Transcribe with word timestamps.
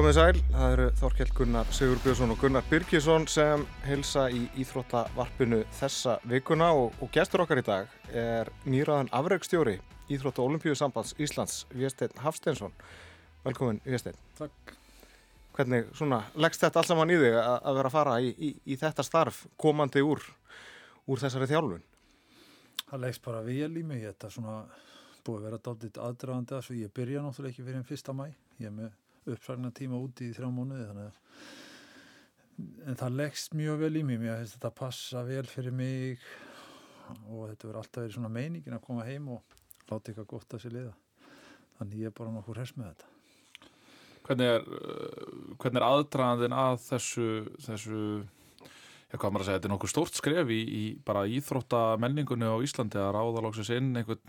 Komið 0.00 0.14
sæl, 0.16 0.38
það 0.48 0.70
eru 0.72 0.84
Þorkjell 0.96 1.32
Gunnar 1.36 1.72
Sigurbjörnsson 1.76 2.30
og 2.32 2.38
Gunnar 2.40 2.64
Birkjesson 2.70 3.26
sem 3.28 3.66
hilsa 3.84 4.22
í 4.32 4.46
Íþróttavarpinu 4.62 5.58
þessa 5.76 6.14
vikuna 6.30 6.70
og, 6.72 6.94
og 7.04 7.10
gestur 7.12 7.42
okkar 7.44 7.60
í 7.60 7.64
dag 7.66 7.90
er 8.16 8.48
nýraðan 8.64 9.10
afreikstjóri 9.18 9.74
Íþrótta 10.08 10.40
Olimpíu 10.40 10.72
sambands 10.72 11.12
Íslands, 11.20 11.66
Viesteinn 11.76 12.16
Hafsteinsson. 12.24 12.72
Velkomin 13.44 13.82
Viesteinn. 13.84 14.16
Takk. 14.38 14.72
Hvernig 15.58 15.92
svona, 15.92 16.22
leggst 16.32 16.64
þetta 16.64 16.80
alls 16.80 16.92
saman 16.94 17.12
í 17.12 17.20
þig 17.20 17.36
að, 17.42 17.58
að 17.58 17.78
vera 17.82 17.92
að 17.92 17.96
fara 17.98 18.16
í, 18.24 18.32
í, 18.32 18.50
í 18.72 18.80
þetta 18.80 19.04
starf 19.04 19.42
komandi 19.60 20.00
úr, 20.00 20.24
úr 21.12 21.24
þessari 21.26 21.50
þjálfun? 21.52 21.84
Það 22.86 23.04
leggst 23.04 23.26
bara 23.28 23.44
vel 23.44 23.68
í 23.68 23.84
mig, 23.84 24.08
þetta 24.08 24.32
svona 24.32 24.56
búið 25.28 25.42
að 25.42 25.46
vera 25.50 25.62
daldið 25.68 26.02
aðdraðandi 26.08 26.56
að 26.56 26.66
svo 26.70 26.80
ég 26.80 26.96
byrja 26.96 27.28
náttúrulega 27.28 27.52
ekki 27.52 27.68
fyrir 27.68 27.82
en 27.82 27.88
fyrsta 27.92 28.16
mæ, 28.16 28.30
ég 28.64 28.72
er 28.72 28.76
með 28.80 28.96
uppsagna 29.26 29.72
tíma 29.76 30.00
úti 30.00 30.30
í 30.30 30.36
þrjá 30.36 30.48
mánuði 30.54 30.86
þannig 30.88 31.10
að 31.10 31.18
en 32.88 32.98
það 32.98 33.18
leggst 33.18 33.54
mjög 33.56 33.84
vel 33.84 33.92
í 34.00 34.02
mig, 34.06 34.18
mér 34.20 34.40
finnst 34.40 34.56
þetta 34.58 34.72
passa 34.80 35.22
vel 35.26 35.44
fyrir 35.48 35.74
mig 35.74 36.24
og 37.28 37.48
þetta 37.50 37.68
verður 37.68 37.80
alltaf 37.82 38.02
verið 38.02 38.16
svona 38.16 38.32
meiningin 38.32 38.76
að 38.76 38.84
koma 38.86 39.06
heim 39.08 39.30
og 39.36 39.56
láta 39.90 40.10
eitthvað 40.10 40.28
gott 40.34 40.56
að 40.56 40.64
sér 40.64 40.76
liða 40.76 40.92
þannig 41.78 42.02
ég 42.02 42.10
er 42.10 42.16
bara 42.16 42.34
nokkur 42.34 42.60
hers 42.60 42.74
með 42.76 42.92
þetta. 42.92 43.08
Hvernig 44.26 44.50
er, 44.52 44.66
uh, 44.68 45.70
er 45.70 45.86
aðdraðandin 45.86 46.54
að 46.54 46.76
þessu, 46.84 47.28
þessu 47.64 48.02
já 49.10 49.16
hvað 49.18 49.32
maður 49.32 49.42
að 49.42 49.48
segja, 49.48 49.58
þetta 49.58 49.68
er 49.68 49.74
nokkuð 49.74 49.92
stórt 49.94 50.18
skref 50.20 50.52
í, 50.54 50.60
í 50.60 50.82
bara 51.06 51.26
íþróttamenningunni 51.26 52.46
á 52.46 52.62
Íslandi 52.62 53.00
að 53.00 53.14
ráða 53.16 53.44
lóksins 53.46 53.72
inn 53.74 53.90
einhvern 53.98 54.20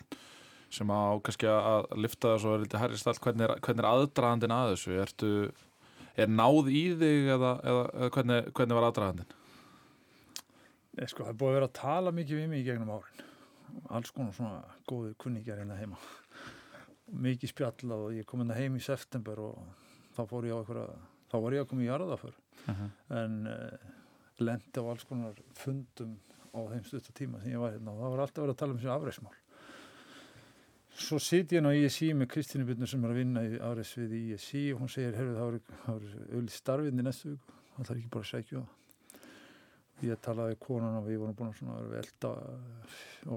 sem 0.72 0.92
á 0.92 1.20
kannski 1.24 1.50
að 1.52 1.90
lifta 2.00 2.34
þessu 2.36 2.50
og 2.50 2.56
er 2.56 2.64
litið 2.66 2.82
herri 2.84 3.02
stall, 3.02 3.18
hvernig 3.26 3.48
er, 3.48 3.54
er 3.74 3.90
aðdraðandin 3.92 4.56
að 4.56 4.72
þessu, 4.74 4.96
ertu 5.04 5.32
er 6.16 6.32
náð 6.32 6.72
í 6.72 6.84
þig 7.02 7.30
eða, 7.36 7.52
eða, 7.68 7.84
eða 7.98 8.10
hvernig, 8.16 8.50
hvernig 8.58 8.80
var 8.80 8.88
aðdraðandin? 8.90 9.36
Nei, 10.92 11.06
sko, 11.08 11.24
það 11.24 11.34
er 11.34 11.40
búið 11.40 11.52
að 11.52 11.58
vera 11.60 11.70
að 11.70 11.78
tala 11.80 12.16
mikið 12.16 12.42
við 12.42 12.50
mig 12.52 12.64
í 12.64 12.68
gegnum 12.68 12.92
árin. 12.92 13.28
Alls 13.96 14.12
konar 14.12 14.36
svona 14.36 14.64
góði 14.90 15.14
kunningar 15.24 15.62
hérna 15.62 15.78
heima. 15.80 16.00
Mikið 17.12 17.54
spjall 17.54 17.96
og 17.96 18.10
ég 18.16 18.28
kom 18.28 18.44
hérna 18.44 18.58
heim 18.60 18.76
í 18.76 18.84
september 18.84 19.40
og 19.40 19.62
þá 20.16 20.22
fór 20.28 20.48
ég 20.50 20.56
á 20.56 20.60
eitthvað 20.60 20.92
þá 21.32 21.38
var 21.46 21.56
ég 21.56 21.64
að 21.64 21.70
koma 21.72 21.86
í 21.86 21.90
jarða 21.92 22.20
fyrr 22.20 22.40
Uh 22.62 22.76
-huh. 22.78 22.90
en 23.18 23.48
uh, 23.50 23.78
lendi 24.38 24.78
á 24.78 24.86
alls 24.86 25.04
konar 25.10 25.34
fundum 25.58 26.20
á 26.54 26.60
þeim 26.70 26.84
stutta 26.86 27.12
tíma 27.14 27.40
sem 27.42 27.52
ég 27.56 27.58
var 27.58 27.72
hérna 27.74 27.92
og 27.92 28.02
það 28.04 28.12
var 28.12 28.20
alltaf 28.20 28.44
verið 28.44 28.54
að 28.54 28.60
tala 28.60 28.74
um 28.74 28.78
þessu 28.78 28.92
afreismál 28.94 29.34
svo 30.98 31.20
sitt 31.22 31.54
ég 31.56 31.64
ná 31.64 31.72
í 31.76 31.86
ISI 31.86 32.12
með 32.18 32.30
Kristínu 32.34 32.68
Byrnur 32.68 32.90
sem 32.90 33.04
er 33.06 33.14
að 33.14 33.20
vinna 33.22 33.44
í 33.46 33.58
afreisvið 33.62 34.14
í 34.18 34.22
ISI 34.36 34.68
og 34.74 34.84
hún 34.84 34.92
segir, 34.92 35.16
herru 35.18 35.38
það 35.38 35.48
voru 35.48 35.62
auðvitað 35.88 36.56
starfinni 36.58 37.06
næstu 37.06 37.34
viku, 37.34 37.58
það 37.76 37.90
þarf 37.90 37.98
ekki 37.98 38.14
bara 38.16 38.26
að 38.28 38.32
segja 38.32 38.60
það. 38.60 38.78
Ég 40.02 40.22
talaði 40.26 40.56
við 40.56 40.62
konan 40.66 40.98
og 40.98 41.04
við 41.06 41.20
vorum 41.22 41.36
búin 41.38 41.74
að 41.76 41.90
velta 41.92 42.32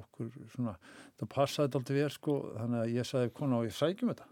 okkur 0.01 0.31
svona, 0.55 0.77
það 1.21 1.33
passaði 1.35 1.69
alltaf 1.69 1.97
við 1.99 2.07
sko, 2.15 2.37
þannig 2.57 2.81
að 2.81 2.95
ég 2.95 3.09
sagði 3.09 3.35
konan 3.37 3.59
og 3.59 3.67
ég 3.69 3.77
sækjum 3.77 4.13
þetta? 4.15 4.29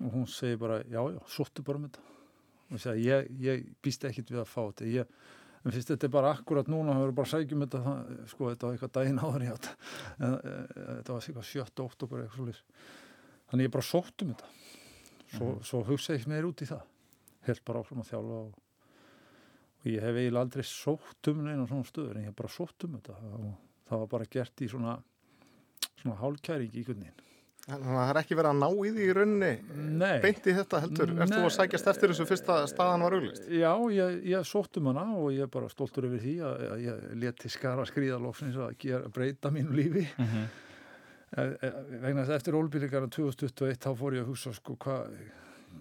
Og 0.00 0.14
hún 0.16 0.26
segi 0.30 0.58
bara, 0.58 0.80
já 0.88 1.00
já, 1.14 1.20
sóttu 1.30 1.62
bara 1.66 1.82
með 1.82 1.92
þetta. 1.92 2.16
Og 2.66 2.74
ég 2.74 2.82
sagði, 2.82 3.06
ég, 3.06 3.30
ég 3.44 3.68
býst 3.84 4.06
ekkit 4.08 4.32
við 4.34 4.42
að 4.42 4.50
fá 4.50 4.60
þetta. 4.64 4.90
Ég, 4.96 5.14
en 5.64 5.74
fyrst 5.74 5.90
þetta 5.92 6.06
er 6.08 6.12
bara 6.14 6.30
akkurat 6.36 6.70
núna 6.72 6.94
það 6.94 7.02
verður 7.04 7.16
bara 7.20 7.30
sækjum 7.34 7.64
þetta 7.66 7.80
sko, 8.32 8.48
þetta 8.52 8.66
var 8.66 8.76
eitthvað 8.76 8.94
daginn 8.96 9.20
áður 9.20 9.44
ég 9.44 9.52
átt 9.56 9.68
e, 9.70 10.24
e, 10.24 10.54
þetta 11.00 11.12
var 11.12 11.20
eitthvað 11.26 11.48
7. 11.50 11.84
oktober 11.84 12.22
eitthvað 12.24 12.40
svolítið 12.40 12.62
þannig 13.50 13.68
ég 13.68 13.74
bara 13.76 13.88
sóttum 13.90 14.32
þetta 14.34 14.50
svo, 15.30 15.46
Mhm. 15.50 15.62
svo 15.68 15.82
hugsa 15.86 16.16
ég 16.16 16.26
meir 16.26 16.48
út 16.48 16.62
í 16.64 16.66
það 16.70 16.82
held 17.46 17.64
bara 17.64 17.80
áfram 17.84 18.02
að 18.04 18.10
þjálfa 18.14 18.40
og 18.46 18.58
og 19.80 19.86
ég 19.88 20.02
hef 20.04 20.16
eiginlega 20.20 20.44
aldrei 20.44 20.64
sótt 20.68 21.28
um 21.30 21.38
neina 21.44 21.66
svona 21.66 21.86
stöður 21.88 22.16
en 22.16 22.22
ég 22.24 22.28
hef 22.28 22.36
bara 22.36 22.52
sótt 22.52 22.84
um 22.84 22.96
þetta 22.98 23.14
og 23.16 23.46
það 23.88 23.98
var 24.02 24.10
bara 24.12 24.24
gert 24.30 24.60
í 24.60 24.68
svona 24.68 24.96
svona 26.02 26.18
hálkæring 26.20 26.74
í 26.76 26.84
kunnin 26.84 27.16
Þannig 27.66 27.90
að 27.90 27.98
það 28.00 28.10
er 28.10 28.18
ekki 28.20 28.36
verið 28.38 28.50
að 28.50 28.60
ná 28.60 28.68
í 28.70 28.92
því 28.94 29.02
í 29.04 29.14
rauninni 29.16 29.50
Nei, 30.00 30.14
beint 30.22 30.46
í 30.48 30.54
þetta 30.56 30.80
heldur. 30.84 31.12
Erst 31.20 31.34
þú 31.34 31.42
að 31.44 31.52
sækjast 31.56 31.90
eftir 31.92 32.12
þessu 32.12 32.26
fyrsta 32.30 32.56
staðan 32.70 33.04
var 33.04 33.16
auglist? 33.18 33.50
já, 33.52 33.70
ég, 33.94 34.16
ég 34.32 34.48
sótt 34.48 34.80
um 34.80 34.88
hana 34.90 35.04
og 35.18 35.28
ég 35.34 35.44
er 35.44 35.52
bara 35.52 35.68
stoltur 35.72 36.08
yfir 36.08 36.24
því 36.24 36.34
að, 36.48 36.64
að 36.70 36.86
ég 36.86 37.04
leti 37.24 37.52
skara 37.52 37.84
skrýðalóksins 37.88 38.56
að 38.56 38.72
gera, 38.80 39.12
breyta 39.12 39.52
mínu 39.54 39.76
lífi 39.76 40.06
e, 40.08 41.44
e, 41.44 41.70
vegna 42.00 42.24
þess 42.24 42.32
að 42.32 42.38
eftir 42.38 42.58
ólbyrðingarna 42.58 43.12
2021 43.18 43.84
þá 43.84 43.90
fór 44.00 44.16
ég 44.16 44.24
að 44.24 44.32
hugsa 44.32 44.54
sko 44.56 44.78
hvað 44.80 45.14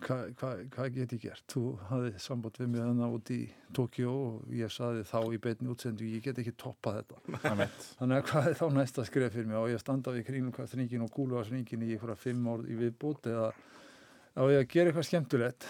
hvað 0.04 0.34
hva, 0.40 0.50
hva 0.74 0.88
get 0.94 1.14
ég 1.16 1.24
gert? 1.24 1.44
Þú 1.52 1.64
hafði 1.90 2.12
samband 2.24 2.60
við 2.60 2.70
mig 2.72 2.84
þannig 2.84 3.16
út 3.18 3.32
í 3.36 3.40
Tókjó 3.76 4.14
og 4.14 4.52
ég 4.56 4.74
saði 4.74 5.06
þá 5.08 5.18
í 5.36 5.40
beinni 5.44 5.72
útsendu 5.74 6.08
ég 6.10 6.26
get 6.26 6.42
ekki 6.42 6.56
toppað 6.60 7.00
þetta. 7.00 7.40
Þannig 8.00 8.16
að 8.18 8.28
hvað 8.30 8.50
er 8.52 8.60
þá 8.60 8.66
næsta 8.76 9.06
skref 9.08 9.34
fyrir 9.36 9.50
mig? 9.50 9.58
Og 9.60 9.72
ég 9.74 9.82
standa 9.82 10.14
við 10.16 10.28
kringlukastringin 10.30 11.06
og 11.06 11.12
gúluvarsringin 11.16 11.86
í 11.86 11.94
einhverja 11.96 12.20
fimm 12.20 12.48
ár 12.52 12.64
í 12.66 12.78
viðbútt 12.80 13.32
eða 13.32 13.50
á 13.50 14.42
ég 14.54 14.62
að 14.62 14.70
gera 14.74 14.92
eitthvað 14.92 15.10
skemmtilegt? 15.10 15.70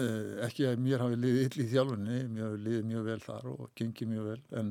Uh, 0.00 0.40
ekki 0.46 0.68
að 0.70 0.80
mér 0.80 1.02
hafi 1.04 1.18
liðið 1.18 1.46
ill 1.46 1.64
í 1.64 1.70
þjálfunni 1.74 2.18
mér 2.30 2.46
hafi 2.46 2.64
liðið 2.64 2.84
mjög 2.88 3.06
vel 3.10 3.20
þar 3.24 3.48
og 3.50 3.64
gengið 3.76 4.12
mjög 4.14 4.28
vel 4.30 4.60
en 4.60 4.68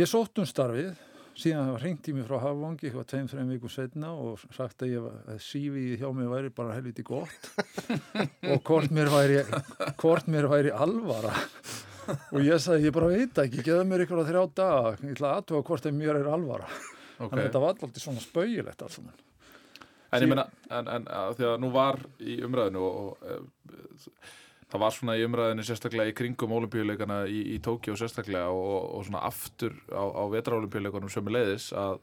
ég 0.00 0.08
sótt 0.08 0.38
um 0.40 0.46
starfið 0.48 0.94
síðan 1.38 1.66
það 1.66 1.72
var 1.74 1.84
hringt 1.84 2.08
í 2.10 2.14
mig 2.16 2.26
frá 2.28 2.38
Hafvangi 2.42 2.86
eitthvað 2.88 3.06
tveim, 3.12 3.28
þreim 3.30 3.52
vikum 3.54 3.72
setna 3.72 4.10
og 4.12 4.42
sagt 4.56 4.82
að 4.84 4.90
ég 4.94 5.04
var, 5.04 5.20
að 5.30 5.38
sífið 5.46 5.92
hjá 6.02 6.08
mig 6.16 6.30
væri 6.32 6.50
bara 6.56 6.74
helviti 6.76 7.04
gott 7.06 7.50
og 8.52 8.62
hvort 8.66 8.90
mér 8.96 9.10
væri 9.12 9.38
hvort 10.02 10.26
mér 10.32 10.48
væri 10.50 10.72
alvara 10.74 11.32
og 12.32 12.40
ég 12.42 12.58
sagði, 12.62 12.88
ég 12.88 12.94
bara 12.96 13.10
veit 13.12 13.38
ekki, 13.44 13.62
geða 13.66 13.84
mér 13.86 14.02
ykkur 14.06 14.24
á 14.24 14.28
þrjá 14.30 14.44
daga, 14.58 14.94
ég 15.04 15.12
ætla 15.14 15.30
að 15.30 15.40
aðtuga 15.42 15.62
hvort 15.68 15.86
að 15.86 15.98
mér 16.00 16.16
er 16.18 16.30
alvara. 16.32 16.70
Þannig 17.20 17.26
Ok, 17.28 17.34
að 17.36 17.42
þetta 17.44 17.60
var 17.62 17.74
alltaf 17.76 18.00
svona 18.02 18.22
spauðilegt 18.24 18.82
alls 18.82 18.96
saman. 18.96 19.18
en 20.10 20.24
ég 20.24 20.30
meina 20.32 20.46
en, 20.74 20.88
en 20.96 21.04
að 21.14 21.34
því 21.38 21.44
að 21.50 21.58
nú 21.62 21.68
var 21.74 21.98
í 22.18 22.38
umræðinu 22.46 22.80
og, 22.82 22.96
og 23.04 23.28
e, 23.28 23.36
það 24.70 24.82
var 24.84 24.94
svona 24.94 25.16
í 25.18 25.24
umræðinu 25.26 25.64
sérstaklega 25.66 26.12
í 26.12 26.16
kringum 26.16 26.52
olimpíuleikana 26.58 27.22
í, 27.26 27.40
í 27.54 27.62
Tókjó 27.64 27.96
sérstaklega 27.98 28.52
og, 28.54 28.76
og 28.98 29.06
svona 29.08 29.24
aftur 29.26 29.74
á, 29.90 30.04
á 30.06 30.24
vetraolimpíuleikunum 30.34 31.10
sem 31.12 31.26
er 31.26 31.36
leiðis 31.36 31.70
að 31.74 31.98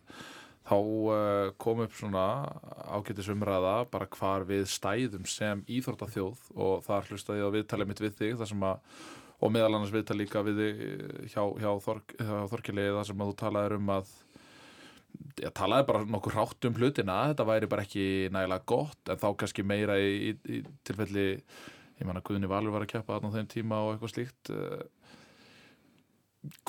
þá 0.67 0.75
uh, 0.75 1.51
kom 1.61 1.83
upp 1.85 1.95
svona 1.95 2.25
ágætis 2.91 3.29
umræða 3.31 3.78
bara 3.91 4.09
hvar 4.17 4.44
við 4.50 4.66
stæðum 4.72 5.28
sem 5.29 5.63
íþróttaþjóð 5.78 6.50
og 6.59 6.83
þar 6.88 7.07
hlustaði 7.11 7.39
ég 7.39 7.47
á 7.47 7.55
viðtalið 7.55 7.91
mitt 7.91 8.03
við 8.03 8.19
þig 8.19 8.35
þar 8.41 8.51
sem 8.51 8.67
að 8.67 8.99
og 9.38 9.53
meðal 9.53 9.75
annars 9.78 9.94
viðtal 9.94 10.17
líka 10.17 10.41
við 10.45 10.61
þig 10.63 10.79
eh, 10.84 11.25
hjá, 11.31 11.44
hjá, 11.61 11.69
Þork, 11.85 12.16
hjá 12.17 12.38
Þorkilegi 12.51 12.95
þar 12.95 13.09
sem 13.09 13.22
að 13.22 13.31
þú 13.31 13.38
talaðir 13.44 13.78
um 13.78 13.91
að 13.94 14.13
ég 15.38 15.53
talaði 15.57 15.88
bara 15.88 16.03
nokkuð 16.05 16.35
hrátt 16.35 16.67
um 16.67 16.78
hlutina 16.78 17.17
þetta 17.31 17.47
væri 17.47 17.69
bara 17.72 17.85
ekki 17.85 18.05
nægilega 18.34 18.69
gott 18.69 19.11
en 19.11 19.22
þá 19.22 19.28
kannski 19.39 19.66
meira 19.66 19.97
í, 20.01 20.11
í, 20.29 20.57
í 20.57 20.61
tilfelli 20.85 21.28
ég 21.97 22.06
manna 22.08 22.22
Guðni 22.25 22.50
Valur 22.52 22.74
var 22.75 22.85
að 22.85 22.91
keppa 22.94 23.16
þarna 23.18 23.31
á 23.34 23.35
þeim 23.38 23.47
tíma 23.53 23.80
og 23.85 23.94
eitthvað 23.96 24.13
slíkt 24.13 24.52
eh, 24.53 24.84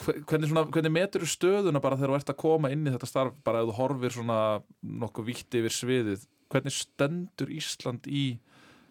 hve- 0.02 0.18
hvernig, 0.24 0.48
svona, 0.50 0.64
hvernig 0.72 0.94
metur 0.94 1.24
þú 1.24 1.30
stöðuna 1.34 1.82
bara 1.84 1.98
þegar 2.00 2.14
þú 2.14 2.18
ert 2.20 2.32
að 2.32 2.40
koma 2.42 2.70
inn 2.74 2.86
í 2.88 2.92
þetta 2.94 3.10
starf 3.10 3.36
bara 3.46 3.62
ef 3.62 3.70
þú 3.70 3.76
horfir 3.78 4.14
svona 4.16 4.38
nokkuð 5.04 5.28
vítt 5.28 5.58
yfir 5.60 5.74
sviðið? 5.76 6.24
Hvernig 6.48 6.72
stendur 6.74 7.50
Ísland 7.52 8.08
í 8.08 8.22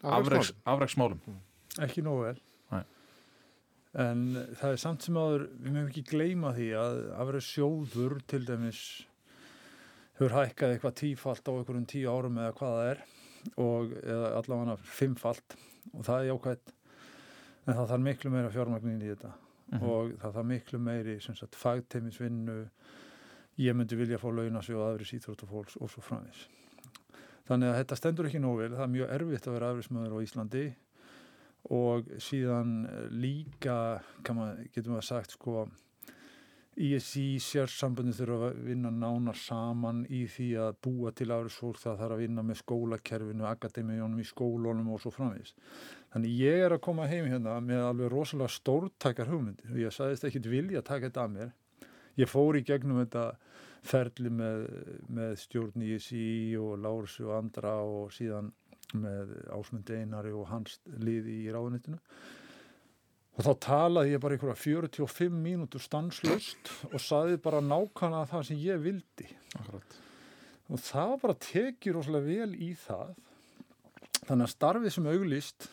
afreks, 0.05 0.51
afreksmálum? 0.69 1.19
Ekki 1.81 2.03
nógu 2.05 2.27
vel. 2.27 2.37
Nei. 2.73 2.83
En 3.97 4.21
það 4.59 4.75
er 4.75 4.81
samt 4.81 5.05
sem 5.07 5.17
áður, 5.17 5.47
við 5.57 5.73
mögum 5.73 5.89
ekki 5.89 6.03
gleyma 6.11 6.51
því 6.53 6.67
að 6.77 6.99
afræð 7.17 7.45
sjóður 7.47 8.17
til 8.29 8.43
dæmis 8.45 8.81
hefur 10.17 10.33
hækkað 10.37 10.75
eitthvað 10.75 10.95
tífalt 11.01 11.49
á 11.49 11.51
einhverjum 11.57 11.87
tíu 11.89 12.09
árum 12.13 12.37
eða 12.41 12.53
hvað 12.57 12.75
það 12.77 12.91
er 12.91 13.01
og 13.55 13.95
allavega 14.07 14.77
fimmfalt 14.83 15.57
og 15.93 16.05
það 16.05 16.19
er 16.19 16.29
jákvæmt 16.31 16.73
en 17.67 17.73
það 17.73 17.89
þarf 17.91 18.03
miklu 18.03 18.31
meira 18.31 18.51
fjármagnin 18.53 19.03
í 19.03 19.11
þetta. 19.11 19.33
Og 19.81 20.13
það 20.21 20.37
þarf 20.37 20.47
miklu 20.47 20.79
meiri 20.79 21.17
fagteimisvinnu 21.63 22.59
ég 23.59 23.75
myndi 23.75 23.97
vilja 23.99 24.21
fá 24.21 24.29
launa 24.31 24.61
sig 24.63 24.77
og 24.77 24.85
aðri 24.85 25.09
síþróttafólks 25.09 25.75
og 25.81 25.91
svo 25.91 26.03
framvis 26.05 26.45
þannig 27.47 27.71
að 27.71 27.79
þetta 27.81 27.97
stendur 27.99 28.29
ekki 28.29 28.41
nógu 28.43 28.61
vel. 28.63 28.75
Það 28.75 28.85
er 28.85 28.93
mjög 28.93 29.15
erfitt 29.17 29.47
að 29.47 29.57
vera 29.57 29.71
afrismöður 29.71 30.15
á 30.15 30.19
Íslandi. 30.25 30.65
Og 31.77 32.11
síðan 32.23 32.73
eh, 32.87 33.05
líka 33.11 33.77
man, 34.35 34.63
getum 34.71 34.95
við 34.95 35.01
að 35.01 35.07
sagt 35.09 35.35
sko 35.35 35.65
ISI 36.77 37.39
sérsambundin 37.41 38.13
þurfa 38.13 38.51
að 38.51 38.57
vinna 38.67 38.91
nánar 38.93 39.37
saman 39.39 40.03
í 40.13 40.25
því 40.29 40.49
að 40.61 40.75
búa 40.85 41.11
til 41.17 41.31
afrisfólk 41.33 41.79
það 41.81 42.01
þarf 42.03 42.15
að 42.15 42.21
vinna 42.21 42.43
með 42.45 42.59
skólakerfinu 42.61 43.47
akademíunum 43.49 44.21
í 44.21 44.27
skólunum 44.29 44.91
og 44.93 45.01
svo 45.01 45.13
framvis 45.15 45.55
þannig 46.13 46.37
ég 46.41 46.65
er 46.67 46.75
að 46.75 46.83
koma 46.85 47.07
heim 47.09 47.27
hérna 47.31 47.57
með 47.63 47.83
alveg 47.87 48.11
rosalega 48.13 48.53
stórtækar 48.53 49.31
hugmyndir. 49.31 49.71
Og 49.73 49.81
ég 49.81 49.93
sagðist 49.95 50.27
ekkit 50.27 50.49
vilja 50.51 50.81
að 50.81 50.89
taka 50.91 51.09
þetta 51.09 51.25
að 51.25 51.33
mér. 51.35 51.51
Ég 52.17 52.31
fór 52.31 52.57
í 52.57 52.63
gegnum 52.65 53.01
þetta 53.03 53.25
ferli 53.87 54.31
með, 54.33 54.63
með 55.13 55.35
stjórn 55.43 55.83
ISI 55.85 56.27
og 56.61 56.79
Lársi 56.81 57.25
og 57.27 57.35
andra 57.37 57.75
og 57.85 58.13
síðan 58.15 58.51
með 58.97 59.33
ásmundi 59.53 59.99
einari 59.99 60.33
og 60.33 60.47
hans 60.49 60.79
liði 61.03 61.41
í 61.43 61.53
ráðunitinu 61.53 61.99
og 63.37 63.45
þá 63.45 63.51
talaði 63.61 64.11
ég 64.15 64.21
bara 64.23 64.33
einhverja 64.37 64.57
45 64.57 65.29
mínútur 65.43 65.83
stanslust 65.83 66.71
og 66.89 66.99
saði 67.03 67.37
bara 67.41 67.61
nákvæmlega 67.61 68.29
það 68.31 68.45
sem 68.49 68.57
ég 68.63 68.81
vildi. 68.81 69.27
Akkurat. 69.59 69.97
og 70.69 70.79
það 70.83 71.13
bara 71.21 71.33
tekið 71.45 71.93
rosalega 71.95 72.25
vel 72.27 72.55
í 72.59 72.71
það. 72.75 73.13
Þannig 74.27 74.47
að 74.47 74.51
starfið 74.55 74.91
sem 74.97 75.05
auglýst 75.13 75.67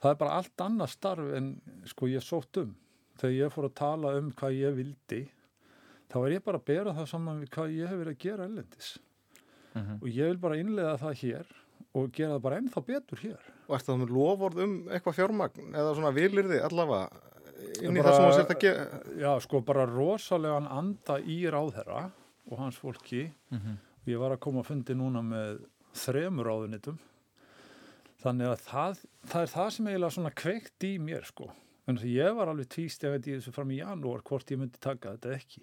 það 0.00 0.10
er 0.14 0.20
bara 0.22 0.36
allt 0.38 0.62
annað 0.64 0.92
starf 0.94 1.34
en 1.36 1.48
sko 1.90 2.06
ég 2.08 2.22
sótt 2.24 2.56
um. 2.62 2.70
Þegar 3.18 3.34
ég 3.34 3.52
fór 3.52 3.66
að 3.68 3.74
tala 3.82 4.14
um 4.20 4.30
hvað 4.38 4.54
ég 4.60 4.76
vildi 4.78 5.20
þá 6.08 6.16
er 6.24 6.32
ég 6.38 6.44
bara 6.46 6.60
að 6.62 6.68
bera 6.70 6.94
það 6.96 7.08
saman 7.10 7.40
við 7.42 7.50
hvað 7.56 7.74
ég 7.74 7.90
hef 7.90 7.98
verið 8.00 8.14
að 8.14 8.22
gera 8.24 8.46
ellendis 8.48 8.92
Mhm. 9.74 9.98
og 10.00 10.08
ég 10.08 10.26
vil 10.30 10.38
bara 10.40 10.56
innlega 10.56 10.94
það 10.98 11.18
hér 11.22 11.46
og 11.98 12.12
gera 12.16 12.34
það 12.36 12.42
bara 12.46 12.58
ennþá 12.62 12.82
betur 12.88 13.22
hér 13.24 13.48
Og 13.68 13.74
ert 13.76 13.84
það 13.88 13.98
með 14.02 14.12
lofórð 14.16 14.62
um 14.64 14.74
eitthvað 14.88 15.16
fjármagn 15.18 15.74
eða 15.76 15.94
svona 15.98 16.12
vilir 16.16 16.46
þið 16.48 16.62
allavega 16.68 17.24
inn 17.82 17.96
í 17.96 18.02
Bara- 18.02 18.08
það 18.08 18.16
sem 18.16 18.24
þú 18.28 18.36
sért 18.38 18.54
að 18.54 18.60
gera? 18.62 18.86
Já, 19.18 19.32
sko 19.44 19.60
bara 19.66 19.84
rosalegan 19.90 20.68
anda 20.70 21.18
í 21.20 21.38
ráðherra 21.52 22.04
og 22.50 22.58
hans 22.58 22.78
fólki 22.80 23.26
Mhm. 23.50 23.76
ég 24.06 24.18
var 24.18 24.30
að 24.36 24.40
koma 24.40 24.62
að 24.62 24.66
fundi 24.70 24.94
núna 24.96 25.20
með 25.22 25.64
þremur 25.94 26.46
ráðunitum 26.48 26.98
þannig 28.22 28.48
að 28.52 28.62
það, 28.66 29.00
það 29.30 29.42
er 29.42 29.52
það 29.52 29.70
sem 29.76 29.86
eiginlega 29.90 30.14
svona 30.16 30.34
kveikt 30.34 30.86
í 30.88 30.92
mér 30.98 31.24
sko 31.28 31.50
en 31.88 31.96
þess 31.96 32.04
að 32.08 32.14
ég 32.16 32.36
var 32.36 32.48
alveg 32.52 32.68
tvístefandi 32.68 33.32
í 33.32 33.36
þessu 33.38 33.52
fram 33.54 33.70
í 33.70 33.78
janúar 33.82 34.22
hvort 34.26 34.50
ég 34.52 34.58
myndi 34.58 34.80
taka 34.80 35.12
þetta 35.16 35.34
ekki 35.36 35.62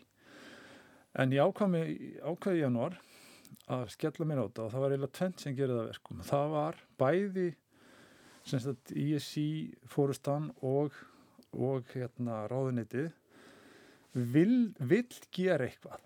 en 1.16 1.32
ég 1.32 1.42
ákvæði 1.42 2.60
í 2.60 2.62
janúar 2.64 2.96
að 3.74 3.86
skella 3.96 4.28
mér 4.30 4.42
á 4.42 4.46
þetta 4.46 4.66
og 4.66 4.74
það 4.74 4.84
var 4.84 4.96
eiginlega 4.96 5.18
tvent 5.20 5.44
sem 5.44 5.56
gerði 5.58 5.78
það 5.80 5.92
verkum 5.92 6.26
það 6.30 6.50
var 6.54 6.82
bæði 7.02 7.48
ISI 9.06 9.48
fórustan 9.90 10.52
og, 10.62 10.94
og 11.58 11.88
hérna 11.96 12.44
ráðunitið 12.52 13.10
vil, 14.14 14.74
vill 14.78 15.10
gera 15.34 15.66
eitthvað 15.66 16.04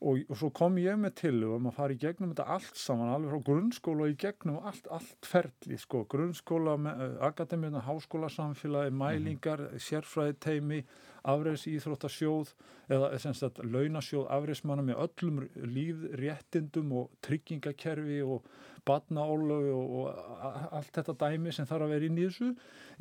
og, 0.00 0.20
og 0.28 0.36
svo 0.36 0.50
kom 0.54 0.76
ég 0.80 0.98
með 1.00 1.14
tillögum 1.22 1.70
að 1.70 1.76
fara 1.78 1.94
í 1.94 2.00
gegnum 2.00 2.32
þetta 2.34 2.46
allt 2.56 2.76
saman, 2.80 3.12
alveg 3.14 3.32
frá 3.32 3.44
grunnskóla 3.48 4.04
og 4.04 4.12
í 4.12 4.18
gegnum 4.20 4.58
allt, 4.68 4.88
allt 4.92 5.28
ferli, 5.28 5.78
sko, 5.80 6.02
grunnskóla, 6.12 6.76
uh, 6.76 7.04
akademíuna, 7.30 7.84
háskólasamfélagi, 7.86 8.92
mælingar, 8.92 9.60
mm 9.60 9.72
-hmm. 9.72 9.86
sérfræði 9.88 10.36
teimi, 10.40 10.84
afreis 11.26 11.66
íþróttasjóð 11.66 12.52
eða 12.94 13.18
sem 13.18 13.34
sagt 13.34 13.58
launasjóð 13.64 14.28
afreismanna 14.30 14.84
með 14.86 15.00
öllum 15.06 15.40
lífréttindum 15.74 16.92
og 17.00 17.10
tryggingakerfi 17.26 18.20
og 18.22 18.46
batnaólöfi 18.86 19.72
og, 19.74 19.96
og 19.98 20.70
allt 20.78 20.92
þetta 20.94 21.16
dæmi 21.24 21.52
sem 21.52 21.66
þarf 21.66 21.88
að 21.88 21.94
vera 21.96 22.06
inn 22.06 22.20
í 22.20 22.28
þessu. 22.28 22.52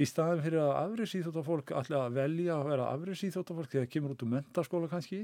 Í 0.02 0.08
staðin 0.10 0.42
fyrir 0.42 0.64
að 0.64 0.74
afreis 0.80 1.14
íþróttafólk 1.20 1.76
allir 1.78 2.00
að 2.00 2.18
velja 2.18 2.58
að 2.58 2.70
vera 2.72 2.90
afreis 2.96 3.24
íþróttafólk 3.30 3.70
þegar 3.70 3.86
það 3.86 3.94
kemur 3.94 4.16
út 4.16 4.26
úr 4.26 4.34
mentaskóla 4.34 4.90
kannski 4.90 5.22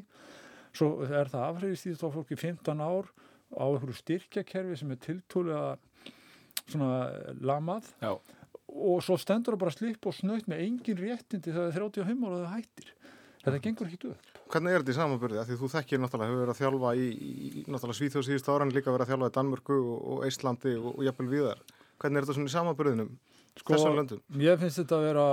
svo 0.75 0.91
er 1.07 1.31
það 1.31 1.47
afhverjast 1.47 1.89
í 1.91 1.95
fólk 2.01 2.33
í 2.33 2.39
15 2.39 2.83
ár 2.83 3.11
á 3.51 3.63
einhverju 3.67 3.97
styrkjakerfi 3.99 4.79
sem 4.79 4.93
er 4.93 5.01
tiltúlega 5.03 5.77
svona 6.65 7.01
lamað 7.43 7.89
Já. 8.01 8.13
og 8.71 9.01
svo 9.03 9.17
stendur 9.19 9.57
það 9.57 9.63
bara 9.65 9.75
slipp 9.75 10.07
og 10.07 10.15
snöyt 10.15 10.47
með 10.51 10.65
engin 10.67 11.01
réttindi 11.01 11.51
þegar 11.51 11.73
það 11.73 11.81
er 11.81 11.87
35 11.99 12.27
ára 12.27 12.37
og 12.37 12.45
það 12.45 12.53
hættir 12.55 12.93
þetta 13.41 13.63
gengur 13.65 13.91
ekki 13.91 14.13
upp 14.13 14.31
Hvernig 14.51 14.73
er 14.73 14.83
þetta 14.83 14.91
í 14.91 14.97
samanbyrði? 14.97 15.39
Af 15.39 15.47
Því 15.47 15.57
þú 15.61 15.67
þekkir 15.71 16.01
náttúrulega, 16.03 16.27
hefur 16.27 16.41
verið 16.41 16.53
að 16.53 16.59
þjálfa 16.59 16.89
í, 16.99 17.05
í 17.07 17.61
náttúrulega 17.71 17.97
Svíþjóð 17.99 18.25
síðustu 18.27 18.51
ára 18.51 18.65
en 18.65 18.73
líka 18.75 18.91
verið 18.91 19.05
að 19.05 19.11
þjálfa 19.11 19.29
í 19.29 19.35
Danmörku 19.37 19.77
og, 19.79 20.01
og 20.11 20.25
Íslandi 20.27 20.73
og, 20.75 20.89
og 20.91 21.05
jafnvel 21.07 21.27
viðar. 21.31 21.61
Hvernig 22.01 22.19
er 22.19 22.25
þetta 22.25 22.35
svona 22.35 22.51
í 22.51 22.55
samanbyrðinum? 22.55 23.13
Sko? 23.61 23.79
Mér 24.41 24.59
finnst 24.59 24.81
þetta 24.81 24.97
að 24.97 25.05
vera 25.07 25.25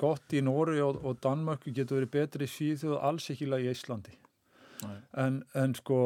gott 0.00 0.36
í 0.36 0.42
Nóri 0.44 0.80
og, 0.84 1.02
og 1.04 1.20
Danmörku 1.24 1.74
getur 1.76 2.00
verið 2.00 2.12
betri 2.16 2.48
í 2.48 2.52
Svíþjóð 2.54 2.96
alls 3.10 3.28
ekki 3.34 3.50
í 3.50 3.68
Íslandi. 3.74 4.16
En, 5.18 5.42
en 5.58 5.74
sko 5.78 5.98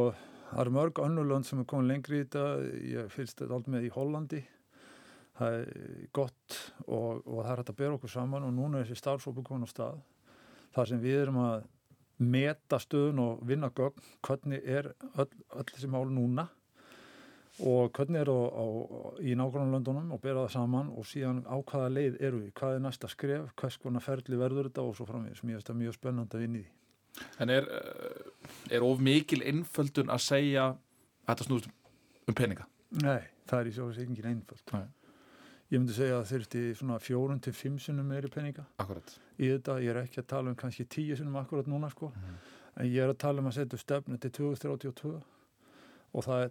það 0.50 0.60
eru 0.62 0.74
mörg 0.76 1.00
önnulönd 1.04 1.48
sem 1.48 1.62
er 1.62 1.68
komið 1.70 1.90
lengri 1.90 2.20
í 2.20 2.26
þetta. 2.26 2.44
Ég 2.96 3.14
fyrst 3.14 3.40
þetta 3.40 3.56
allt 3.58 3.70
með 3.72 3.88
í 3.88 3.94
Hollandi. 3.94 4.42
Það 5.36 5.56
er 5.60 6.04
gott 6.16 6.58
og, 6.86 7.22
og 7.26 7.40
það 7.42 7.50
er 7.52 7.60
hægt 7.60 7.72
að 7.72 7.80
bera 7.80 7.96
okkur 7.98 8.12
saman 8.12 8.46
og 8.46 8.54
núna 8.56 8.80
er 8.80 8.86
þessi 8.88 9.02
starfsópu 9.02 9.44
komin 9.44 9.68
á 9.68 9.70
stað 9.70 9.98
þar 10.76 10.90
sem 10.90 11.00
við 11.02 11.18
erum 11.22 11.40
að 11.44 11.66
meta 12.16 12.78
stöðun 12.80 13.20
og 13.20 13.42
vinna 13.48 13.68
gögn. 13.76 14.06
Hvernig 14.24 14.64
er 14.64 14.92
öll, 15.16 15.28
öll 15.28 15.68
þessi 15.72 15.90
mál 15.92 16.06
núna 16.08 16.46
og 17.64 17.92
hvernig 17.96 18.20
er 18.20 18.28
það 18.28 19.20
í 19.24 19.36
nákvæmlega 19.36 19.76
löndunum 19.76 20.10
og 20.12 20.20
bera 20.24 20.44
það 20.44 20.56
saman 20.56 20.90
og 20.92 21.06
síðan 21.08 21.44
á 21.48 21.56
hvaða 21.56 21.92
leið 21.92 22.18
eru 22.20 22.40
við, 22.42 22.50
hvað 22.56 22.76
er 22.76 22.82
næsta 22.84 23.08
skref, 23.08 23.52
hvers 23.56 23.78
konar 23.80 24.04
ferli 24.04 24.40
verður 24.40 24.68
þetta 24.68 24.84
og 24.84 24.96
svo 24.98 25.08
framvegis, 25.08 25.44
mér 25.44 25.56
finnst 25.56 25.70
það 25.70 25.80
mjög 25.80 25.96
spennandi 25.96 26.36
að 26.36 26.44
vinni 26.44 26.64
því. 26.64 26.85
En 27.40 27.50
er, 27.52 27.66
eh, 27.68 28.76
er 28.76 28.84
of 28.86 29.00
mikil 29.00 29.42
einföldun 29.42 30.12
að 30.12 30.22
segja 30.26 30.68
að 30.72 30.78
þetta 31.32 31.48
snúst 31.48 31.70
um 32.28 32.34
peninga? 32.34 32.66
Nei, 33.02 33.20
það 33.48 33.60
er 33.60 33.70
í 33.70 33.74
svo 33.76 33.90
engin 33.90 34.30
einföld. 34.32 34.62
Nei. 34.72 34.86
Ég 35.66 35.80
myndi 35.80 35.96
segja 35.96 36.20
að 36.20 36.28
þurfti 36.30 36.60
svona 36.78 36.96
fjórun 37.02 37.40
til 37.42 37.52
fimm 37.52 37.78
sinnum 37.82 38.06
meiri 38.06 38.28
peninga 38.30 38.62
Akkurat. 38.78 39.16
í 39.38 39.48
þetta, 39.50 39.80
ég 39.82 39.90
er 39.90 40.02
ekki 40.04 40.20
að 40.22 40.28
tala 40.30 40.52
um 40.52 40.54
kannski 40.54 40.86
tíu 40.86 41.16
sinnum 41.18 41.34
akkurat 41.40 41.66
núna 41.66 41.90
sko, 41.90 42.12
en 42.76 42.86
ég 42.86 43.02
er 43.02 43.10
að 43.10 43.18
tala 43.18 43.42
um 43.42 43.48
að 43.50 43.56
setja 43.58 43.80
stefnu 43.80 44.18
til 44.22 44.30
2032 44.30 45.22
og 46.14 46.24
það 46.24 46.44
er, 46.44 46.50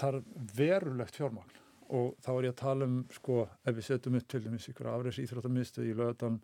það 0.00 0.14
er 0.14 0.22
verulegt 0.56 1.18
fjármagn 1.20 1.60
og 1.90 2.16
þá 2.24 2.30
er 2.32 2.46
ég 2.48 2.54
að 2.54 2.60
tala 2.62 2.88
um 2.88 2.96
sko, 3.12 3.48
ef 3.66 3.76
við 3.76 3.88
setjum 3.90 4.16
upp 4.16 4.28
til 4.32 4.40
dæmis 4.46 4.68
ykkur 4.72 4.88
afreis 4.88 5.20
íþróttamistuð 5.20 5.90
í 5.90 5.96
lögadan 5.98 6.40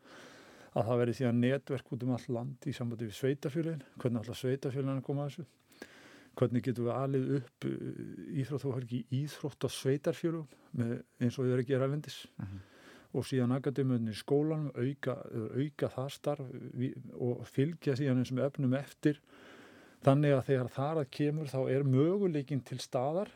að 0.76 0.88
það 0.90 1.00
verði 1.00 1.17
síðan 1.17 1.40
netverk 1.40 1.93
út 1.94 2.05
um 2.05 2.14
all 2.17 2.26
land 2.37 2.67
í 2.69 2.75
sambandi 2.76 3.08
við 3.08 3.17
sveitafjölin, 3.17 3.84
hvernig 3.96 4.23
alltaf 4.23 4.40
sveitafjölin 4.43 4.99
að 4.99 5.05
koma 5.06 5.25
að 5.25 5.31
þessu? 5.32 5.46
Hvernig 6.37 6.64
getum 6.67 6.84
við 6.84 6.93
alið 6.93 7.28
upp 7.38 7.67
íþróttafólki 8.43 8.99
í 9.08 9.20
íþrótt 9.23 9.64
og 9.64 9.73
sveitarfjölum 9.73 10.49
með, 10.76 10.99
eins 11.23 11.38
og 11.38 11.46
við 11.46 11.55
erum 11.55 11.64
að 11.64 11.70
gera 11.70 11.88
erlendis? 11.88 12.25
Mhm. 12.37 12.64
og 13.17 13.25
síðan 13.25 13.55
akademiunni 13.56 14.12
í 14.12 14.18
skólanum 14.18 14.73
auka, 14.76 15.14
auka 15.56 15.88
það 15.88 16.09
starf 16.12 16.49
og 17.14 17.47
fylgja 17.49 17.95
síðan 17.97 18.18
eins 18.21 18.33
og 18.35 18.42
efnum 18.45 18.75
eftir. 18.76 19.21
Þannig 20.04 20.35
að 20.37 20.45
þegar 20.50 20.68
þar 20.75 21.00
að 21.00 21.11
kemur 21.16 21.49
þá 21.49 21.61
er 21.73 21.87
möguleikin 21.88 22.61
til 22.66 22.76
staðar 22.83 23.30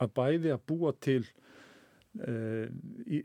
að 0.00 0.14
bæði 0.16 0.54
að 0.54 0.64
búa 0.70 0.94
til 0.96 1.26
uh, 2.20 2.66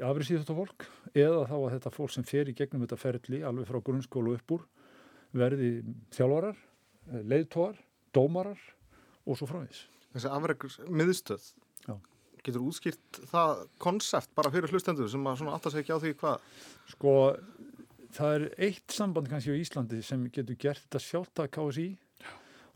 afrisíðastofólk 0.07 0.87
eða 1.13 1.45
þá 1.49 1.55
að 1.57 1.69
þetta 1.75 1.93
fólk 1.95 2.13
sem 2.13 2.27
fer 2.27 2.49
í 2.51 2.55
gegnum 2.57 2.85
þetta 2.85 2.99
ferli 3.01 3.43
alveg 3.47 3.69
frá 3.69 3.81
grunnskólu 3.83 4.35
upp 4.37 4.57
úr 4.57 4.65
verði 5.37 5.71
þjálfarar, 6.15 6.59
leiðtóar, 7.27 7.79
dómarar 8.15 8.59
og 9.27 9.39
svo 9.39 9.47
fráins. 9.49 9.85
Þessi 10.15 10.31
afreiks 10.31 10.79
miðstöð. 10.87 11.49
Já. 11.85 11.97
Getur 12.45 12.63
útskýrt 12.63 13.21
það 13.27 13.63
konsept 13.83 14.31
bara 14.37 14.51
fyrir 14.53 14.71
hlustendur 14.71 15.09
sem 15.11 15.25
að 15.27 15.41
svona 15.41 15.59
sig 15.67 15.83
ekki 15.83 15.95
á 15.95 15.99
því 15.99 16.13
hvað? 16.21 16.45
Sko, 16.93 17.13
það 18.15 18.35
er 18.37 18.45
eitt 18.69 18.95
samband 18.95 19.29
kannski 19.31 19.51
á 19.51 19.59
Íslandi 19.59 19.99
sem 20.05 20.23
getur 20.31 20.59
gert 20.59 20.85
þetta 20.85 21.03
sjálft 21.03 21.43
að 21.43 21.51
KSI 21.57 21.87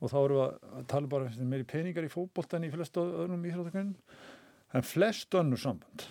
og 0.02 0.10
þá 0.10 0.18
við 0.18 0.38
að 0.42 0.86
tala 0.92 1.10
bara 1.10 1.32
um 1.32 1.50
meiri 1.52 1.68
peningar 1.68 2.06
í 2.06 2.12
fótbolt 2.12 2.56
en 2.58 2.66
í 2.68 2.72
flestu 2.74 3.04
öðrum 3.06 3.48
íþróttakunum 3.48 3.96
en 4.74 4.88
flest 4.88 5.36
önnur 5.36 5.60
samband 5.60 6.08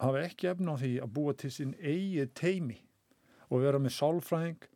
hafa 0.00 0.22
ekki 0.24 0.50
efna 0.50 0.74
á 0.74 0.80
því 0.80 0.92
að 1.04 1.12
búa 1.16 1.34
til 1.36 1.50
sín 1.54 1.74
eigið 1.78 2.30
teimi 2.38 2.78
og 3.50 3.64
vera 3.64 3.80
með 3.82 3.96
sálfræðing 3.98 4.70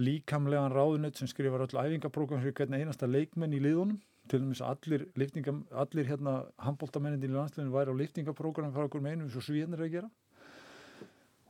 líkamlegan 0.00 0.74
ráðunett 0.74 1.20
sem 1.20 1.30
skrifar 1.30 1.66
öll 1.66 1.78
æfingaprógram 1.78 2.42
fyrir 2.42 2.56
hvernig 2.58 2.82
einasta 2.82 3.06
leikmenn 3.06 3.54
í 3.54 3.62
liðunum. 3.62 4.00
Til 4.24 4.40
dæmis 4.40 4.62
allir, 4.64 5.04
liftinga, 5.20 5.52
allir 5.76 6.06
hérna 6.08 6.46
handbóltamennin 6.64 7.26
í 7.26 7.28
landsleginu 7.28 7.74
væri 7.74 7.92
á 7.92 8.00
liftingaprógram 8.00 8.72
fyrir 8.72 8.88
okkur 8.88 9.02
með 9.04 9.12
einu 9.12 9.26
eins 9.26 9.36
og 9.36 9.44
svíðnir 9.44 9.84
að 9.84 9.90
gera. 9.92 10.08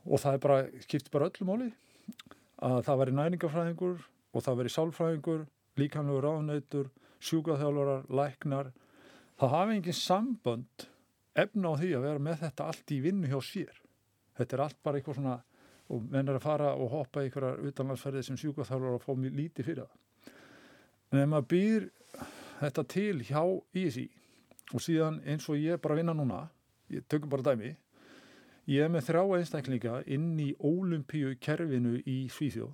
Og 0.05 0.19
það 0.21 0.35
er 0.35 0.41
bara, 0.43 0.57
skiptir 0.83 1.13
bara 1.13 1.29
öllu 1.31 1.47
máli 1.47 1.69
að 2.65 2.81
það 2.87 2.99
veri 3.01 3.15
næningafræðingur 3.15 4.03
og 4.35 4.43
það 4.43 4.59
veri 4.59 4.73
sálfræðingur 4.75 5.45
líkamlegur 5.79 6.27
ráðnautur, 6.27 6.91
sjúkaþjálfarar 7.23 8.05
læknar, 8.19 8.73
það 9.39 9.55
hafi 9.55 9.79
engin 9.79 9.97
sambönd 9.97 10.85
efna 11.35 11.73
á 11.75 11.79
því 11.79 11.91
að 11.97 12.07
vera 12.07 12.23
með 12.27 12.39
þetta 12.45 12.69
allt 12.71 12.95
í 12.95 13.01
vinnu 13.03 13.29
hjá 13.31 13.37
sér. 13.43 13.81
Þetta 14.35 14.57
er 14.57 14.63
allt 14.65 14.81
bara 14.83 14.99
eitthvað 14.99 15.19
svona 15.19 15.35
og 15.85 16.05
menn 16.09 16.31
er 16.31 16.39
að 16.39 16.45
fara 16.47 16.73
og 16.73 16.91
hoppa 16.95 17.21
í 17.21 17.27
einhverjar 17.27 17.61
utanlandsferði 17.69 18.23
sem 18.25 18.39
sjúkaþjálfarar 18.41 18.97
og 18.97 19.03
fá 19.03 19.13
mjög 19.13 19.37
lítið 19.37 19.67
fyrir 19.69 19.83
það. 19.83 20.33
En 21.13 21.21
ef 21.21 21.31
maður 21.31 21.49
býr 21.53 21.89
þetta 22.59 22.85
til 22.95 23.15
hjá 23.27 23.41
ISI 23.77 24.05
og 24.73 24.81
síðan 24.81 25.19
eins 25.29 25.45
og 25.51 25.59
ég 25.61 25.75
er 25.75 25.81
bara 25.81 25.93
að 25.93 26.01
vinna 26.01 26.15
núna 26.17 26.39
ég 26.89 27.05
tökum 27.09 27.29
bara 27.29 27.51
dæmi 27.51 27.75
Ég 28.65 28.81
er 28.81 28.89
með 28.89 29.03
þrjá 29.05 29.21
einstaklinga 29.37 29.97
inn 30.09 30.39
í 30.41 30.47
ólimpíu 30.57 31.35
kerfinu 31.37 31.99
í 32.01 32.15
Svíþjóð. 32.33 32.71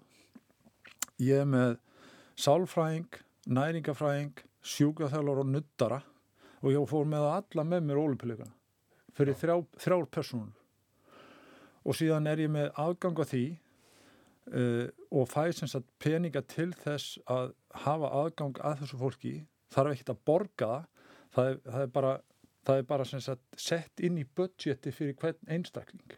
Ég 1.20 1.42
er 1.44 1.50
með 1.52 1.74
sálfræðing, 2.40 3.18
næringafræðing, 3.52 4.40
sjúkaþjálfur 4.64 5.42
og 5.44 5.50
nuttara 5.52 5.98
og 6.62 6.74
ég 6.74 6.90
fór 6.90 7.08
með 7.10 7.28
alla 7.32 7.68
með 7.68 7.86
mér 7.88 8.02
ólimpíuleikana. 8.02 8.56
fyrir 9.12 9.36
þrjá, 9.36 9.56
þrjár 9.78 10.06
personur 10.08 10.62
og 11.84 11.98
síðan 11.98 12.30
er 12.30 12.44
ég 12.44 12.52
með 12.52 12.70
afgang 12.80 13.18
á 13.18 13.26
því 13.26 13.46
uh, 14.54 14.88
og 15.12 15.30
fæ 15.30 15.52
sem 15.56 15.70
sagt 15.70 15.90
peninga 16.02 16.44
til 16.46 16.72
þess 16.78 17.20
að 17.26 17.54
hafa 17.86 18.12
aðgang 18.22 18.60
að 18.62 18.84
þessu 18.84 19.00
fólki. 19.02 19.36
Þarf 19.72 19.96
ekkert 19.96 20.14
að 20.14 20.26
borga 20.28 20.72
það. 21.34 21.48
Er, 21.48 21.62
það 21.66 21.86
er 21.86 21.94
bara, 21.96 22.12
það 22.68 22.82
er 22.82 22.90
bara 22.92 23.08
sagt 23.12 23.62
sett 23.70 24.04
inn 24.04 24.20
í 24.22 24.28
budgeti 24.38 24.94
fyrir 24.96 25.18
hvern 25.22 25.56
einstakling. 25.56 26.18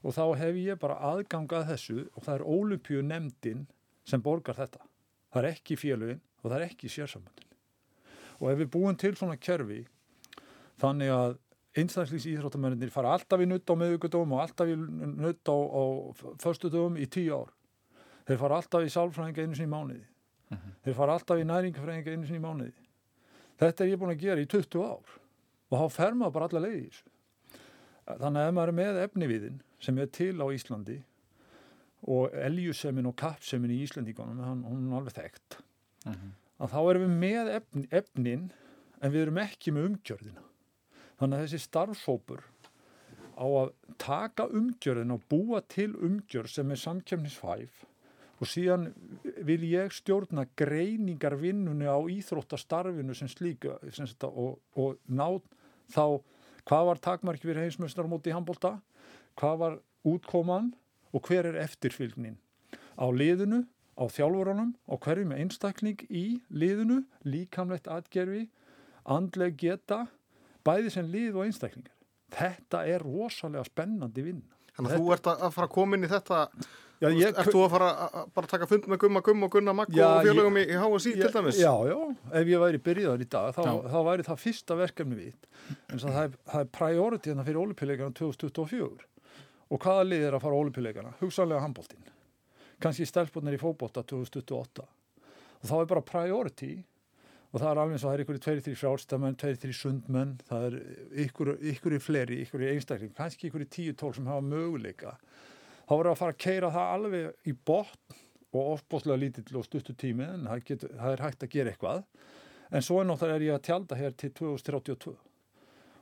Og 0.00 0.16
þá 0.16 0.24
hef 0.40 0.56
ég 0.56 0.80
bara 0.80 0.98
aðgang 1.12 1.52
að 1.52 1.68
þessu 1.74 2.00
og 2.14 2.24
það 2.24 2.34
er 2.38 2.48
ólympíu 2.48 3.04
nefndin 3.04 3.68
sem 4.08 4.22
borgar 4.24 4.58
þetta. 4.58 4.82
Það 5.30 5.44
er 5.44 5.52
ekki 5.54 5.78
félugin 5.78 6.24
og 6.40 6.48
það 6.48 6.58
er 6.58 6.68
ekki 6.70 6.90
sérsambundin 6.90 7.49
og 8.40 8.50
ef 8.50 8.60
við 8.60 8.70
búum 8.72 8.96
til 8.98 9.12
svona 9.16 9.36
kerfi 9.40 9.84
þannig 10.80 11.12
að 11.14 11.38
einstaklings 11.78 12.26
íþróttamennir 12.26 12.90
fara 12.90 13.14
alltaf 13.14 13.42
í 13.42 13.46
nutt 13.46 13.70
á 13.70 13.74
meðugudum 13.78 14.34
og 14.34 14.42
alltaf 14.42 14.70
í 14.70 14.76
nutt 14.76 15.46
á, 15.46 15.54
á 15.54 15.82
förstu 16.42 16.70
dögum 16.72 16.98
í 16.98 17.06
tíu 17.06 17.36
ár. 17.36 17.52
Þeir 18.26 18.40
fara 18.40 18.58
alltaf 18.58 18.86
í 18.86 18.90
sálfræðinga 18.90 19.44
einu 19.44 19.58
sinni 19.58 19.70
í 19.70 19.74
mánuði. 19.74 20.06
Þeir 20.84 20.96
fara 20.98 21.14
alltaf 21.14 21.38
í 21.38 21.46
næringafræðinga 21.46 22.16
einu 22.16 22.26
sinni 22.26 22.40
í 22.40 22.44
mánuði. 22.44 22.74
Þetta 23.60 23.84
er 23.84 23.92
ég 23.92 24.00
búin 24.00 24.14
að 24.14 24.24
gera 24.24 24.42
í 24.42 24.50
20 24.50 24.82
ár 24.82 25.16
og 25.70 25.78
þá 25.78 25.94
fer 25.94 26.18
maður 26.18 26.36
bara 26.36 26.50
alla 26.50 26.64
leiði 26.64 26.80
í 26.80 26.88
þessu. 26.88 27.06
Þannig 28.10 28.40
að 28.40 28.48
ef 28.48 28.54
maður 28.56 28.72
er 28.72 28.78
með 28.80 29.00
efniviðin 29.04 29.62
sem 29.80 29.98
er 30.02 30.10
til 30.10 30.34
á 30.42 30.46
Íslandi 30.50 30.98
og 32.10 32.34
eljusemin 32.34 33.06
og 33.10 33.16
kappsemin 33.20 33.74
í 33.76 33.82
Íslandíkonum 33.84 34.64
hún 34.66 34.86
er 34.88 34.96
alveg 34.98 35.18
þekkt 35.20 35.60
að 36.60 36.74
þá 36.74 36.80
erum 36.82 37.04
við 37.06 37.18
með 37.24 37.52
efn, 37.56 37.84
efnin 37.90 38.48
en 39.00 39.12
við 39.12 39.26
erum 39.26 39.42
ekki 39.42 39.74
með 39.74 39.90
umgjörðina. 39.90 40.42
Þannig 41.20 41.36
að 41.36 41.44
þessi 41.46 41.62
starfsópur 41.64 42.42
á 43.40 43.46
að 43.46 43.70
taka 44.00 44.48
umgjörðin 44.52 45.14
og 45.16 45.24
búa 45.32 45.62
til 45.68 45.92
umgjörð 45.96 46.52
sem 46.52 46.72
er 46.72 46.80
samkjöfnisfæf 46.80 47.86
og 48.40 48.48
síðan 48.48 48.90
vil 49.44 49.62
ég 49.68 49.92
stjórna 49.92 50.46
greiningar 50.56 51.36
vinnunni 51.40 51.88
á 51.88 52.00
íþróttastarfinu 52.00 53.16
sem 53.16 53.28
slíka 53.28 53.76
sem 53.92 54.08
þetta, 54.08 54.30
og, 54.32 54.60
og 54.76 54.96
ná 55.08 55.40
þá 55.92 56.20
hvað 56.68 56.86
var 56.88 57.02
takmarki 57.04 57.48
fyrir 57.48 57.66
heimsmjöstar 57.66 58.08
mútið 58.08 58.32
í 58.32 58.36
handbólta, 58.36 58.76
hvað 59.36 59.60
var 59.64 59.76
útkoman 60.08 60.72
og 61.12 61.28
hver 61.28 61.50
er 61.50 61.60
eftirfylgnin? 61.64 62.38
Á 62.96 63.06
liðinu, 63.12 63.64
á 64.00 64.04
þjálfurunum 64.08 64.72
og 64.88 65.00
hverju 65.04 65.28
með 65.28 65.42
einstakling 65.44 66.04
í 66.08 66.24
liðinu, 66.50 67.02
líkamlegt 67.28 67.88
atgerfi 67.92 68.46
andleg 69.04 69.56
geta 69.60 70.06
bæði 70.64 70.90
sem 70.92 71.08
lið 71.12 71.36
og 71.40 71.46
einstaklingar. 71.48 71.94
Þetta 72.30 72.84
er 72.86 73.02
rosalega 73.04 73.64
spennandi 73.66 74.22
vinn 74.22 74.42
Þannig 74.76 74.92
að 74.94 75.00
þú 75.02 75.08
ert 75.16 75.26
að 75.32 75.50
fara 75.56 75.66
að 75.66 75.72
koma 75.74 75.96
inn 75.98 76.06
í 76.06 76.10
þetta 76.12 76.44
Já, 77.00 77.08
ég, 77.16 77.30
Ert 77.32 77.48
þú 77.50 77.62
að 77.64 77.72
fara 77.72 77.88
að 78.04 78.26
bara 78.36 78.48
taka 78.52 78.66
fund 78.68 78.86
með 78.92 78.98
Gumma 79.02 79.22
Gumma 79.24 79.48
og 79.48 79.54
Gunnar 79.56 79.74
Magg 79.74 79.94
Já, 79.96 80.04
og 80.06 80.26
félögum 80.28 80.58
ég- 80.60 80.68
í, 80.70 80.76
í 80.76 80.80
HSI 80.84 81.12
til 81.16 81.30
dæmis? 81.34 81.58
Já, 81.58 81.72
já, 81.88 81.96
ef 82.38 82.50
ég 82.52 82.60
væri 82.62 82.80
byrjaðar 82.86 83.24
í 83.24 83.28
dag 83.32 83.54
þá, 83.56 83.62
þá 83.90 83.98
væri 84.10 84.26
það 84.28 84.40
fyrsta 84.44 84.76
verkefni 84.78 85.16
við 85.16 85.34
en 85.90 86.02
það 86.04 86.20
er, 86.22 86.36
það 86.52 86.60
er 86.60 86.70
priority 86.78 87.32
hérna 87.32 87.46
fyrir 87.48 87.62
olimpíuleikana 87.64 88.14
2024 88.20 89.08
og 89.70 89.80
hvaða 89.80 90.06
lið 90.06 90.26
er 90.28 90.36
að 90.38 90.44
fara 90.44 90.54
á 90.54 90.60
olimpíuleikana? 90.62 91.14
Hugsanlega 91.24 91.64
handbóltinn 91.64 92.04
kannski 92.82 93.08
stelpunir 93.08 93.56
í 93.56 93.60
fótbolta 93.60 94.04
2028 94.06 94.86
og 95.60 95.68
þá 95.68 95.76
er 95.76 95.90
bara 95.90 96.06
priority 96.06 96.72
og 97.50 97.58
það 97.58 97.68
er 97.70 97.80
alveg 97.82 97.96
eins 97.96 98.04
og 98.04 98.08
það 98.08 98.16
er 98.16 98.22
ykkur 98.24 98.38
í 98.38 98.42
tveiri, 98.44 98.64
þrjir 98.64 98.80
frjálstamenn, 98.80 99.36
tveiri, 99.40 99.60
þrjir 99.64 99.76
sundmenn 99.76 100.34
það 100.48 100.66
er 100.68 100.76
ykkur, 101.26 101.52
ykkur 101.72 101.96
í 101.96 102.02
fleiri, 102.02 102.40
ykkur 102.44 102.64
í 102.64 102.72
einstakling 102.74 103.14
kannski 103.16 103.48
ykkur 103.50 103.64
í 103.64 103.70
tíu 103.74 103.94
tól 103.98 104.12
sem 104.16 104.28
hafa 104.30 104.44
möguleika. 104.46 105.16
Þá 105.88 105.94
verður 105.96 106.12
að 106.12 106.20
fara 106.20 106.36
að 106.36 106.42
keira 106.44 106.70
það 106.70 106.92
alveg 106.94 107.48
í 107.50 107.56
botn 107.66 108.20
og 108.50 108.68
ofbóðslega 108.76 109.22
lítill 109.24 109.58
og 109.58 109.66
stuttu 109.66 109.94
tími 109.98 110.26
en 110.26 110.46
það, 110.46 110.62
getur, 110.68 110.94
það 111.00 111.16
er 111.16 111.24
hægt 111.26 111.44
að 111.46 111.52
gera 111.56 111.74
eitthvað. 111.74 112.06
En 112.70 112.86
svo 112.86 113.00
er 113.00 113.10
náttúrulega 113.10 113.46
ég 113.48 113.58
að 113.58 113.66
tjálta 113.66 113.98
hér 113.98 114.14
til 114.14 114.30
2032 114.38 115.16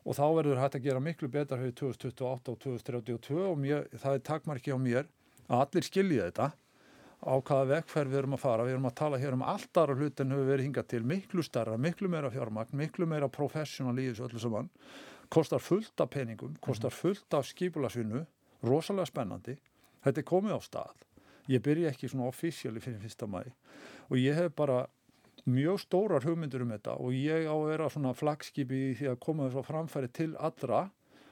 og 0.08 0.16
þá 0.16 0.24
verður 0.36 0.60
hægt 0.62 0.76
að 0.78 0.84
gera 0.86 1.04
miklu 1.04 1.28
betar 1.32 1.60
hefur 1.60 1.92
2028 1.96 2.52
og 2.52 2.60
2032 2.64 3.40
og 3.44 3.58
mér, 3.60 3.88
það 3.96 4.14
er 4.14 4.24
takmarki 4.24 4.72
á 4.72 4.78
mér 4.80 5.08
að 5.48 5.64
allir 5.64 5.88
skilja 5.88 6.28
þetta 6.28 6.50
á 7.18 7.34
hvaða 7.42 7.66
vegferð 7.72 8.12
við 8.12 8.20
erum 8.20 8.36
að 8.36 8.42
fara. 8.44 8.66
Við 8.66 8.76
erum 8.76 8.88
að 8.88 8.96
tala 9.00 9.18
hér 9.18 9.34
um 9.34 9.42
allt 9.42 9.80
aðra 9.80 9.96
hlut 9.98 10.20
en 10.22 10.34
hefur 10.34 10.50
verið 10.52 10.68
hingað 10.68 10.88
til. 10.92 11.00
Miklu 11.12 11.44
starra, 11.46 11.78
miklu 11.78 12.10
meira 12.10 12.30
fjármagn 12.30 12.78
miklu 12.78 13.08
meira 13.10 13.28
professional 13.28 13.96
í 13.98 14.08
þessu 14.10 14.28
öllu 14.28 14.42
saman. 14.42 14.70
Kostar 15.28 15.62
fullt 15.62 16.00
af 16.00 16.12
peningum 16.14 16.54
kostar 16.64 16.94
fullt 16.94 17.34
af 17.34 17.48
skipulasvinnu 17.48 18.24
rosalega 18.64 19.10
spennandi. 19.10 19.56
Þetta 20.04 20.22
er 20.22 20.28
komið 20.30 20.54
á 20.54 20.60
stað. 20.62 21.02
Ég 21.48 21.64
byrja 21.64 21.90
ekki 21.90 22.08
svona 22.08 22.28
offísjali 22.28 22.80
fyrir 22.84 23.02
fyrsta 23.02 23.26
mæ 23.26 23.42
og 24.08 24.16
ég 24.16 24.36
hef 24.36 24.54
bara 24.56 24.86
mjög 25.48 25.80
stórar 25.80 26.24
hugmyndur 26.24 26.62
um 26.64 26.72
þetta 26.74 26.96
og 27.00 27.14
ég 27.16 27.48
á 27.48 27.54
að 27.56 27.68
vera 27.70 27.90
svona 27.92 28.14
flagskipi 28.16 28.80
í 28.90 28.96
því 28.98 29.10
að 29.12 29.20
koma 29.24 29.46
þess 29.48 29.60
að 29.60 29.68
framfæri 29.68 30.10
til 30.12 30.30
allra 30.36 30.80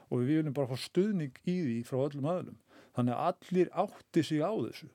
og 0.09 0.21
við 0.21 0.31
viljum 0.31 0.57
bara 0.57 0.71
fá 0.71 0.81
stuðning 0.81 1.41
í 1.45 1.57
því 1.65 1.77
frá 1.89 1.99
öllum 2.07 2.29
aðlum 2.31 2.59
þannig 2.97 3.17
að 3.17 3.27
allir 3.29 3.73
átti 3.85 4.25
sig 4.25 4.41
á 4.41 4.53
þessu 4.53 4.89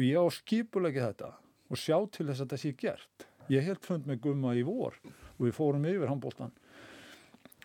og 0.00 0.06
ég 0.06 0.16
á 0.16 0.24
að 0.24 0.36
skipulegja 0.38 1.10
þetta 1.10 1.30
og 1.70 1.78
sjá 1.78 1.96
til 2.08 2.26
þess 2.30 2.40
að 2.40 2.46
þetta 2.46 2.58
sé 2.62 2.72
gert. 2.80 3.26
Ég 3.52 3.66
held 3.66 3.84
fund 3.84 4.06
með 4.08 4.22
gumma 4.24 4.54
í 4.56 4.64
vor 4.64 4.96
og 5.04 5.42
við 5.44 5.56
fórum 5.56 5.84
yfir 5.90 6.08
handbóltan 6.08 6.54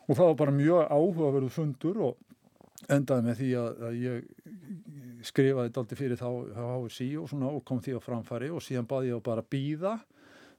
og 0.05 0.11
það 0.11 0.27
var 0.27 0.39
bara 0.41 0.55
mjög 0.55 0.89
áhugaverðu 0.91 1.51
fundur 1.53 2.01
og 2.09 2.91
endaði 2.91 3.25
með 3.25 3.39
því 3.39 3.51
að, 3.61 3.69
að 3.87 3.95
ég 4.01 5.23
skrifaði 5.25 5.69
þetta 5.69 5.81
aldrei 5.81 5.99
fyrir 6.01 6.19
þá 6.19 6.27
HSI 6.59 7.07
og, 7.21 7.29
svona, 7.31 7.53
og 7.55 7.63
kom 7.65 7.79
því 7.81 7.95
á 7.97 8.01
framfæri 8.03 8.51
og 8.53 8.61
síðan 8.61 8.89
baði 8.89 9.13
ég 9.13 9.23
á 9.23 9.27
bara 9.31 9.45
býða 9.55 9.95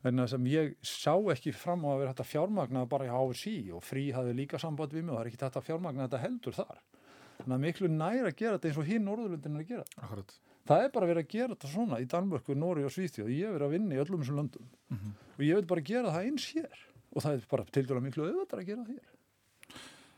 þess 0.07 0.37
að 0.37 0.49
ég 0.53 0.75
sá 0.87 1.15
ekki 1.35 1.53
fram 1.57 1.85
á 1.87 1.91
að 1.93 2.01
vera 2.01 2.13
hægt 2.13 2.25
að 2.25 2.31
fjármagna 2.31 2.85
bara 2.91 3.07
í 3.09 3.13
HSI 3.13 3.57
og 3.75 3.83
frí 3.85 4.09
hafði 4.15 4.35
líka 4.39 4.61
samband 4.63 4.95
við 4.95 5.05
mig 5.05 5.13
og 5.15 5.19
það 5.19 5.25
er 5.25 5.31
ekki 5.31 5.43
hægt 5.43 5.59
að 5.61 5.67
fjármagna 5.67 6.07
þetta 6.07 6.23
heldur 6.23 6.57
þar. 6.57 6.83
Þannig 7.37 7.57
að 7.57 7.65
miklu 7.65 7.91
næra 7.93 8.31
að 8.31 8.37
gera 8.39 8.57
þetta 8.57 8.71
eins 8.71 8.79
og 8.81 8.91
hinn 8.91 9.07
Norðurlundin 9.07 9.57
er 9.57 9.65
að 9.65 9.73
gera. 9.73 9.87
Akkurat. 9.99 10.37
Það 10.69 10.85
er 10.85 10.95
bara 10.95 11.11
verið 11.11 11.25
að 11.25 11.33
gera 11.35 11.55
þetta 11.55 11.73
svona 11.73 12.01
í 12.03 12.09
Danmörku, 12.11 12.57
Nóri 12.59 12.87
og 12.87 12.95
Svíþjóð. 12.95 13.33
Ég 13.33 13.47
hef 13.47 13.57
verið 13.57 13.67
að 13.69 13.77
vinna 13.77 13.97
í 13.97 14.01
öllum 14.03 14.23
þessum 14.23 14.41
löndum. 14.41 14.71
Og 15.37 15.45
ég 15.47 15.61
vil 15.61 15.69
bara 15.73 15.87
gera 15.91 16.15
það 16.15 16.31
eins 16.31 16.49
hér. 16.55 16.87
Og 17.17 17.25
það 17.25 17.37
er 17.37 17.51
bara 17.51 17.69
til 17.73 17.87
dæla 17.87 18.05
miklu 18.05 18.27
auðvitað 18.27 18.63
að 18.63 18.71
gera 18.71 18.87
það 18.87 18.97
hér. 18.97 19.13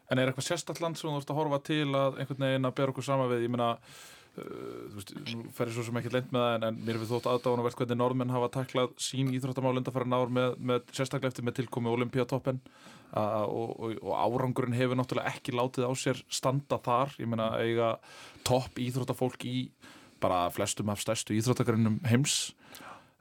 En 0.09 0.21
er 0.21 0.31
eitthvað 0.31 0.47
sérstætt 0.49 0.81
land 0.81 0.97
sem 0.97 1.11
þú 1.11 1.19
ert 1.21 1.33
að 1.33 1.39
horfa 1.43 1.59
til 1.69 1.89
að 1.97 2.23
einhvern 2.23 2.47
veginn 2.47 2.69
að 2.69 2.79
bera 2.79 2.95
okkur 2.95 3.05
sama 3.05 3.27
við? 3.29 3.43
Ég 3.45 3.53
meina, 3.53 3.67
uh, 3.77 4.47
þú 4.89 4.97
veist, 4.97 5.13
nú 5.29 5.43
fer 5.53 5.69
ég 5.69 5.77
svo 5.77 5.85
sem 5.85 5.99
ekki 6.01 6.13
leint 6.15 6.31
með 6.33 6.45
það 6.47 6.55
en, 6.57 6.65
en 6.69 6.79
mér 6.87 6.95
er 6.95 7.03
við 7.03 7.13
þótt 7.13 7.29
aðdáðan 7.29 7.61
að 7.61 7.69
verð 7.69 7.79
hvernig 7.83 8.01
norðmenn 8.01 8.33
hafa 8.33 8.49
taklað 8.55 8.95
sín 9.05 9.35
íþróttamál 9.37 9.75
undanfæra 9.83 10.09
náður 10.09 10.33
með, 10.39 10.57
með 10.71 10.89
sérstaklega 10.97 11.35
eftir 11.35 11.45
með 11.45 11.59
tilkomi 11.61 11.93
Olympiatoppen 11.93 12.63
og, 13.13 13.69
og, 13.69 14.01
og 14.01 14.17
árangurinn 14.17 14.79
hefur 14.79 14.97
náttúrulega 14.97 15.35
ekki 15.35 15.57
látið 15.59 15.89
á 15.89 15.93
sér 15.93 16.25
standa 16.33 16.81
þar. 16.89 17.13
Ég 17.21 17.29
meina, 17.29 17.53
eiga 17.61 17.93
topp 18.49 18.81
íþróttafólk 18.81 19.45
í 19.45 19.59
bara 20.23 20.47
flestum 20.55 20.91
af 20.93 21.03
stærstu 21.03 21.37
íþróttakarinn 21.37 22.01
heims. 22.09 22.55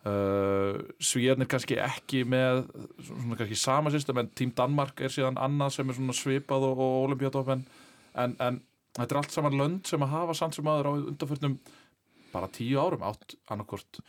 Uh, 0.07 0.77
Svíjarnir 1.03 1.49
kannski 1.51 1.75
ekki 1.83 2.21
með 2.29 2.61
svona 3.03 3.35
kannski 3.35 3.57
sama 3.59 3.91
system 3.91 4.21
en 4.21 4.29
Team 4.37 4.53
Danmark 4.55 5.01
er 5.03 5.11
síðan 5.11 5.39
annað 5.41 5.73
sem 5.75 5.89
er 5.89 5.97
svona 5.97 6.15
svipað 6.15 6.63
og, 6.69 6.79
og 6.79 7.07
Olympiatoppen 7.09 7.65
en, 8.15 8.35
en 8.39 8.61
þetta 8.95 9.09
er 9.09 9.19
allt 9.19 9.35
saman 9.35 9.57
lönd 9.59 9.89
sem 9.89 10.05
að 10.05 10.13
hafa 10.13 10.37
samt 10.37 10.55
sem 10.55 10.69
aður 10.69 10.87
á 10.87 10.91
undanförnum 10.93 11.57
bara 12.31 12.51
tíu 12.55 12.79
árum 12.79 13.03
átt 13.09 13.35
annarkort 13.51 13.99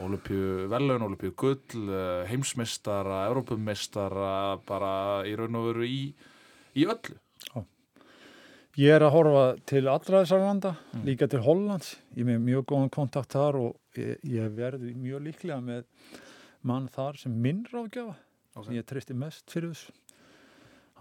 Olympíu 0.00 0.70
velun, 0.72 1.04
Olympíu 1.04 1.34
gull 1.36 1.84
uh, 1.84 2.22
heimsmeistara, 2.30 3.26
Evrópumeistara 3.28 4.56
bara 4.64 4.94
í 5.28 5.34
raun 5.36 5.58
og 5.60 5.68
veru 5.72 5.90
í, 5.90 6.00
í 6.78 6.86
öllu 6.88 7.18
Ég 8.80 8.88
er 8.88 9.04
að 9.04 9.12
horfa 9.12 9.40
til 9.68 9.82
allra 9.84 10.22
þessar 10.22 10.40
landa, 10.40 10.70
líka 11.04 11.26
til 11.28 11.42
Hollands. 11.44 11.90
Ég 12.16 12.22
er 12.24 12.28
með 12.30 12.38
mjög 12.46 12.62
góðan 12.70 12.92
kontakt 12.94 13.34
þar 13.34 13.58
og 13.60 13.98
ég, 14.00 14.14
ég 14.24 14.54
verði 14.56 14.94
mjög 14.96 15.26
líklega 15.26 15.58
með 15.60 15.82
mann 16.64 16.86
þar 16.94 17.18
sem 17.20 17.34
minn 17.44 17.66
ráðgjafa, 17.68 18.14
Ok. 18.56 18.64
sem 18.64 18.78
ég 18.78 18.86
treysti 18.88 19.14
mest 19.16 19.52
fyrir 19.52 19.74
þessu. 19.74 19.92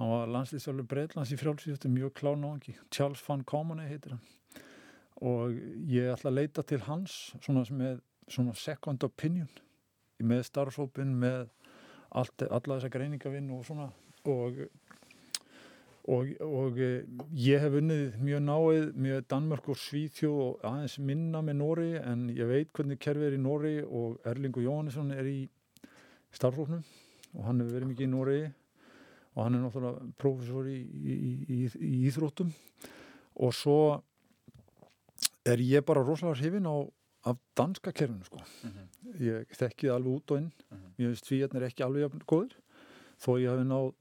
Hann 0.02 0.12
var 0.12 0.28
landslýstjálfur 0.34 0.88
Breitlands 0.92 1.32
í 1.32 1.40
frjálsíðustu, 1.40 1.88
mjög 1.96 2.14
klánáðangi. 2.20 2.76
Charles 2.92 3.24
van 3.28 3.44
Comone 3.48 3.88
heitir 3.88 4.18
hann. 4.18 4.22
Og 5.22 5.56
ég 5.88 6.12
ætla 6.12 6.32
að 6.32 6.40
leita 6.42 6.64
til 6.68 6.80
hans 6.90 7.32
svona 7.40 7.64
með 7.72 8.02
svona 8.28 8.56
second 8.56 9.04
opinion 9.04 9.48
með 10.20 10.44
starfsópin, 10.50 11.16
með 11.16 11.48
allt, 12.12 12.42
alla 12.50 12.80
þessa 12.80 12.92
greiningavinn 12.92 13.52
og 13.56 13.64
svona 13.66 13.92
og 14.28 14.60
og, 16.10 16.32
og 16.42 16.80
eh, 16.82 17.04
ég 17.38 17.62
hef 17.62 17.76
unnið 17.78 18.16
mjög 18.24 18.44
náið 18.46 18.86
með 19.06 19.20
Danmörk 19.30 19.70
og 19.74 19.78
Svíþjóð 19.78 20.40
og 20.46 20.66
aðeins 20.66 20.98
minna 21.00 21.42
með 21.46 21.60
Nóri 21.60 21.92
en 22.00 22.30
ég 22.34 22.50
veit 22.50 22.72
hvernig 22.74 23.02
kerfið 23.02 23.28
er 23.28 23.38
í 23.38 23.42
Nóri 23.42 23.76
og 23.86 24.18
Erlingur 24.28 24.66
Jóhannesson 24.66 25.14
er 25.14 25.30
í 25.30 25.40
starflóknum 26.34 26.82
og 27.36 27.44
hann 27.46 27.62
hefur 27.62 27.78
verið 27.78 27.92
mikið 27.92 28.08
í 28.08 28.12
Nóri 28.12 28.40
og 29.36 29.44
hann 29.44 29.58
er 29.58 29.64
náttúrulega 29.64 30.08
prófessor 30.20 30.72
í, 30.72 30.80
í, 30.82 31.18
í, 31.46 31.60
í 31.70 31.92
íþróttum. 32.10 32.50
Og 33.42 33.54
svo 33.56 33.78
er 35.48 35.62
ég 35.64 35.86
bara 35.88 36.04
rosalega 36.04 36.42
hrifin 36.42 36.68
á 36.68 36.76
af 37.30 37.38
danska 37.56 37.94
kerfinu 37.94 38.26
sko. 38.26 38.42
Ég 39.22 39.46
þekki 39.54 39.88
það 39.88 39.96
alveg 39.96 40.16
út 40.18 40.34
og 40.34 40.42
inn. 40.42 40.52
Mhm. 40.72 40.94
ég 40.98 41.14
veist 41.14 41.28
því 41.30 41.42
að 41.46 41.56
er 41.56 41.68
ekki 41.70 41.86
alveg 41.86 42.26
góður 42.26 42.58
þó 43.22 43.32
ég 43.38 43.52
hafi 43.52 43.66
náð 43.70 43.94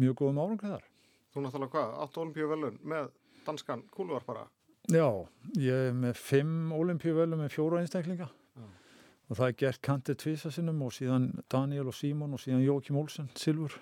mjög 0.00 0.14
góðum 0.20 0.40
árangrið 0.44 0.74
þar 0.76 0.89
Þú 1.30 1.44
náttúrulega 1.44 1.74
hvað, 1.76 1.92
áttu 2.04 2.22
olimpíu 2.24 2.48
velun 2.50 2.78
með 2.82 3.10
danskan 3.46 3.84
kúluvarpara? 3.94 4.48
Já, 4.90 5.06
ég 5.60 5.90
er 5.90 5.94
með 5.94 6.16
fimm 6.18 6.72
olimpíuvelum 6.74 7.44
með 7.44 7.52
fjóra 7.54 7.82
einstaklinga. 7.82 8.30
Já. 8.56 8.64
og 9.30 9.38
það 9.38 9.46
er 9.46 9.58
gert 9.62 9.82
kantið 9.86 10.16
tvisa 10.24 10.50
sinnum 10.50 10.80
og 10.82 10.94
síðan 10.96 11.28
Daniel 11.52 11.86
og 11.92 11.94
Simon 11.94 12.34
og 12.34 12.42
síðan 12.42 12.64
Jókim 12.64 12.98
Olsen, 12.98 13.30
Silfur. 13.38 13.76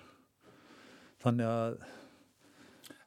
Þannig 1.23 1.49
að 1.49 1.79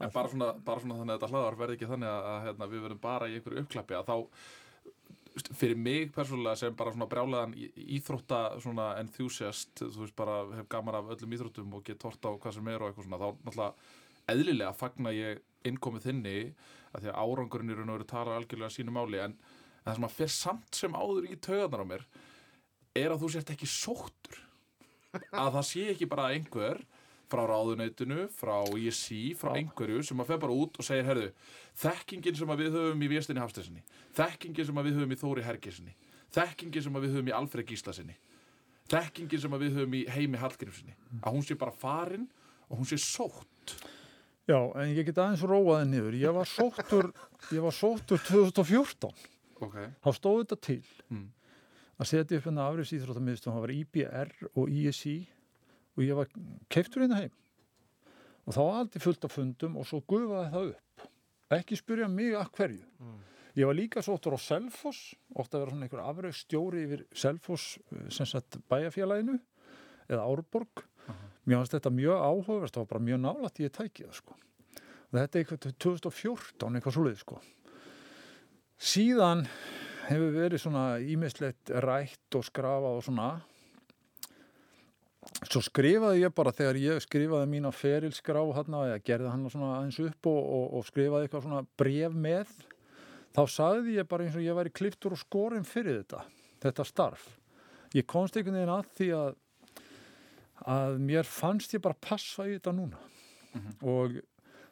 En 0.03 0.11
bara 0.11 0.29
svona, 0.29 0.49
bara 0.67 0.83
svona 0.83 0.97
þannig 0.99 1.13
að 1.13 1.21
þetta 1.21 1.31
hlaðar 1.31 1.57
verði 1.61 1.75
ekki 1.77 1.89
þannig 1.93 2.11
að, 2.11 2.25
að 2.33 2.39
hérna, 2.47 2.69
við 2.73 2.81
verðum 2.83 3.01
bara 3.03 3.29
í 3.31 3.37
einhverju 3.37 3.63
uppklappi 3.63 3.95
að 3.95 4.09
þá 4.09 4.17
fyrir 5.57 5.79
mig 5.79 6.11
persónulega 6.13 6.59
sem 6.59 6.75
bara 6.77 6.93
svona 6.93 7.09
brjálaðan 7.09 7.55
íþrótta 7.97 8.41
svona 8.61 8.89
enthusiast 9.01 9.85
þú 9.85 10.03
veist 10.03 10.17
bara 10.19 10.41
hef 10.59 10.69
gaman 10.73 10.99
af 10.99 11.13
öllum 11.15 11.37
íþróttum 11.37 11.77
og 11.79 11.85
get 11.87 12.03
hort 12.05 12.27
á 12.27 12.31
hvað 12.35 12.57
sem 12.59 12.69
er 12.73 12.83
og 12.83 12.91
eitthvað 12.91 13.07
svona 13.07 13.21
þá 13.23 13.29
náttúrulega 13.31 14.02
eðlilega 14.31 14.77
fagna 14.77 15.13
ég 15.15 15.43
innkomið 15.67 16.07
þinni 16.09 16.37
að 16.93 17.05
því 17.05 17.13
að 17.13 17.21
árangurinn 17.23 17.73
í 17.73 17.77
raun 17.79 17.93
og 17.93 17.99
veru 17.99 18.09
tala 18.13 18.37
algjörlega 18.37 18.75
sínu 18.75 18.95
máli 18.95 19.21
en, 19.23 19.37
en 19.37 19.85
það 19.87 19.99
sem 19.99 20.09
að 20.09 20.17
fer 20.19 20.33
samt 20.37 20.79
sem 20.79 20.97
áður 20.97 21.29
í 21.31 21.39
taugarnar 21.43 21.85
á 21.85 21.91
mér 21.93 22.07
er 23.03 23.15
að 23.15 23.23
þú 23.23 23.31
sért 23.35 23.55
ekki 23.55 23.71
sóttur 23.71 24.43
að 25.13 25.55
það 25.59 25.65
sé 25.69 25.87
ekki 25.93 26.09
bara 26.11 26.31
einhver 26.33 26.83
frá 27.33 27.47
ráðuneytinu, 27.49 28.27
frá 28.37 28.59
ISI, 28.77 29.33
frá 29.39 29.55
einhverju 29.57 30.03
sem 30.05 30.21
að 30.21 30.33
fer 30.33 30.41
bara 30.43 30.57
út 30.57 30.77
og 30.77 30.85
segir, 30.85 31.07
herðu, 31.09 31.31
þekkingin 31.81 32.37
sem 32.37 32.53
að 32.53 32.65
við 32.65 32.77
höfum 32.77 33.05
í 33.05 33.09
Viestinni 33.13 33.41
Hafstesinni, 33.41 33.85
þekkingin 34.19 34.69
sem 34.69 34.81
að 34.81 34.89
við 34.89 34.99
höfum 34.99 35.15
í 35.15 35.19
Þóri 35.23 35.47
Hergisinni, 35.47 35.95
þekkingin 36.37 36.85
sem 36.85 36.99
að 36.99 37.07
við 37.07 37.17
höfum 37.17 37.31
í 37.31 37.35
Alfred 37.39 37.71
Gíslasinni, 37.71 38.19
þekkingin 38.93 39.45
sem 39.47 39.57
að 39.57 39.65
við 39.65 39.79
höfum 39.79 39.97
í 39.97 40.03
Heimi 40.13 40.43
Hallgrímsinni, 40.43 40.97
að 41.23 41.39
hún 41.39 41.47
sé 41.49 41.57
bara 41.57 41.73
farin 41.73 42.29
og 42.69 42.83
hún 42.83 42.89
sé 42.89 43.01
sótt. 43.01 43.77
Já, 44.51 44.59
en 44.75 44.91
ég 44.97 45.05
get 45.07 45.19
aðeins 45.23 45.43
róaði 45.47 45.87
niður. 45.93 46.17
Ég 46.19 46.35
var 46.35 46.49
sóttur, 46.51 47.13
ég 47.55 47.63
var 47.63 47.75
sóttur 47.77 48.19
2014 48.27 49.13
Ok. 49.63 49.77
þá 50.03 50.09
stóð 50.17 50.41
þetta 50.43 50.61
til 50.61 50.83
Mm. 51.11 51.29
að 52.01 52.07
setja 52.11 52.37
upp 52.39 52.45
hérna 52.49 52.65
afriðs 52.67 52.93
íþróttamiðstum 52.99 53.53
það 53.55 53.61
var 53.63 53.75
IBR 53.77 54.33
og 54.57 54.69
ISI 54.71 55.29
og 55.97 56.03
ég 56.05 56.17
var 56.17 56.27
keiftur 56.69 57.03
hérna 57.05 57.21
heim. 57.21 57.31
Og 58.47 58.55
þá 58.55 58.59
var 58.67 58.81
aldrei 58.83 59.01
fullt 59.05 59.25
af 59.25 59.31
fundum 59.37 59.77
og 59.79 59.87
svo 59.87 60.01
gufaði 60.03 60.51
það 60.51 60.69
upp. 60.75 61.07
Ekki 61.53 61.77
spyrja 61.79 62.09
mig 62.11 62.33
að 62.35 62.51
hverju. 62.57 62.83
Ég 63.55 63.67
var 63.69 63.75
líka 63.77 64.03
sóttur 64.03 64.35
á 64.35 64.41
Selfoss. 64.41 65.15
Ótti 65.37 65.55
að 65.55 65.61
vera 65.61 65.71
svona 65.71 65.87
einhver 65.87 66.03
afriðs 66.09 66.43
stjóri 66.47 66.83
yfir 66.89 67.05
Selfoss 67.15 67.79
eh, 67.93 68.09
sem 68.09 68.27
sagt 68.27 68.57
bæjarfélaginu 68.69 69.39
eða 70.09 70.25
Árborg 70.27 70.83
mér 71.45 71.61
fannst 71.61 71.77
þetta 71.77 71.93
mjög 71.95 72.25
áhugaverst 72.27 72.79
var 72.79 72.89
bara 72.91 73.05
mjög 73.07 73.23
nálægt 73.23 73.63
ég 73.63 73.73
tæki 73.75 74.07
það 74.07 74.19
sko. 74.21 74.37
Og 75.13 75.19
þetta 75.19 75.39
er 75.39 75.43
eitthvað 75.43 75.63
til 75.65 75.73
2014 75.87 76.77
eitthvað 76.79 76.97
svoleið 76.97 77.23
sko. 77.23 77.39
Síðan 78.83 79.47
hefur 80.09 80.35
verið 80.35 80.63
svona 80.63 80.85
ímislegt 80.99 81.73
rætt 81.85 82.39
og 82.39 82.47
skrafað 82.47 82.99
og 82.99 83.07
svona. 83.07 83.31
Svo 85.47 85.63
skrifaði 85.63 86.25
ég 86.25 86.35
bara 86.35 86.55
þegar 86.55 86.79
ég 86.83 87.03
skrifaði 87.05 87.51
mína 87.51 87.71
ferilskrá 87.75 88.43
hann 88.57 88.79
eða 88.81 89.03
gerði 89.07 89.31
hann 89.31 89.51
svona 89.51 89.77
aðeins 89.77 90.01
upp 90.03 90.31
og, 90.31 90.41
og, 90.41 90.65
og 90.79 90.87
skrifaði 90.89 91.29
eitthvað 91.29 91.47
svona 91.47 91.63
bref 91.79 92.17
með 92.17 92.55
þá 93.33 93.43
sagði 93.49 93.99
ég 94.01 94.09
bara 94.11 94.27
eins 94.27 94.39
og 94.39 94.45
ég 94.45 94.59
væri 94.59 94.75
kliftur 94.75 95.15
og 95.15 95.23
skorinn 95.23 95.67
fyrir 95.67 96.03
þetta 96.03 96.25
þetta 96.63 96.87
starf. 96.87 97.29
Ég 97.93 98.07
komst 98.09 98.37
einhvern 98.37 98.59
veginn 98.59 98.75
að 98.75 98.91
því 98.99 99.09
að 99.19 99.33
að 100.69 101.01
mér 101.03 101.29
fannst 101.29 101.75
ég 101.77 101.83
bara 101.85 101.99
passa 101.99 102.47
í 102.49 102.57
þetta 102.57 102.75
núna. 102.77 103.01
Og 103.83 104.21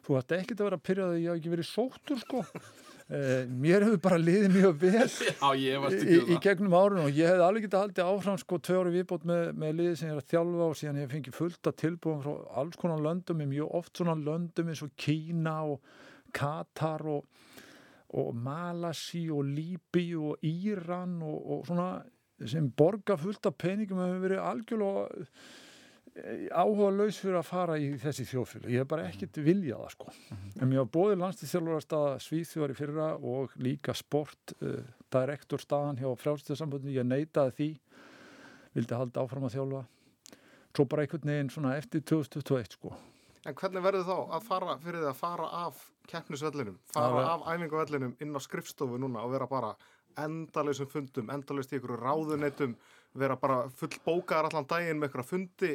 þú 0.05 0.17
ætti 0.17 0.39
ekkert 0.39 0.61
að 0.61 0.69
vera 0.69 0.79
að 0.79 0.87
pyrja 0.87 1.09
að 1.09 1.19
ég 1.19 1.27
hef 1.29 1.41
ekki 1.41 1.53
verið 1.55 1.69
sóttur 1.71 2.23
sko. 2.23 2.45
Eh, 3.11 3.41
mér 3.43 3.83
hefur 3.83 3.97
bara 3.99 4.17
liðið 4.21 4.53
mjög 4.53 4.75
vel 4.79 5.07
Já, 5.41 5.47
í, 5.51 5.65
um 5.75 6.29
í 6.31 6.35
gegnum 6.39 6.75
árun 6.77 7.01
og 7.01 7.09
ég 7.11 7.27
hefði 7.27 7.43
alveg 7.43 7.65
getað 7.65 7.81
haldið 7.83 8.07
áfram 8.07 8.37
sko 8.39 8.59
tvö 8.63 8.77
ári 8.79 8.93
viðbót 8.93 9.25
með, 9.27 9.41
með 9.59 9.73
liðið 9.81 9.97
sem 9.99 10.07
ég 10.07 10.13
er 10.13 10.21
að 10.21 10.29
þjálfa 10.31 10.67
og 10.69 10.77
síðan 10.79 10.99
ég 11.01 11.03
hef 11.03 11.11
fengið 11.17 11.35
fullt 11.35 11.67
að 11.67 11.75
tilbúum 11.81 12.21
frá 12.23 12.31
alls 12.61 12.79
konar 12.79 13.03
löndum, 13.03 13.43
mjög 13.51 13.75
oft 13.81 13.99
svona 13.99 14.15
löndum 14.15 14.71
eins 14.71 14.83
og 14.85 14.93
Kína 14.95 15.57
og 15.73 15.91
Katar 16.39 17.03
og, 17.17 17.51
og 18.21 18.31
Malasi 18.47 19.25
og 19.27 19.43
Líbi 19.49 20.05
og 20.15 20.47
Íran 20.47 21.19
og, 21.19 21.37
og 21.41 21.67
svona 21.67 21.89
sem 22.47 22.71
borga 22.71 23.19
fullt 23.19 23.51
af 23.51 23.59
peningum 23.59 23.99
hefur 24.05 24.23
verið 24.29 24.45
algjörlega 24.53 25.27
áhuga 26.51 26.89
laus 26.91 27.17
fyrir 27.21 27.37
að 27.39 27.47
fara 27.47 27.77
í 27.79 27.93
þessi 27.99 28.25
þjóðfélag 28.27 28.73
ég 28.73 28.83
hef 28.83 28.89
bara 28.91 29.05
ekkert 29.07 29.37
viljað 29.39 29.83
það 29.85 29.93
sko. 29.93 30.13
En 30.59 30.67
mér 30.67 30.81
var 30.81 30.89
bóðið 30.95 31.21
landslýstjálfarastaða 31.21 32.17
Svíþjóðar 32.25 32.73
í 32.73 32.75
fyrra 32.75 33.05
og 33.15 33.53
líka 33.63 33.95
sport 33.95 34.53
uh, 34.59 34.81
direktor 35.13 35.63
staðan 35.63 36.01
hjá 36.01 36.09
frjálstöðsambundinu 36.19 36.97
ég 36.97 37.07
neitaði 37.07 37.55
því 37.57 37.69
vildi 38.75 38.99
halda 38.99 39.23
áfram 39.23 39.47
að 39.47 39.55
þjálfa. 39.55 39.85
Svo 40.71 40.85
bara 40.91 41.05
einhvern 41.05 41.31
veginn 41.31 41.53
svona 41.53 41.77
eftir 41.79 42.03
2021 42.11 42.75
sko. 42.75 42.91
En 43.47 43.55
hvernig 43.57 43.83
verður 43.83 44.05
þá 44.07 44.17
að 44.35 44.45
fara 44.45 44.75
fyrir 44.83 45.01
því 45.01 45.09
að 45.09 45.17
fara 45.19 45.47
af 45.63 45.79
keppnisvellinum, 46.11 46.77
fara 46.91 47.23
af 47.31 47.47
æfingavellinum 47.47 48.13
inn 48.21 48.35
á 48.35 48.39
skrifstofu 48.43 48.99
núna 48.99 49.23
og 49.23 49.31
vera 49.33 49.47
bara 49.49 49.71
endalausum 50.19 50.89
fundum, 50.91 51.31
endalaust 51.31 51.71
í 51.71 51.79
ykkur 51.79 51.95
ráðuneytum, 52.03 52.75
vera 53.17 53.37
bara 53.39 53.63
full 53.79 53.95
bókaðar 54.05 54.51
allan 54.51 54.67
daginn 54.69 54.99
með 54.99 55.11
ykkur 55.11 55.25
fundi, 55.25 55.71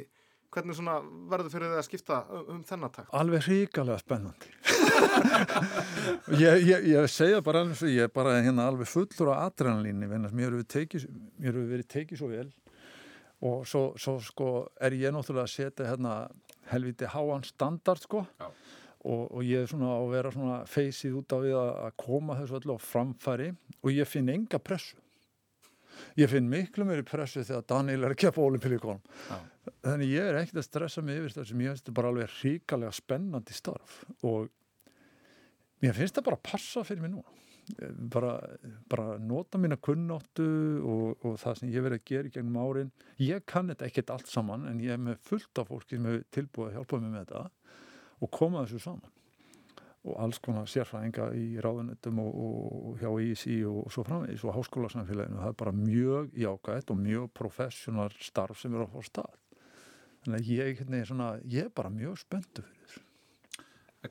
hvernig 0.54 0.76
svona 0.78 0.98
verður 1.30 1.52
fyrir 1.54 1.72
því 1.72 1.80
að 1.80 1.86
skipta 1.88 2.20
um, 2.30 2.44
um 2.56 2.60
þennan 2.66 2.94
takt? 2.94 3.10
alveg 3.20 3.46
hrikalega 3.46 4.02
spennandi 4.02 4.52
ég, 6.44 6.66
ég, 6.66 6.86
ég 6.92 7.10
segja 7.10 7.42
bara 7.44 7.64
alveg 7.64 7.80
svo, 7.80 7.90
ég 7.90 8.08
er 8.08 8.12
bara 8.14 8.38
hérna 8.40 8.68
alveg 8.70 8.90
fullur 8.90 9.32
á 9.34 9.46
adrenalínu 9.46 10.08
mér 10.08 10.56
hefur 10.56 10.64
verið 11.42 11.74
verið 11.74 11.90
tekið 11.92 12.22
svo 12.22 12.30
vel 12.32 12.48
og 13.44 13.66
svo, 13.68 13.86
svo 14.00 14.16
sko 14.24 14.50
er 14.80 14.96
ég 14.96 15.12
náttúrulega 15.12 15.44
að 15.44 15.54
setja 15.54 15.88
hérna 15.90 16.16
helviti 16.72 17.08
háan 17.12 17.44
standard 17.44 18.02
sko 18.02 18.22
Já. 18.40 18.46
og, 19.04 19.24
og 19.30 19.42
ég 19.44 19.64
er 19.64 19.70
svona 19.70 19.92
að 19.98 20.12
vera 20.14 20.32
svona 20.34 20.60
feysið 20.70 21.18
út 21.20 21.34
á 21.36 21.38
við 21.44 21.58
að, 21.58 21.72
að 21.86 21.98
koma 22.00 22.38
þessu 22.40 22.60
öllu 22.60 22.78
á 22.78 22.80
framfæri 22.80 23.50
og 23.82 23.90
ég 23.92 24.08
finn 24.08 24.32
enga 24.32 24.60
pressu 24.62 24.96
ég 26.16 26.32
finn 26.32 26.48
miklu 26.48 26.86
meiri 26.88 27.04
pressu 27.06 27.44
þegar 27.44 27.68
Daniel 27.68 28.06
er 28.06 28.16
að 28.16 28.22
keppa 28.24 28.44
olimpíuleikonum 28.44 29.04
Já. 29.28 29.38
Þannig 29.86 30.12
ég 30.12 30.28
er 30.28 30.40
ekkert 30.42 30.62
að 30.62 30.68
stressa 30.68 31.02
mig 31.02 31.20
yfir 31.20 31.38
þessum 31.38 31.64
ég 31.64 31.72
finnst 31.72 31.86
þetta 31.86 31.96
bara 32.00 32.12
alveg 32.12 32.36
ríkalega 32.42 32.92
spennandi 32.96 33.56
starf 33.56 34.02
og 34.26 34.50
mér 35.82 35.96
finnst 35.96 36.18
það 36.18 36.28
bara 36.30 36.40
að 36.40 36.48
passa 36.50 36.84
fyrir 36.86 37.04
mig 37.06 37.18
Eh, 37.82 37.88
bara, 37.90 38.40
bara 38.88 39.18
nota 39.18 39.58
mína 39.58 39.76
kunnáttu 39.76 40.46
og, 40.86 41.24
og 41.26 41.34
það 41.42 41.58
sem 41.58 41.72
ég 41.74 41.82
verið 41.82 41.98
að 41.98 42.06
gera 42.10 42.28
í 42.28 42.32
gegnum 42.36 42.58
árin. 42.62 42.92
Ég 43.18 43.42
kann 43.48 43.72
þetta 43.72 43.88
ekkert 43.88 44.12
allt 44.14 44.30
saman 44.30 44.68
en 44.70 44.80
ég 44.84 44.94
er 44.94 45.02
með 45.02 45.18
fullt 45.26 45.58
af 45.58 45.72
fólki 45.72 45.98
sem 45.98 46.06
hefur 46.06 46.24
tilbúið 46.36 46.68
að 46.68 46.76
hjálpa 46.76 47.00
mig 47.02 47.12
með 47.12 47.24
þetta 47.24 47.42
og 48.22 48.32
koma 48.38 48.62
þessu 48.62 48.82
saman. 48.84 49.14
Og 50.06 50.20
alls 50.22 50.38
konar 50.38 50.68
sérfræðinga 50.70 51.26
í 51.34 51.46
ráðunetum 51.64 52.20
og, 52.22 52.36
og 52.38 53.00
hjá 53.02 53.10
ISI 53.24 53.56
og, 53.66 53.80
og 53.82 53.96
svo 53.96 54.06
framvegis 54.06 54.46
og 54.46 54.54
háskólasamfélaginu. 54.60 55.42
Það 55.42 55.50
er 55.50 55.58
bara 55.64 55.74
mjög 55.80 56.38
jákvægt 56.38 56.94
og 56.94 57.02
mjög 57.02 57.26
professional 57.34 58.14
starf 58.22 58.62
sem 58.62 58.78
er 58.78 58.86
að 58.86 58.94
fá 58.94 59.10
stað 59.10 59.34
þannig 60.26 60.42
að 60.42 60.52
ég, 60.52 60.78
hérna, 60.82 61.02
svona, 61.08 61.32
ég 61.46 61.68
er 61.68 61.74
bara 61.74 61.92
mjög 61.92 62.20
spenntu 62.22 62.66
fyrir 62.66 62.86
þessu 62.86 63.04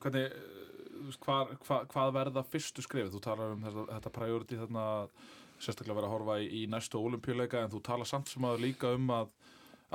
hvernig, 0.01 0.25
eh, 0.25 0.91
þú 0.91 1.07
veist, 1.07 1.23
hvað, 1.23 1.55
hvað, 1.65 1.87
hvað 1.93 2.13
verða 2.15 2.45
fyrstu 2.49 2.83
skrifið? 2.85 3.11
Þú 3.13 3.23
talar 3.23 3.55
um 3.55 3.65
þetta, 3.65 3.87
þetta 3.93 4.13
priority 4.15 4.59
þarna 4.59 4.85
að 4.91 5.09
sérstaklega 5.59 5.99
vera 5.99 6.09
að 6.09 6.15
horfa 6.15 6.37
í, 6.43 6.47
í 6.61 6.63
næstu 6.71 6.99
olimpíuleika 6.99 7.63
en 7.63 7.71
þú 7.71 7.81
talar 7.85 8.09
samt 8.09 8.31
sem 8.31 8.45
að 8.47 8.63
líka 8.65 8.91
um 8.95 9.09
að, 9.15 9.29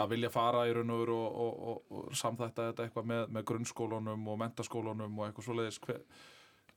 að 0.00 0.12
vilja 0.14 0.33
fara 0.33 0.66
í 0.68 0.74
raun 0.76 0.92
og 0.94 1.02
veru 1.02 1.16
og, 1.16 1.40
og, 1.44 1.62
og, 1.70 1.96
og 1.98 2.20
samþætta 2.20 2.70
þetta 2.70 2.87
eitthvað 2.87 3.11
með, 3.12 3.24
með 3.37 3.48
grunnskólunum 3.50 4.28
og 4.33 4.38
mentaskólunum 4.40 5.18
og 5.18 5.26
eitthvað 5.26 5.48
svoleiðis 5.48 5.80
hver, 5.85 6.00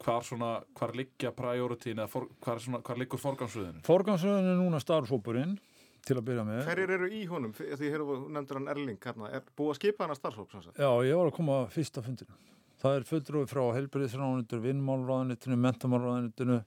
hvar 0.04 0.28
svona, 0.28 0.52
hvar 0.76 0.96
liggja 0.98 1.32
prioritín 1.38 2.02
eða 2.02 2.12
for, 2.12 2.28
hvar, 2.44 2.60
svona, 2.64 2.82
hvar 2.84 3.00
liggur 3.00 3.22
forgangsröðinu? 3.22 3.86
Forgangsröðin 3.88 4.52
er 4.52 4.60
núna 4.60 4.84
starfsópurinn 4.84 5.56
til 6.04 6.18
að 6.20 6.26
byrja 6.30 6.46
með 6.48 6.64
Hverjir 6.70 6.96
eru 6.98 7.10
í 7.10 7.22
honum? 7.30 7.54
Því 7.58 7.92
hér 7.94 8.06
nefndir 8.36 8.60
hann 8.60 8.72
Erling, 8.74 9.00
hérna, 9.04 9.30
er 9.34 9.46
búið 9.58 9.74
að 9.74 9.80
skipa 9.80 10.06
hann 10.06 10.16
að 10.16 10.22
sagt? 10.54 10.80
Já, 10.80 10.90
ég 11.08 11.20
var 11.20 11.30
að 11.30 11.38
koma 11.38 11.60
fyrst 11.74 12.00
að 12.00 12.10
fundinu. 12.10 12.40
Það 12.84 12.98
er 12.98 13.06
fulltrúi 13.08 13.46
frá 13.48 13.62
helbriðisráðunitinu, 13.78 14.66
vinnmálráðunitinu, 14.68 15.60
mentamálráðunitinu 15.64 16.58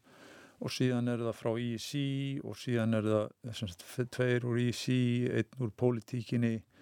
og 0.57 0.73
síðan 0.73 1.13
er 1.13 1.27
það 1.27 1.37
frá 1.37 1.51
ISI 1.61 2.07
og 2.41 2.57
síðan 2.57 2.97
er 2.97 3.11
það 3.11 3.59
sagt, 3.59 3.85
tveir 4.17 4.47
úr 4.49 4.63
ISI, 4.63 5.01
einn 5.29 5.67
úr 5.67 5.75
pólitíkinni, 5.77 6.55
Uh, 6.57 6.76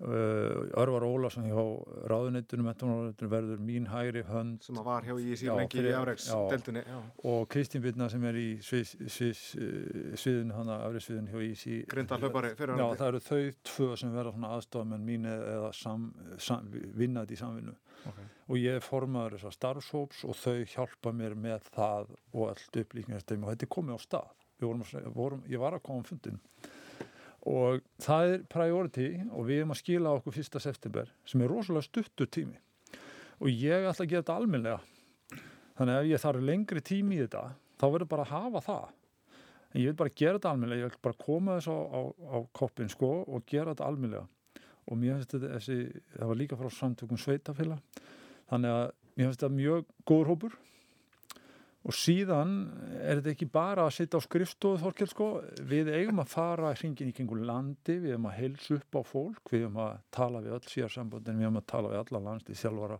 Örvar 0.00 1.04
Ólason 1.08 1.46
hjá 1.48 1.62
ráðuneytunum 2.10 2.68
verður 3.32 3.62
mín 3.64 3.86
hægri 3.88 4.22
hönd 4.28 4.60
sem 4.66 4.76
að 4.76 4.84
var 4.90 5.06
hjá 5.08 5.14
í 5.16 5.36
síðan 5.40 5.56
lengi 5.62 5.78
í 5.78 5.80
fyrir- 5.80 5.96
afreiks 5.96 6.26
já. 6.28 6.36
deltunni 6.50 6.82
já. 6.84 6.98
og 7.32 7.46
Kristín 7.48 7.82
Birna 7.86 8.08
sem 8.12 8.24
er 8.28 8.34
í 8.36 8.46
svið, 8.60 8.92
svið, 9.08 9.40
sviðun, 10.20 10.52
hana 10.52 10.76
afriðsviðun 10.90 11.30
hjá 11.32 11.40
fyrir 12.60 12.76
Já, 12.76 12.86
það 13.00 13.08
eru 13.08 13.22
þau 13.24 13.40
tvö 13.72 13.88
sem 13.96 14.12
svona 14.36 14.52
aðstofamenn 14.58 15.06
mín 15.08 15.24
eða 15.32 15.72
sam, 15.74 16.06
sam, 16.38 16.68
vinnað 17.00 17.32
í 17.32 17.40
samvinnu 17.40 17.76
Ok. 18.06 18.18
og 18.52 18.56
ég 18.60 18.84
formaður 18.84 19.38
þessar 19.38 19.56
starfshóps 19.56 20.24
og 20.28 20.36
þau 20.36 20.60
hjálpa 20.76 21.12
mér 21.16 21.34
með 21.34 21.70
það 21.74 22.12
og 22.36 22.50
allt 22.52 22.76
upplýkningasteymi 22.84 23.42
og 23.48 23.54
þetta 23.54 23.64
er 23.66 23.72
komið 23.80 23.96
á 23.96 24.00
stað 24.04 24.28
vorum, 24.60 24.84
að 24.84 25.08
vorum, 25.16 25.42
ég 25.48 25.58
var 25.58 25.72
að 25.76 25.82
koma 25.88 26.04
á 26.04 26.08
fundin 26.08 26.38
og 27.46 27.82
það 28.02 28.32
er 28.32 28.44
priority 28.50 29.08
og 29.30 29.46
við 29.46 29.62
erum 29.62 29.74
að 29.74 29.80
skila 29.82 30.14
okkur 30.18 30.34
fyrsta 30.34 30.62
september 30.62 31.10
sem 31.28 31.42
er 31.42 31.52
rosalega 31.52 31.86
stuttur 31.86 32.30
tími. 32.30 32.58
Og 33.38 33.50
ég 33.52 33.86
ætla 33.86 34.06
að 34.06 34.12
gera 34.12 34.24
þetta 34.24 34.38
almennlega 34.40 35.40
þannig 35.76 35.94
að 35.94 36.00
ef 36.00 36.10
ég 36.10 36.22
þarf 36.24 36.46
lengri 36.50 36.82
tími 36.82 37.18
í 37.18 37.24
þetta 37.24 37.44
þá 37.76 37.86
verður 37.86 38.10
bara 38.12 38.26
að 38.26 38.32
hafa 38.34 38.64
það. 38.66 38.86
En 39.72 39.82
ég 39.82 39.90
vil 39.90 40.00
bara 40.00 40.16
gera 40.22 40.38
þetta 40.38 40.52
almennlega 40.54 40.82
ég 40.82 40.90
vil 40.90 41.04
bara 41.06 41.20
koma 41.26 41.58
þess 41.58 41.70
á, 41.70 41.78
á, 41.78 42.00
á 42.34 42.38
koppin 42.56 42.90
sko 42.90 43.12
og 43.26 43.46
gera 43.46 43.74
þetta 43.74 43.90
almennlega 43.90 44.26
og 44.86 44.98
mér 45.00 45.18
finnst 45.18 45.34
þetta 45.34 45.52
þessi, 45.56 45.78
það 46.14 46.30
var 46.30 46.40
líka 46.40 46.58
frá 46.58 46.70
samtökum 46.72 47.20
sveitafélag 47.20 48.02
þannig 48.50 48.74
að 48.74 48.84
mér 49.16 49.28
finnst 49.28 49.42
þetta 49.42 49.56
mjög 49.56 49.88
góður 50.06 50.32
hópur 50.32 50.58
og 51.86 51.94
síðan 51.94 52.54
er 52.98 53.20
þetta 53.20 53.32
ekki 53.32 53.46
bara 53.54 53.84
að 53.86 53.92
sitja 53.94 54.18
á 54.18 54.22
skrifstofu 54.24 54.80
Þorkel 54.82 55.06
sko, 55.10 55.26
við 55.70 55.92
eigum 55.94 56.18
að 56.18 56.32
fara 56.32 56.72
hringin 56.74 57.12
í 57.12 57.14
kringu 57.14 57.38
landi, 57.38 58.00
við 58.02 58.16
eigum 58.16 58.26
að 58.26 58.38
heilsa 58.40 58.78
upp 58.80 58.98
á 58.98 59.02
fólk, 59.06 59.52
við 59.52 59.66
eigum 59.66 59.78
að 59.84 60.00
tala 60.16 60.40
við 60.42 60.56
öll 60.56 60.70
síðarsambundin, 60.72 61.38
við 61.38 61.46
eigum 61.46 61.60
að 61.60 61.68
tala 61.70 61.92
við 61.92 62.00
alla 62.00 62.22
landslið 62.24 62.58
sjálfara 62.58 62.98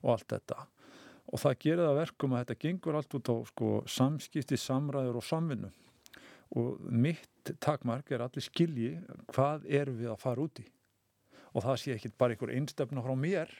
og 0.00 0.14
allt 0.14 0.28
þetta. 0.32 0.64
Og 1.32 1.42
það 1.42 1.58
gerir 1.66 1.82
það 1.82 1.90
að 1.90 2.00
verkum 2.00 2.34
að 2.34 2.42
þetta 2.44 2.62
gengur 2.64 2.98
allt 2.98 3.18
út 3.18 3.32
á 3.32 3.36
sko, 3.50 3.74
samskipti, 3.88 4.60
samræður 4.60 5.20
og 5.20 5.28
samvinnu. 5.28 5.70
Og 6.54 6.88
mitt 6.88 7.52
takmark 7.64 8.08
er 8.12 8.24
allir 8.24 8.44
skilji 8.44 8.94
hvað 9.34 9.68
erum 9.68 10.00
við 10.00 10.12
að 10.14 10.20
fara 10.24 10.44
út 10.44 10.64
í. 10.64 10.66
Og 11.52 11.64
það 11.64 11.80
sé 11.82 11.94
ekki 11.94 12.12
bara 12.16 12.34
einhver 12.34 12.56
einstefna 12.56 13.04
frá 13.04 13.14
mér. 13.18 13.52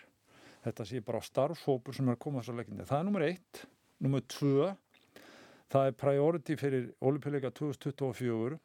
Þetta 0.64 0.88
sé 0.88 1.04
bara 1.04 1.20
starfshópur 1.24 1.96
sem 1.96 2.08
er 2.08 2.16
að 2.16 2.22
koma 2.24 2.40
þessar 2.40 2.60
leikindi. 2.62 2.88
Það 2.88 3.00
er 3.00 3.08
nummer 3.08 3.26
eitt 3.26 3.64
nummer 4.02 4.24
tvö 4.30 4.72
það 5.72 5.90
er 5.90 5.98
priority 5.98 6.56
fyrir 6.58 6.88
olimpíuleika 7.00 7.52
2024 7.54 8.58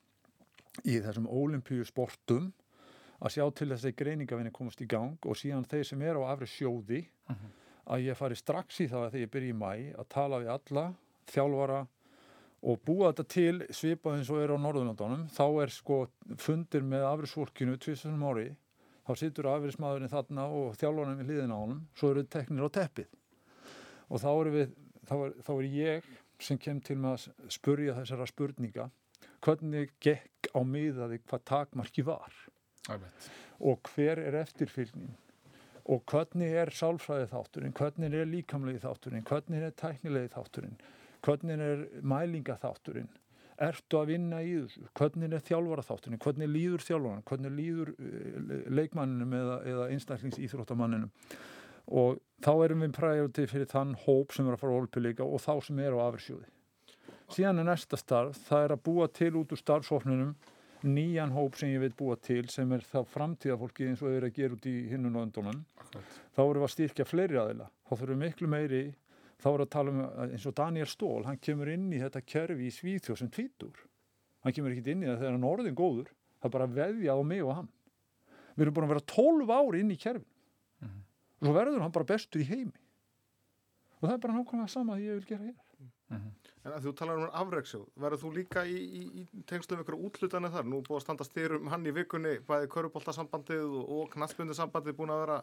í 0.86 0.98
þessum 1.04 1.28
olimpíu 1.28 1.86
sportum 1.88 2.52
að 3.20 3.36
sjá 3.36 3.46
til 3.52 3.70
þess 3.74 3.90
að 3.90 3.98
greiningavinni 4.00 4.56
komast 4.56 4.82
í 4.82 4.88
gang 4.90 5.18
og 5.28 5.38
síðan 5.38 5.68
þeir 5.68 5.88
sem 5.90 6.02
eru 6.02 6.24
á 6.24 6.32
afri 6.32 6.48
sjóði 6.48 7.04
að 7.90 8.06
ég 8.06 8.18
fari 8.18 8.38
strax 8.38 8.82
í 8.84 8.88
það 8.88 9.10
þegar 9.12 9.26
ég 9.26 9.32
byrja 9.34 9.54
í 9.54 9.60
mæ 9.60 9.72
að 10.00 10.12
tala 10.14 10.40
við 10.44 10.54
alla 10.56 10.86
þjálfara 11.30 11.80
og 12.60 12.82
búa 12.84 13.12
þetta 13.12 13.26
til 13.32 13.62
svipað 13.72 14.18
eins 14.18 14.32
og 14.34 14.42
er 14.44 14.52
á 14.52 14.58
Norðurlandunum 14.60 15.28
þá 15.32 15.46
er 15.64 15.72
sko 15.72 16.00
fundir 16.42 16.84
með 16.84 17.06
afrisfólkinu 17.08 17.78
tvistunum 17.80 18.26
ári. 18.28 18.50
Þá 19.08 19.14
situr 19.18 19.50
afrismadurinn 19.50 20.12
þarna 20.12 20.46
og 20.54 20.76
þjálfarinn 20.78 21.22
við 21.22 21.32
hliðina 21.32 21.56
á 21.56 21.64
honum. 21.64 21.80
Svo 21.98 22.12
eru 22.14 22.26
teknir 22.30 22.68
á 22.68 22.76
teppið. 22.76 23.08
Og 24.10 24.22
þá 24.22 24.30
er, 24.34 24.50
við, 24.54 24.76
þá 25.10 25.16
er, 25.18 25.38
þá 25.46 25.54
er 25.58 25.70
ég 25.74 26.10
sem 26.40 26.60
kem 26.62 26.80
til 26.86 26.98
með 27.02 27.16
að 27.18 27.54
spurja 27.54 27.98
þessara 27.98 28.28
spurninga 28.30 28.90
hvernig 29.44 29.94
gekk 30.04 30.52
á 30.56 30.60
miðaði 30.66 31.20
hvað 31.26 31.46
takmarki 31.48 32.06
var? 32.08 32.36
Æmitt. 32.90 33.32
og 33.60 33.90
hver 33.94 34.22
er 34.24 34.38
eftirfylgnin? 34.40 35.18
Og 35.90 36.04
hvernig 36.10 36.54
er 36.54 36.70
sálfræði 36.74 37.28
þátturinn, 37.32 37.74
hvernig 37.76 38.14
er 38.14 38.30
líkamlegi 38.30 38.82
þátturinn, 38.84 39.26
hvernig 39.26 39.64
er 39.66 39.74
tæknilegi 39.78 40.30
þátturinn, 40.36 40.78
hvernig 41.26 41.64
er 41.66 41.82
mælinga 42.06 42.56
þátturinn, 42.62 43.10
ertu 43.60 44.00
að 44.00 44.12
vinna 44.14 44.42
í 44.46 44.54
þessu, 44.54 44.86
hvernig 44.96 45.34
er 45.34 45.46
þjálfara 45.50 45.86
þátturinn, 45.88 46.22
hvernig 46.24 46.52
líður 46.54 46.86
þjálfaran, 46.86 47.26
hvernig 47.32 47.56
líður 47.58 47.94
eh, 47.98 48.68
leikmanninum 48.70 49.34
eða, 49.42 49.58
eða 49.74 49.88
einstaklingsýþróttamanninum 49.96 51.10
og 51.90 52.22
þá 52.44 52.52
erum 52.66 52.86
við 52.86 52.96
priority 52.96 53.48
fyrir 53.50 53.70
þann 53.70 53.96
hóp 54.06 54.34
sem 54.36 54.48
er 54.48 54.56
að 54.56 54.62
fara 54.64 54.78
á 54.78 54.80
olpilíka 54.80 55.26
og 55.26 55.42
þá 55.44 55.54
sem 55.66 55.82
er 55.84 55.98
á 55.98 56.00
afrisjóði. 56.06 56.48
Síðan 57.30 57.62
er 57.62 57.68
næsta 57.68 57.98
starf, 58.00 58.40
það 58.48 58.64
er 58.66 58.74
að 58.74 58.86
búa 58.88 59.10
til 59.14 59.34
út 59.38 59.52
úr 59.54 59.62
starfsóknunum 59.62 60.32
nýjan 60.88 61.34
hóp 61.36 61.58
sem 61.60 61.74
ég 61.74 61.84
veit 61.84 61.98
búa 61.98 62.16
til 62.16 62.48
sem 62.50 62.72
er 62.72 62.86
þá 62.88 63.04
framtíðafólki 63.12 63.90
eins 63.90 64.02
og 64.02 64.10
þau 64.10 64.16
eru 64.16 64.30
að 64.30 64.38
gera 64.38 64.56
út 64.56 64.70
í 64.70 64.76
hinnun 64.90 65.18
og 65.20 65.28
öndunum. 65.28 65.60
Þá 66.36 66.42
erum 66.46 66.62
við 66.62 66.68
að 66.70 66.74
styrkja 66.76 67.08
fleiri 67.08 67.40
aðila. 67.42 67.68
Þá 67.90 67.94
þurfum 67.96 68.14
við 68.16 68.24
miklu 68.24 68.50
meiri 68.54 68.82
þá 69.40 69.48
erum 69.50 69.60
við 69.60 69.66
að 69.66 69.74
tala 69.76 69.94
um 69.94 70.02
eins 70.30 70.48
og 70.48 70.56
Daniel 70.56 70.90
Stól 70.90 71.28
hann 71.28 71.42
kemur 71.44 71.74
inn 71.74 71.92
í 71.92 72.00
þetta 72.00 72.24
kerfi 72.24 72.70
í 72.70 72.74
Svíþjóð 72.74 73.22
sem 73.22 73.32
tvítur. 73.36 73.84
Hann 74.46 74.56
kemur 74.56 74.74
ekki 74.74 74.96
inn 74.96 75.04
í 75.04 75.10
það 75.10 75.22
þegar 75.22 75.36
hann 75.36 75.50
orðin 75.52 75.78
góður 75.78 76.10
það 76.40 76.50
er 76.50 76.56
bara 76.56 76.70
að 76.70 76.80
veðja 76.80 77.18
á 77.20 77.22
mig 77.28 77.44
og 77.44 77.56
hann. 77.60 77.72
Við 78.56 78.66
erum 78.66 78.78
búin 78.78 78.88
að 78.88 78.94
vera 78.96 79.08
12 79.14 79.56
ári 79.60 79.84
inn 79.84 79.94
í 79.94 80.00
kerfin 80.00 80.39
og 81.40 81.48
svo 81.48 81.56
verður 81.56 81.84
hann 81.84 81.96
bara 81.96 82.12
bestur 82.14 82.44
í 82.44 82.50
heimi 82.50 82.76
og 84.00 84.06
það 84.08 84.16
er 84.16 84.24
bara 84.28 84.38
nákvæmlega 84.38 84.76
sama 84.76 85.00
því 85.00 85.10
ég 85.10 85.20
vil 85.20 85.32
gera 85.34 85.50
hér 85.50 85.58
En 86.66 86.74
að 86.76 86.88
þú 86.88 86.92
talar 87.00 87.20
um 87.22 87.36
afreiksjóð, 87.40 87.84
verður 88.04 88.22
þú 88.24 88.30
líka 88.36 88.64
í, 88.68 88.76
í, 88.76 89.02
í 89.22 89.44
tengslum 89.48 89.82
ykkur 89.84 89.98
útlutanir 90.10 90.52
þar? 90.52 90.66
Nú 90.68 90.82
búið 90.86 90.98
að 91.00 91.04
standa 91.06 91.28
styr 91.28 91.56
um 91.56 91.70
hann 91.72 91.86
í 91.88 91.94
vikunni, 91.96 92.34
bæði 92.48 92.70
köruboltasambandið 92.74 93.62
og, 93.64 93.84
og 93.96 94.10
knattbundisambandið 94.16 94.98
búin 94.98 95.14
að 95.14 95.22
vera 95.24 95.38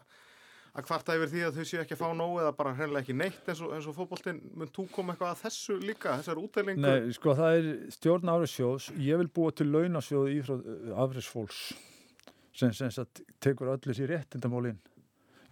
að 0.76 0.86
kvarta 0.90 1.16
yfir 1.16 1.30
því 1.32 1.44
að 1.46 1.56
þau 1.56 1.68
séu 1.70 1.80
ekki 1.80 1.96
að 1.96 2.02
fá 2.02 2.08
nóg 2.18 2.34
eða 2.42 2.52
bara 2.58 2.74
hreinlega 2.76 3.06
ekki 3.06 3.16
neitt 3.16 3.48
eins 3.48 3.62
og, 3.64 3.72
eins 3.78 3.88
og 3.88 3.96
fótboltinn. 3.96 4.42
Mun 4.60 4.72
þú 4.76 4.84
koma 4.92 5.14
eitthvað 5.14 5.32
að 5.32 5.40
þessu 5.46 5.78
líka, 5.80 6.18
þessar 6.20 6.42
útdelingu? 6.42 6.84
Nei, 6.84 7.14
sko 7.16 7.36
það 7.38 7.60
er 7.62 7.70
stjórn 7.96 8.34
afræðsjóðs 8.34 8.90
ég 9.06 9.22
vil 9.22 9.30
búa 9.38 9.54
til 9.56 9.70
launasjóð 9.72 10.28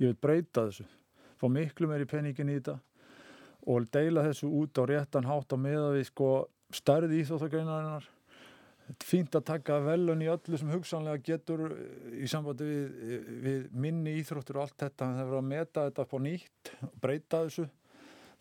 ég 0.01 0.11
vil 0.11 0.19
breyta 0.21 0.67
þessu. 0.69 0.87
Fá 1.39 1.47
miklu 1.51 1.91
meiri 1.91 2.09
peningin 2.09 2.53
í 2.53 2.59
þetta 2.59 2.79
og 3.71 3.87
deila 3.93 4.25
þessu 4.27 4.51
út 4.61 4.77
á 4.81 4.83
réttan 4.89 5.29
hátt 5.29 5.55
á 5.55 5.59
meða 5.59 5.95
við 5.95 6.09
sko 6.11 6.33
stærði 6.75 7.23
íþóttagreinarinnar 7.23 8.11
fínt 9.05 9.33
að 9.37 9.47
taka 9.49 9.79
velun 9.81 10.23
í 10.23 10.29
öllu 10.29 10.59
sem 10.61 10.73
hugsanlega 10.73 11.23
getur 11.25 11.63
í 12.13 12.29
sambandi 12.29 12.67
við, 12.69 13.31
við 13.45 13.63
minni 13.73 14.19
íþróttur 14.21 14.59
og 14.59 14.67
allt 14.67 14.77
þetta, 14.83 15.09
það 15.09 15.23
verður 15.23 15.41
að 15.41 15.49
meta 15.49 15.87
þetta 15.89 16.05
á 16.05 16.19
nýtt 16.27 16.73
og 16.85 16.99
breyta 17.01 17.43
þessu 17.47 17.67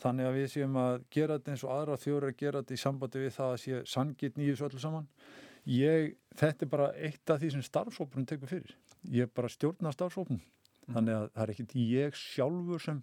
þannig 0.03 0.27
að 0.27 0.37
við 0.39 0.49
séum 0.51 0.79
að 0.81 0.97
gera 1.15 1.37
þetta 1.37 1.53
eins 1.53 1.63
og 1.63 1.73
aðra 1.77 1.99
þjóður 2.03 2.27
að 2.27 2.39
gera 2.41 2.63
þetta 2.63 2.75
í 2.75 2.81
sambandi 2.83 3.23
við 3.23 3.35
það 3.37 3.53
að 3.53 3.61
sé 3.63 3.81
sangitt 3.87 4.39
nýjus 4.39 4.63
öllu 4.67 4.81
saman. 4.83 5.05
Ég, 5.69 6.17
þetta 6.35 6.65
er 6.65 6.71
bara 6.73 6.89
eitt 6.99 7.31
af 7.31 7.39
því 7.39 7.53
sem 7.53 7.63
starfsópunum 7.63 8.27
tekur 8.27 8.51
fyrir. 8.51 8.73
Ég 9.07 9.29
er 9.29 9.31
bara 9.31 9.51
stjórna 9.51 9.93
starfsópunum 9.95 10.43
þannig 10.89 11.15
að 11.17 11.25
það 11.33 11.43
er 11.45 11.53
ekkit 11.53 11.75
ég 11.79 12.17
sjálfur 12.19 12.83
sem 12.83 13.01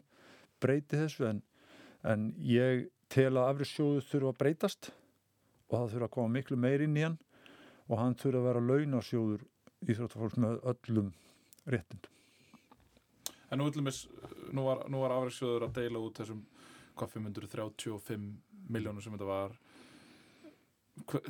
breyti 0.61 1.01
þessu 1.01 1.27
en, 1.31 1.43
en 2.05 2.27
ég 2.45 2.87
tel 3.11 3.33
að 3.33 3.49
afri 3.55 3.69
sjóðu 3.71 4.05
þurfa 4.11 4.33
að 4.35 4.41
breytast 4.43 4.91
og 5.71 5.77
það 5.79 5.93
þurfa 5.95 6.09
að 6.11 6.15
koma 6.19 6.35
miklu 6.37 6.59
meir 6.61 6.85
inn 6.85 6.99
í 6.99 7.05
hann 7.07 7.19
og 7.89 7.99
hann 7.99 8.17
þurfa 8.21 8.43
að 8.43 8.49
vera 8.51 8.65
launasjóður 8.69 9.45
íþróttafólks 9.89 10.39
með 10.43 10.59
öllum 10.75 11.13
réttindum. 11.71 12.17
En 13.51 13.59
nú, 13.59 13.67
villumis, 13.67 14.05
nú 14.55 14.67
var, 14.69 14.85
var 14.93 15.15
afræksjóður 15.17 15.67
að 15.67 15.79
deila 15.81 16.03
út 16.05 16.21
þessum 16.21 16.45
hvað 16.99 17.15
535 17.17 18.29
miljónum 18.71 19.03
sem 19.03 19.17
þetta 19.17 19.31
var 19.31 19.57
Hva- 21.09 21.23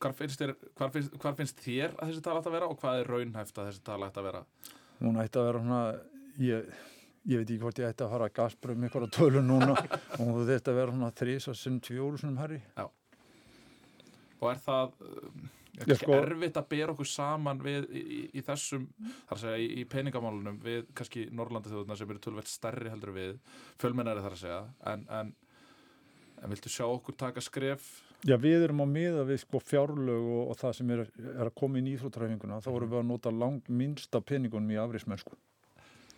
hvar 0.00 0.14
finnst, 0.16 0.40
þér, 0.40 0.54
hvar, 0.78 0.90
finnst, 0.94 1.14
hvar 1.22 1.36
finnst 1.38 1.60
þér 1.62 1.94
að 2.00 2.10
þessi 2.10 2.22
tala 2.24 2.40
ætti 2.40 2.50
að 2.50 2.56
vera 2.56 2.68
og 2.72 2.78
hvað 2.80 3.00
er 3.02 3.10
raunhæft 3.12 3.58
að 3.60 3.68
þessi 3.70 3.82
tala 3.86 4.08
ætti 4.10 4.20
að 4.22 4.28
vera 4.30 4.40
Hún 5.00 5.20
ætti 5.22 5.40
að 5.40 5.46
vera 5.48 5.60
svona, 5.62 5.82
ég, 6.44 6.66
ég 7.30 7.40
veit 7.40 7.46
ekki 7.48 7.60
hvort 7.62 7.78
ég 7.80 7.88
ætti 7.92 8.04
að 8.04 8.12
fara 8.14 8.26
að 8.28 8.34
gasbröðum 8.36 8.88
ykkur 8.88 9.06
á 9.06 9.14
tölu 9.16 9.42
núna. 9.44 9.76
Og 10.18 10.20
hún 10.26 10.48
þetta 10.50 10.72
að 10.74 10.80
vera 10.82 10.96
svona 10.96 11.14
þrís 11.20 11.48
og 11.52 11.56
sinn 11.56 11.78
tjóru 11.84 12.20
sem 12.20 12.36
herri. 12.40 12.60
og 14.40 14.46
er 14.50 14.60
það 14.64 14.92
um, 15.04 15.48
er 15.80 15.90
Já, 15.90 15.96
sko- 16.00 16.14
erfitt 16.16 16.56
að 16.60 16.68
bera 16.72 16.92
okkur 16.94 17.08
saman 17.08 17.60
við 17.64 17.88
í, 17.92 18.00
í, 18.00 18.20
í 18.40 18.44
þessum 18.44 18.86
þar 19.28 19.36
að 19.36 19.42
segja 19.42 19.58
í, 19.60 19.66
í 19.80 19.84
peningamálunum 19.88 20.60
við 20.64 20.86
kannski 20.96 21.26
Norrlandi 21.36 21.72
þjóðuna 21.72 21.96
sem 22.00 22.12
eru 22.14 22.22
tölvelt 22.24 22.48
stærri 22.52 22.92
heldur 22.92 23.12
við 23.16 23.34
fjölmennari 23.80 24.24
þar 24.24 24.36
að 24.36 24.42
segja. 24.44 24.62
En, 24.92 25.04
en, 25.20 25.32
en 26.40 26.54
viltu 26.54 26.72
sjá 26.72 26.86
okkur 26.88 27.16
taka 27.20 27.44
skref 27.44 27.88
Já, 28.28 28.36
við 28.40 28.66
erum 28.66 28.82
á 28.84 28.86
miða 28.88 29.24
við 29.28 29.40
sko 29.44 29.60
fjárlög 29.64 30.26
og, 30.28 30.42
og 30.52 30.58
það 30.60 30.74
sem 30.76 30.90
er, 30.92 31.04
er 31.32 31.46
að 31.46 31.54
koma 31.56 31.80
inn 31.80 31.88
í 31.88 31.94
íþróttræfinguna, 31.96 32.60
þá 32.60 32.70
erum 32.72 32.92
við 32.92 33.00
að 33.00 33.06
nota 33.08 33.32
langt 33.32 33.70
minnsta 33.72 34.20
peningunum 34.20 34.74
í 34.74 34.78
afrismennsku. 34.82 35.38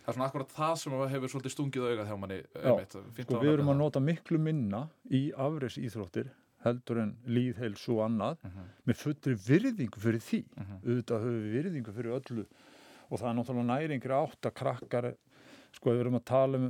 það 0.03 0.11
er 0.11 0.17
svona 0.17 0.27
akkurat 0.27 0.55
það 0.57 0.73
sem 0.81 0.95
hefur 1.13 1.31
svolítið 1.31 1.55
stungið 1.55 1.89
augað 1.89 2.09
hjá 2.11 2.17
manni 2.19 2.39
Já, 2.43 2.73
Sko 3.23 3.39
við 3.39 3.53
erum 3.53 3.71
að 3.71 3.79
nota 3.79 4.03
miklu 4.03 4.39
minna 4.39 4.87
í 5.07 5.29
afreis 5.31 5.79
íþróttir 5.79 6.31
heldur 6.63 7.01
en 7.03 7.13
líðheilsu 7.27 7.97
og 7.97 8.05
annað 8.07 8.37
það. 8.41 8.51
Mhm, 8.51 8.67
með 8.89 8.99
fullri 9.01 9.35
virðingu 9.47 10.03
fyrir 10.03 10.23
því 10.23 10.41
mhm. 10.43 10.81
auðvitað 10.83 11.25
höfum 11.25 11.41
við 11.43 11.57
virðingu 11.57 11.95
fyrir 11.97 12.17
öllu 12.19 12.45
og 13.09 13.19
það 13.19 13.29
er 13.29 13.37
náttúrulega 13.39 13.69
næringri 13.69 14.17
átt 14.17 14.49
að 14.49 14.55
krakkar 14.59 15.09
sko 15.73 15.91
við 15.91 16.03
erum 16.03 16.19
að 16.19 16.25
tala 16.29 16.59
um, 16.59 16.69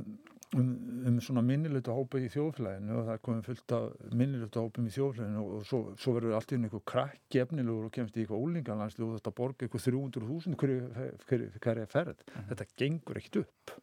um, 0.54 0.72
um 1.10 1.20
svona 1.24 1.42
minnilutu 1.44 1.94
hópa 1.94 2.20
í 2.22 2.30
þjóðfélaginu 2.32 2.98
og 2.98 3.06
það 3.08 3.14
er 3.14 3.22
komið 3.28 3.48
fullt 3.50 3.74
af 3.78 4.12
minnilutu 4.22 4.64
hópum 4.64 4.88
í 4.88 4.94
þjóðfélaginu 4.94 5.42
og, 5.42 5.54
og 5.58 5.66
svo, 5.68 5.80
svo 6.00 6.16
verður 6.18 6.36
allt 6.38 6.54
í 6.54 6.58
einhver 6.60 6.84
krakk 6.92 7.38
efnilegur 7.44 7.88
og 7.88 7.94
kemst 7.94 8.18
í 8.18 8.24
eitthvað 8.24 8.44
úlingarlandslu 8.48 9.08
og 9.08 9.16
þetta 9.18 9.34
borga 9.40 9.66
eitthvað 9.66 9.88
300.000 9.88 10.60
hverju, 10.62 11.10
hverju, 11.28 11.50
hverju 11.66 11.88
ferð. 11.94 12.22
Þetta 12.52 12.70
gengur 12.78 13.20
ekkit 13.20 13.42
upp. 13.44 13.76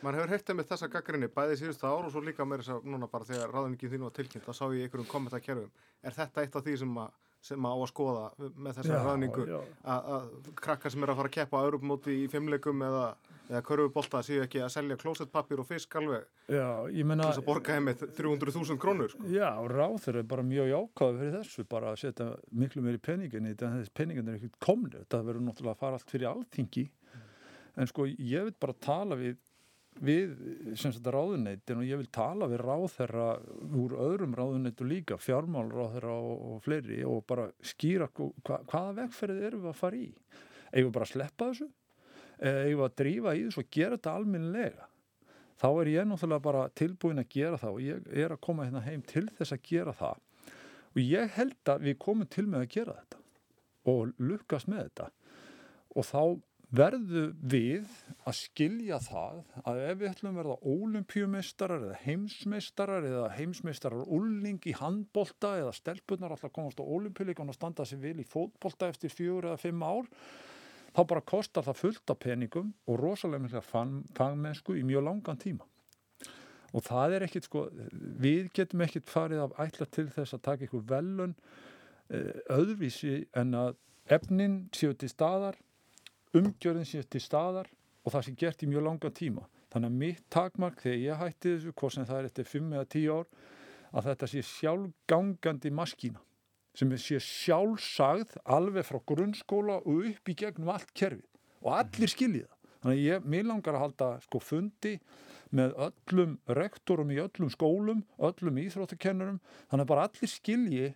Man 0.00 0.16
hefur 0.16 0.32
heitt 0.32 0.50
með 0.56 0.70
þessa 0.70 0.88
gaggrinni 0.88 1.28
bæði 1.32 1.58
síðustu 1.60 1.84
ár 1.84 2.06
og 2.06 2.12
svo 2.12 2.22
líka 2.24 2.44
með 2.48 2.62
þess 2.62 2.72
að 2.72 2.86
núna 2.88 3.08
bara 3.12 3.26
þegar 3.28 3.50
ráðningin 3.52 3.90
þínu 3.92 4.06
var 4.06 4.14
tilkynnt 4.16 4.46
þá 4.46 4.54
sá 4.56 4.62
ég 4.72 4.86
einhverjum 4.86 5.08
kommentarkerfum. 5.10 5.74
Er 6.00 6.16
þetta 6.16 6.44
eitt 6.44 6.56
af 6.56 6.64
því 6.64 6.76
sem 6.80 6.94
að, 7.02 7.18
sem 7.44 7.68
að 7.68 7.74
á 7.76 7.78
að 7.80 7.90
skoða 7.90 8.22
með 8.48 8.78
þessa 8.78 9.02
ráðningu? 9.04 9.44
að 9.92 10.30
krakkar 10.62 10.94
sem 10.94 11.04
er 11.04 11.12
að 11.12 11.20
fara 11.20 11.32
að 11.32 11.36
keppa 11.36 11.60
á 11.60 11.66
örupmóti 11.68 12.16
í 12.22 12.30
fimmleikum 12.32 12.86
eða, 12.86 13.04
eða 13.50 13.62
körfubolta 13.66 14.22
séu 14.24 14.44
ekki 14.44 14.62
að 14.62 14.72
selja 14.76 14.96
klósettpapir 15.00 15.60
og 15.62 15.68
fisk 15.68 15.96
alveg 15.98 16.26
til 16.46 17.06
þess 17.10 17.42
að 17.42 17.46
borga 17.48 17.76
heim 17.76 17.88
með 17.90 18.04
300.000 18.18 18.78
krónur? 18.80 19.12
Sko. 19.12 19.26
Já, 19.32 19.50
ráður 19.72 20.20
er 20.22 20.28
bara 20.30 20.46
mjög 20.46 20.70
jákáð 20.70 21.20
fyrir 21.20 21.36
þessu, 21.40 21.66
bara 21.74 21.92
að 21.92 22.00
setja 22.04 22.30
miklu 22.62 22.84
meiri 22.86 23.02
peningin 23.02 23.50
í 23.50 23.54
þessi 23.58 23.94
peningin 23.98 24.30
er 24.30 24.38
ekkert 24.38 24.58
komnið, 24.62 25.00
þetta 25.02 25.22
verður 25.26 25.46
náttúrulega 25.48 25.76
að 25.76 25.84
fara 25.84 26.00
allt 26.00 26.14
fyrir 26.14 26.30
alþingi 26.30 26.86
en 27.80 27.90
sko 27.90 28.06
ég 28.10 28.50
vil 28.50 28.58
bara 28.62 28.76
tala 28.86 29.18
við 29.18 29.38
við 30.00 30.36
ráðuneytin 31.10 31.80
og 31.80 31.88
ég 31.88 31.98
vil 32.00 32.08
tala 32.14 32.46
við 32.48 32.62
ráðherra 32.62 33.26
úr 33.76 33.96
öðrum 33.98 34.36
ráðuneytu 34.38 34.86
líka, 34.86 35.18
fjármálráðherra 35.20 36.14
og, 36.14 36.44
og 36.54 36.62
fleiri 36.64 37.02
og 37.04 37.24
bara 37.28 37.48
skýra 37.60 38.08
hva, 38.14 38.60
hvaða 38.70 38.94
vegferðið 39.02 39.48
eru 39.50 39.60
við 39.64 39.72
að 39.72 39.80
fara 39.80 39.98
í 39.98 40.08
eigum 40.70 40.88
við 40.88 40.94
bara 40.94 41.08
að 41.08 41.12
sleppa 41.12 41.50
þessu 41.50 41.68
eigum 42.40 42.86
að 42.86 42.96
drífa 43.02 43.36
í 43.36 43.44
þessu 43.46 43.62
og 43.64 43.70
gera 43.74 43.98
þetta 43.98 44.16
alminlega 44.16 44.90
þá 45.60 45.68
er 45.68 45.92
ég 45.92 46.08
náttúrulega 46.08 46.44
bara 46.44 46.66
tilbúin 46.78 47.20
að 47.20 47.32
gera 47.34 47.60
það 47.60 47.76
og 47.76 47.80
ég 47.84 48.12
er 48.24 48.34
að 48.34 48.44
koma 48.46 48.66
hérna 48.66 48.84
heim 48.84 49.02
til 49.06 49.26
þess 49.36 49.56
að 49.56 49.64
gera 49.68 49.96
það. 49.96 50.20
Og 50.90 51.00
ég 51.04 51.34
held 51.36 51.72
að 51.72 51.88
við 51.88 51.98
komum 52.02 52.30
til 52.30 52.46
með 52.48 52.64
að 52.64 52.70
gera 52.76 53.00
þetta 53.00 53.18
og 53.90 54.14
lukkast 54.20 54.70
með 54.70 54.86
þetta. 54.86 55.10
Og 55.96 56.06
þá 56.06 56.22
verðu 56.70 57.22
við 57.50 57.86
að 58.30 58.36
skilja 58.38 59.00
það 59.02 59.40
að 59.66 59.80
ef 59.88 59.96
við 59.98 60.10
ætlum 60.12 60.30
að 60.30 60.38
verða 60.38 60.74
ólimpíumeistarar 60.74 61.86
eða 61.88 61.96
heimsmeistarar 62.04 63.08
eða 63.08 63.30
heimsmeistarar 63.34 64.04
úlning 64.06 64.60
í 64.70 64.76
handbolta 64.78 65.56
eða 65.58 65.72
stelpunar 65.74 66.36
alltaf 66.36 66.54
komast 66.54 66.78
á 66.78 66.86
ólimpíuleikum 66.86 67.50
og 67.50 67.58
standa 67.58 67.86
sér 67.88 68.04
vil 68.04 68.20
í 68.22 68.28
fótbolta 68.28 68.86
eftir 68.92 69.10
fjögur 69.10 69.50
eða 69.50 69.58
fimm 69.64 69.82
ár 69.82 70.06
þá 70.96 71.02
bara 71.06 71.24
kostar 71.32 71.66
það 71.66 71.80
fullt 71.82 72.12
af 72.12 72.20
peningum 72.22 72.72
og 72.86 73.00
rosalega 73.00 73.44
mikla 73.44 73.62
fangmennsku 74.16 74.76
í 74.78 74.84
mjög 74.86 75.06
langan 75.06 75.40
tíma 75.40 75.66
og 76.70 76.86
það 76.86 77.16
er 77.16 77.26
ekkit 77.26 77.48
sko 77.48 77.64
við 78.22 78.52
getum 78.54 78.84
ekkit 78.86 79.10
farið 79.10 79.44
af 79.46 79.56
ætla 79.66 79.88
til 79.90 80.06
þess 80.14 80.36
að 80.36 80.44
taka 80.46 80.66
ykkur 80.66 80.86
velun 80.90 81.34
eh, 82.10 82.38
öðruvísi 82.50 83.24
en 83.38 83.56
að 83.58 83.74
efnin 84.10 84.62
séu 84.74 84.94
til 84.94 85.10
staðar 85.10 85.58
umgjörðin 86.36 86.86
sé 86.86 87.02
til 87.10 87.22
staðar 87.22 87.70
og 88.04 88.14
það 88.14 88.26
sé 88.26 88.34
gert 88.38 88.62
í 88.64 88.68
mjög 88.70 88.86
langa 88.86 89.10
tíma. 89.14 89.46
Þannig 89.70 89.90
að 89.90 89.98
mitt 90.02 90.22
takmark 90.32 90.82
þegar 90.82 91.00
ég 91.02 91.20
hætti 91.20 91.54
þessu, 91.54 91.74
hvort 91.78 91.94
sem 91.94 92.06
það 92.08 92.20
er 92.20 92.28
eftir 92.30 92.48
5 92.50 92.72
eða 92.74 92.88
10 92.94 93.10
ár, 93.14 93.28
að 93.90 94.08
þetta 94.10 94.28
sé 94.30 94.42
sjálfgangandi 94.46 95.72
maskína 95.74 96.22
sem 96.76 96.92
sé 96.98 97.18
sjálfsagð 97.24 98.36
alveg 98.44 98.86
frá 98.86 99.00
grunnskóla 99.10 99.80
og 99.82 100.06
upp 100.10 100.30
í 100.30 100.36
gegnum 100.38 100.70
allt 100.74 100.92
kerfið. 100.96 101.26
Og 101.64 101.74
allir 101.76 102.10
skiljið 102.10 102.46
það. 102.46 102.56
Þannig 102.80 103.02
ég, 103.04 103.26
mér 103.28 103.44
langar 103.50 103.76
að 103.76 103.84
halda 103.84 104.08
sko 104.24 104.40
fundi 104.40 104.94
með 105.52 105.74
öllum 105.86 106.36
rektorum 106.56 107.10
í 107.12 107.18
öllum 107.20 107.50
skólum, 107.52 108.04
öllum 108.22 108.60
íþróttakennurum, 108.62 109.40
þannig 109.68 109.84
að 109.84 109.90
bara 109.90 110.06
allir 110.08 110.30
skilji 110.30 110.86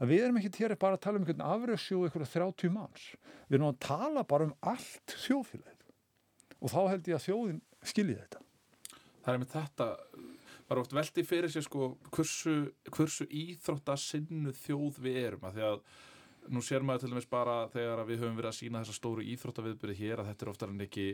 að 0.00 0.12
við 0.12 0.22
erum 0.24 0.38
ekki 0.40 0.62
hér 0.62 0.76
bara 0.80 0.96
að 0.96 1.02
tala 1.06 1.18
um 1.18 1.24
einhvern 1.24 1.42
afröðsjóð 1.44 2.06
eitthvað 2.06 2.34
30 2.36 2.74
manns. 2.76 3.08
Við 3.48 3.58
erum 3.58 3.72
að 3.72 3.80
tala 3.84 4.24
bara 4.28 4.46
um 4.48 4.54
allt 4.72 5.16
þjóðfélagið. 5.26 5.90
Og 6.60 6.72
þá 6.72 6.80
held 6.92 7.10
ég 7.10 7.18
að 7.18 7.26
þjóðin 7.26 7.60
skilji 7.90 8.16
þetta. 8.20 8.44
Það 9.20 9.32
er 9.32 9.42
með 9.42 9.52
þetta 9.56 9.88
bara 10.70 10.84
oft 10.84 10.94
veldi 10.94 11.26
fyrir 11.26 11.50
sig 11.50 11.66
sko 11.66 11.94
hversu, 12.14 12.54
hversu 12.94 13.26
íþróttasinnu 13.26 14.54
þjóð 14.62 15.02
við 15.02 15.20
erum. 15.24 15.48
Að 15.50 15.58
því 15.58 15.68
að 15.72 15.82
nú 16.48 16.62
sér 16.64 16.84
maður 16.86 17.04
til 17.04 17.10
dæmis 17.12 17.28
bara 17.30 17.56
þegar 17.72 18.00
við 18.08 18.22
höfum 18.22 18.38
verið 18.38 18.50
að 18.50 18.56
sína 18.56 18.80
þessa 18.82 18.96
stóru 18.96 19.24
íþróttaviðbyrði 19.34 19.96
hér 19.98 20.22
að 20.22 20.30
þetta 20.30 20.46
er 20.46 20.50
oftar 20.52 20.72
en 20.72 20.84
ekki 20.84 21.04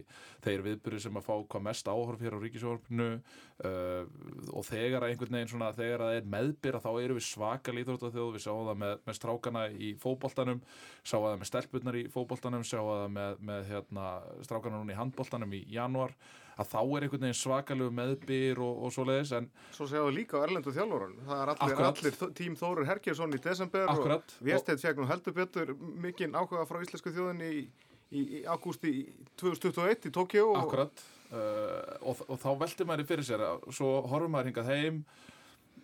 þeir 0.44 0.64
viðbyrði 0.66 1.00
sem 1.02 1.18
að 1.18 1.26
fá 1.26 1.34
hvað 1.34 1.64
mest 1.66 1.90
áhorf 1.90 2.22
hér 2.22 2.36
á 2.38 2.42
ríkisjórfinu 2.44 3.08
uh, 3.16 4.06
og 4.52 4.66
þegar 4.68 5.04
að 5.04 5.12
einhvern 5.12 5.38
veginn 5.38 5.52
svona 5.52 5.72
þegar 5.76 6.04
að 6.06 6.12
það 6.12 6.20
er 6.20 6.30
meðbyrða 6.36 6.82
þá 6.86 6.90
eru 7.02 7.18
við 7.18 7.28
svakal 7.28 7.76
íþróttathjóð 7.82 8.32
við 8.36 8.46
sjáum 8.46 8.70
það 8.70 8.80
með, 8.84 8.96
með 9.08 9.20
strákana 9.20 9.66
í 9.74 9.92
fókbóltanum 10.06 10.64
sjáum 11.02 11.28
það 11.28 11.38
með 11.42 11.52
stelpunnar 11.52 12.00
í 12.00 12.06
fókbóltanum 12.14 12.66
sjáum 12.66 12.90
það 12.94 13.06
með, 13.18 13.44
með 13.50 13.70
hérna, 13.72 14.08
strákana 14.46 14.80
núna 14.80 14.96
í 14.96 15.00
handbóltanum 15.02 15.56
í 15.58 15.64
januar 15.74 16.16
að 16.56 16.70
þá 16.70 16.78
er 16.80 17.04
einhvern 17.04 17.24
veginn 17.26 17.36
svakalegu 17.36 17.94
meðbyr 17.96 18.60
og, 18.64 18.84
og 18.86 18.94
svo 18.94 19.04
leiðis 19.08 19.32
en 19.36 19.48
Svo 19.76 19.88
séu 19.90 20.06
við 20.06 20.16
líka 20.20 20.40
á 20.40 20.44
Erlendu 20.46 20.72
þjálfóran 20.72 21.16
það 21.26 21.42
er 21.42 21.52
allir, 21.52 21.82
allir 21.90 22.32
tím 22.38 22.56
Þórur 22.56 22.88
Hergjesson 22.88 23.36
í 23.36 23.40
desember 23.44 23.92
Akkurat. 23.92 24.36
og 24.38 24.48
Viestedt 24.48 24.84
fegn 24.84 25.04
og 25.04 25.10
heldur 25.10 25.36
betur 25.36 25.74
mikinn 25.76 26.36
áhuga 26.36 26.64
frá 26.68 26.80
íslensku 26.80 27.12
þjóðinni 27.12 27.50
í, 27.52 27.62
í, 28.08 28.24
í 28.40 28.42
ágústi 28.48 28.94
2021 29.36 30.08
í 30.08 30.14
Tókjó 30.16 30.48
Akkurat. 30.62 31.04
Uh, 31.26 31.96
og, 32.06 32.20
og 32.30 32.38
þá 32.40 32.50
veldur 32.62 32.88
maður 32.88 33.02
í 33.02 33.08
fyrir 33.08 33.26
sér 33.26 33.42
svo 33.74 33.96
horfum 34.06 34.32
maður 34.32 34.52
hingað 34.52 34.68
heim. 34.70 35.00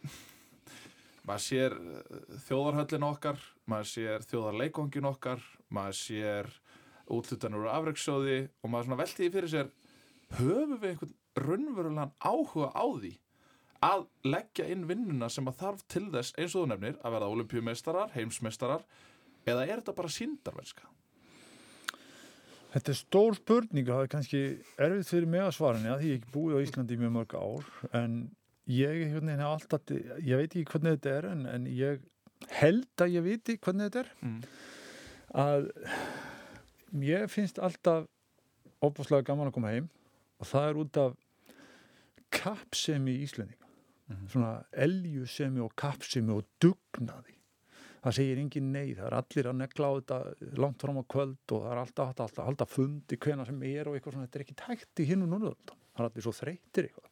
Maður 1.23 1.43
sér 1.45 1.75
uh, 1.79 2.23
þjóðarhöllin 2.49 3.05
okkar 3.07 3.43
maður 3.71 3.91
sér 3.93 4.25
þjóðarleikongin 4.31 5.07
okkar 5.07 5.43
maður 5.71 5.99
sér 6.01 6.49
útlutanur 7.13 7.67
og 7.69 7.75
afreiksjóði 7.77 8.39
og 8.63 8.73
maður 8.73 8.99
veldur 9.03 9.27
í 9.27 9.31
fyrir 9.35 9.53
sér 9.53 9.71
höfum 10.38 10.79
við 10.79 10.95
einhvern 10.95 11.14
raunverulegan 11.42 12.14
áhuga 12.21 12.71
á 12.73 12.87
því 13.01 13.12
að 13.83 14.05
leggja 14.29 14.68
inn 14.71 14.87
vinnuna 14.87 15.29
sem 15.33 15.49
að 15.51 15.59
þarf 15.62 15.87
til 15.90 16.05
þess 16.12 16.37
eins 16.38 16.55
og 16.55 16.64
þú 16.64 16.66
nefnir 16.71 16.99
að 17.03 17.14
verða 17.16 17.31
olimpíumeistarar, 17.35 18.12
heimsmeistarar 18.14 18.85
eða 19.49 19.64
er 19.66 19.81
þetta 19.81 19.97
bara 19.97 20.12
síndarverska? 20.12 20.90
Þetta 22.73 22.92
er 22.92 22.97
stór 22.97 23.37
spurning 23.37 23.88
og 23.88 23.97
það 23.97 24.05
er 24.05 24.12
kannski 24.14 24.42
erfitt 24.81 25.11
fyrir 25.11 25.29
mig 25.29 25.42
að 25.45 25.57
svara 25.59 25.81
henni 25.81 25.92
að 25.92 26.07
ég 26.09 26.21
ekki 26.21 26.33
búið 26.33 26.57
á 26.57 26.64
Íslandi 26.64 26.99
mjög 27.01 27.14
mörg 27.16 27.35
ár 27.37 27.73
en 27.99 28.14
ég, 28.71 29.03
hvernig, 29.12 29.42
alltaf, 29.45 29.92
ég 29.92 30.40
veit 30.40 30.55
ekki 30.55 30.64
hvernig 30.71 30.97
þetta 30.97 31.16
er 31.18 31.29
en, 31.33 31.42
en 31.51 31.66
ég 31.68 32.07
held 32.62 33.03
að 33.05 33.16
ég 33.18 33.27
viti 33.27 33.59
hvernig 33.59 33.90
þetta 33.90 34.05
er 34.05 34.14
mm. 34.23 34.38
að 35.42 35.68
ég 37.03 37.27
finnst 37.33 37.61
alltaf 37.62 38.07
óbúslega 38.83 39.27
gaman 39.27 39.51
að 39.51 39.59
koma 39.59 39.75
heim 39.75 39.90
og 40.43 40.49
það 40.51 40.69
er 40.69 40.81
út 40.83 40.99
af 41.03 41.19
kapsemi 42.33 43.15
í 43.15 43.27
Íslandinga 43.27 43.69
mm 43.69 44.17
-hmm. 44.17 44.33
svona 44.33 44.65
eljusemi 44.73 45.61
og 45.61 45.77
kapsemi 45.77 46.33
og 46.33 46.45
dugnaði. 46.63 47.37
Það 48.03 48.15
segir 48.17 48.39
engin 48.39 48.73
nei, 48.73 48.95
það 48.95 49.07
er 49.07 49.15
allir 49.15 49.47
að 49.47 49.61
negla 49.61 49.87
á 49.87 49.93
þetta 49.99 50.19
langt 50.59 50.81
fram 50.83 50.99
á 50.99 51.05
kvöld 51.15 51.53
og 51.55 51.61
það 51.63 51.73
er 51.73 51.79
alltaf, 51.79 52.09
alltaf, 52.09 52.25
alltaf, 52.27 52.47
alltaf 52.49 52.71
fundi 52.71 53.17
hvena 53.17 53.47
sem 53.47 53.63
er 53.63 53.89
og 53.89 53.95
eitthvað 53.95 54.13
svona, 54.13 54.27
þetta 54.27 54.39
er 54.39 54.45
ekki 54.45 54.61
tækt 54.65 55.03
í 55.03 55.07
hinn 55.07 55.23
og 55.23 55.29
núna 55.29 55.53
það 55.93 56.01
er 56.01 56.09
allir 56.09 56.25
svo 56.25 56.33
þreytir 56.33 56.89
eitthvað. 56.89 57.09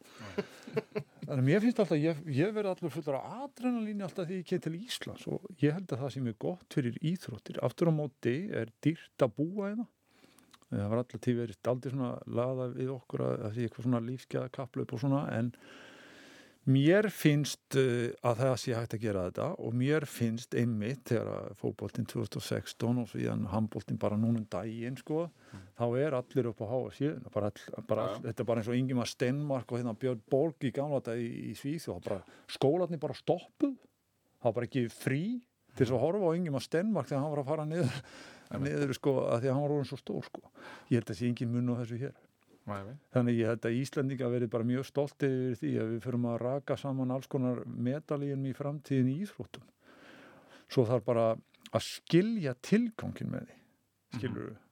Þannig 1.21 1.43
að 1.43 1.47
mér 1.47 1.61
finnst 1.63 1.81
alltaf 1.83 2.01
ég, 2.01 2.21
ég 2.27 2.53
verði 2.57 2.71
allir 2.73 2.95
fullur 2.95 3.19
af 3.21 3.45
adrenalínu 3.45 4.07
alltaf 4.07 4.27
því 4.27 4.41
ég 4.41 4.49
kem 4.51 4.61
til 4.65 4.75
Íslands 4.81 5.27
og 5.31 5.47
ég 5.63 5.77
held 5.77 5.93
að 5.93 6.03
það 6.03 6.13
sem 6.17 6.27
er 6.27 6.37
gott 6.47 6.75
fyrir 6.75 6.99
íþróttir. 7.13 7.61
Aftur 7.63 7.91
á 7.91 7.95
móti 7.95 8.37
er 8.51 8.73
dýrt 8.83 9.27
að 9.27 9.35
búa 9.37 9.71
eða 9.75 9.87
það 10.71 10.91
var 10.93 11.03
alltaf 11.03 11.23
tíð 11.25 11.39
verið 11.45 11.71
aldrei 11.73 11.95
svona 11.95 12.11
laða 12.41 12.67
við 12.75 12.91
okkur 12.95 13.25
að 13.27 13.47
sé 13.55 13.67
eitthvað 13.67 13.87
svona 13.87 14.03
lífsgæða 14.07 14.51
kaplaup 14.55 14.95
og 14.95 15.03
svona 15.03 15.23
en 15.35 15.51
mér 16.71 17.09
finnst 17.13 17.77
uh, 17.81 18.11
að 18.27 18.43
það 18.43 18.55
sé 18.63 18.75
hægt 18.77 18.95
að 18.97 19.05
gera 19.05 19.25
þetta 19.29 19.47
og 19.65 19.77
mér 19.81 20.07
finnst 20.09 20.55
einmitt 20.59 21.07
þegar 21.09 21.55
fókbóltinn 21.59 22.09
2016 22.11 23.01
og 23.03 23.09
svo 23.09 23.21
íðan 23.23 23.47
handbóltinn 23.51 24.01
bara 24.01 24.19
núnum 24.21 24.45
daginn 24.53 24.99
sko 25.01 25.25
mm. 25.27 25.63
þá 25.81 25.87
er 26.05 26.19
allir 26.21 26.51
upp 26.53 26.61
á 26.63 26.67
háa 26.71 26.91
síðan 26.99 27.31
bara 27.35 27.51
all, 27.51 27.85
bara 27.89 28.09
all, 28.11 28.25
þetta 28.27 28.45
er 28.45 28.51
bara 28.53 28.63
eins 28.63 28.71
og 28.71 28.79
Ingemar 28.79 29.11
Stenmark 29.11 29.73
og 29.73 29.81
hérna 29.81 29.97
Björn 29.99 30.21
Borg 30.31 30.69
í 30.69 30.75
gamla 30.77 31.01
þetta 31.01 31.17
í, 31.17 31.31
í 31.51 31.55
Svíð 31.59 31.89
og 31.97 32.11
skólarnir 32.53 33.01
bara 33.03 33.17
stoppuð 33.17 33.79
það 33.81 34.51
var 34.51 34.59
bara 34.61 34.69
ekki 34.69 34.85
frí 34.93 35.25
til 35.71 35.87
þess 35.87 35.97
að 35.97 36.05
horfa 36.05 36.29
á 36.29 36.37
Ingemar 36.37 36.67
Stenmark 36.67 37.09
þegar 37.09 37.25
hann 37.25 37.35
var 37.35 37.43
að 37.43 37.51
fara 37.55 37.67
niður 37.71 38.05
niður 38.59 38.95
sko 38.97 39.15
að 39.27 39.45
því 39.45 39.51
að 39.51 39.55
hann 39.55 39.65
var 39.65 39.75
orðin 39.77 39.91
svo 39.91 39.99
stór 40.01 40.27
sko. 40.27 40.43
Ég 40.91 40.99
held 40.99 41.05
að 41.07 41.13
það 41.13 41.21
sé 41.21 41.29
engin 41.31 41.53
mun 41.55 41.71
á 41.71 41.81
þessu 41.83 42.01
hér. 42.01 42.17
Mæmi. 42.71 42.93
þannig 43.11 43.39
ég 43.39 43.49
held 43.51 43.65
að 43.67 43.77
Íslandinga 43.81 44.27
verið 44.31 44.51
bara 44.53 44.67
mjög 44.69 44.85
stolt 44.87 45.25
yfir 45.27 45.55
því 45.59 45.71
að 45.81 45.93
við 45.95 46.03
förum 46.05 46.27
að 46.31 46.41
raka 46.43 46.77
saman 46.79 47.11
alls 47.11 47.27
konar 47.27 47.63
medalíum 47.67 48.45
í 48.47 48.53
framtíðin 48.55 49.09
í 49.11 49.15
Íþróttum. 49.25 49.65
Svo 50.71 50.85
þarf 50.87 51.07
bara 51.07 51.25
að 51.71 51.87
skilja 51.87 52.55
tilgangin 52.63 53.33
með 53.33 53.49
því 53.49 53.57
skilur 54.19 54.45
við 54.45 54.53
mm 54.53 54.67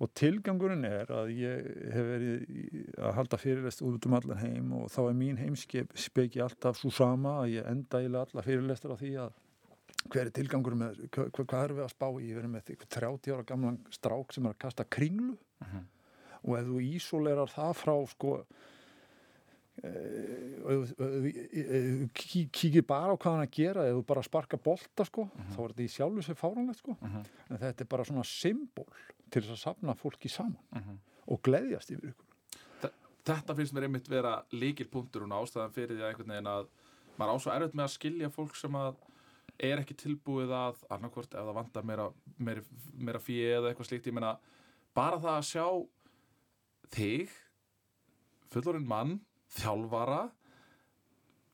og 0.00 0.08
tilgangurinn 0.16 0.86
er 0.88 1.10
að 1.12 1.30
ég 1.36 1.66
hef 1.92 2.06
verið 2.08 2.94
að 2.96 3.16
halda 3.18 3.38
fyrirlest 3.40 3.82
út 3.84 4.06
um 4.08 4.16
allan 4.16 4.40
heim 4.40 4.72
og 4.78 4.88
þá 4.92 5.00
er 5.02 5.18
mín 5.18 5.40
heimskip 5.40 5.92
speki 5.98 6.40
alltaf 6.40 6.80
svo 6.80 6.92
sama 6.94 7.36
að 7.42 7.58
ég 7.58 7.68
enda 7.68 8.00
eiginlega 8.00 8.30
alla 8.30 8.44
fyrirlestur 8.46 8.94
á 8.96 9.00
því 9.00 9.10
að 9.26 9.34
hver 10.08 10.26
er 10.26 10.30
tilgangur 10.30 10.74
með, 10.74 10.96
hva, 11.12 11.26
hva- 11.30 11.44
hvað 11.46 11.64
erum 11.64 11.76
við 11.76 11.84
að 11.84 11.92
spá 11.94 12.06
í, 12.08 12.26
við 12.32 12.38
erum 12.38 12.52
með 12.56 12.70
eitthvað 12.72 12.94
30 12.96 13.34
ára 13.34 13.44
gamlan 13.44 13.78
strák 13.90 14.32
sem 14.32 14.46
er 14.46 14.54
að 14.54 14.58
kasta 14.58 14.84
kringlu 14.84 15.36
Mhm. 15.60 15.84
og 16.44 16.58
ef 16.58 16.64
þú 16.64 16.80
ísólerar 16.96 17.50
það 17.52 17.74
frá 17.76 17.94
sko 18.08 18.32
og 19.84 20.70
ef 20.72 20.90
þú- 20.90 20.96
þú 21.00 22.08
kí- 22.12 22.48
kíkir 22.52 22.86
bara 22.86 23.12
á 23.12 23.16
hvað 23.16 23.32
hann 23.36 23.46
að 23.46 23.50
gera 23.56 23.84
ef 23.88 23.94
þú 23.96 24.06
bara 24.06 24.22
sparka 24.22 24.56
bolta 24.56 25.04
sko 25.04 25.28
þá 25.36 25.58
er 25.64 25.72
þetta 25.72 25.84
í 25.84 25.92
sjálfu 25.94 26.22
sér 26.26 26.36
fáranlegt 26.36 26.78
sko 26.82 26.96
Mhm. 27.00 27.24
en 27.50 27.58
þetta 27.58 27.80
er 27.80 27.86
bara 27.86 28.04
svona 28.04 28.24
symbol 28.24 28.86
til 29.30 29.42
þess 29.42 29.52
að 29.52 29.64
safna 29.64 29.94
fólki 29.96 30.28
saman 30.30 30.58
Mhm. 30.72 30.98
og 31.28 31.42
gleðjast 31.42 31.90
yfir 31.92 32.12
ykkur 32.12 32.26
þetta 33.24 33.54
finnst 33.54 33.72
mér 33.74 33.84
einmitt 33.84 34.08
vera 34.08 34.42
líkil 34.52 34.88
punktur 34.90 35.22
og 35.22 35.28
ástæðan 35.30 35.72
fyrir 35.72 35.96
því 35.96 36.00
að 36.02 36.14
einhvern 36.14 36.28
veginn 36.28 36.46
að 36.46 36.66
maður 37.18 37.34
á 37.34 37.38
svo 37.40 37.52
erfitt 37.52 37.74
með 37.74 37.84
að 37.84 37.98
skilja 37.98 38.28
fólk 38.30 38.56
sem 38.56 38.72
að 38.72 38.96
er 39.66 39.82
ekki 39.82 39.96
tilbúið 39.98 40.52
að 40.56 40.82
annarkvort 40.92 41.34
ef 41.34 41.46
það 41.46 41.56
vantar 41.58 41.86
meira, 41.86 42.08
meira, 42.38 42.64
meira 42.96 43.20
fíi 43.22 43.42
eða 43.50 43.70
eitthvað 43.70 43.90
slíkt, 43.90 44.08
ég 44.10 44.16
meina 44.16 44.34
bara 44.96 45.20
það 45.20 45.36
að 45.36 45.48
sjá 45.50 45.66
þig 46.94 47.34
fullorinn 48.50 48.88
mann 48.88 49.18
þjálfara 49.54 50.22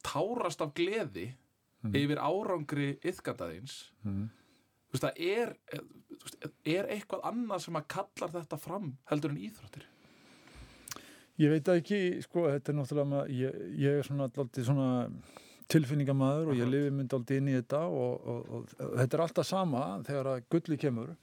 tárast 0.07 0.63
af 0.65 0.75
gleði 0.77 1.31
yfir 1.95 2.19
árangri 2.19 2.95
yðgandaðins 3.07 3.77
mm. 4.03 4.25
þú 4.89 4.97
veist, 4.97 5.05
það 5.05 5.21
er 5.27 5.53
eh, 5.73 5.85
veist, 6.23 6.47
er 6.67 6.89
eitthvað 6.95 7.27
annað 7.31 7.67
sem 7.67 7.79
að 7.79 7.89
kallar 7.95 8.33
þetta 8.39 8.59
fram 8.61 8.95
heldur 9.11 9.35
en 9.35 9.43
íþróttir? 9.49 9.87
Ég 11.37 11.53
veit 11.53 11.69
ekki, 11.69 12.01
sko, 12.25 12.47
þetta 12.49 12.73
er 12.73 12.79
náttúrulega 12.79 13.27
ég, 13.37 13.59
ég 13.77 13.99
er 14.01 14.07
svona, 14.07 14.31
dálítið 14.33 14.71
svona 14.71 14.89
tilfinningamæður 15.73 16.51
og 16.53 16.59
ég 16.61 16.69
lifi 16.71 16.91
mynd 16.95 17.11
dálítið 17.13 17.39
inn 17.41 17.49
í 17.53 17.55
þetta 17.59 17.81
og, 17.91 18.27
og, 18.33 18.51
og, 18.57 18.75
þetta 19.01 19.17
er 19.19 19.23
alltaf 19.27 19.47
sama 19.49 19.85
þegar 20.07 20.31
að 20.35 20.45
gulli 20.55 20.77
kemur 20.79 21.15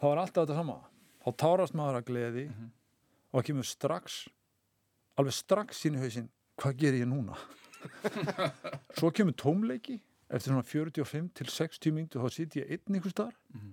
þá 0.00 0.04
er 0.12 0.20
alltaf 0.24 0.42
þetta 0.46 0.58
sama 0.60 0.76
þá 1.24 1.28
tárast 1.44 1.74
maður 1.78 2.00
að 2.02 2.08
gleði 2.10 2.44
Mhm. 2.48 2.68
og 3.32 3.40
það 3.40 3.46
kemur 3.50 3.68
strax 3.68 4.18
alveg 5.18 5.34
strax 5.36 5.84
inn 5.88 5.96
í 5.98 6.02
hausinn 6.04 6.28
hvað 6.58 6.76
ger 6.82 6.94
ég 7.00 7.08
núna 7.08 7.36
svo 8.98 9.10
kemur 9.14 9.36
tómleiki 9.38 9.98
eftir 10.28 10.50
svona 10.52 10.64
45 10.66 11.28
til 11.38 11.46
60 11.48 11.94
mínútur 11.96 12.24
þá 12.24 12.28
sýt 12.34 12.56
ég 12.60 12.70
einn 12.74 12.96
einhvers 12.98 13.14
staðar 13.16 13.36
Mhm. 13.54 13.72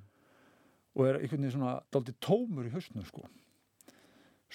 og 0.96 1.06
er 1.10 1.18
einhvern 1.20 1.42
veginn 1.44 1.52
svona 1.58 1.82
dálítið 1.92 2.20
tómur 2.24 2.68
í 2.70 2.72
hausnum 2.76 3.06
sko 3.06 3.26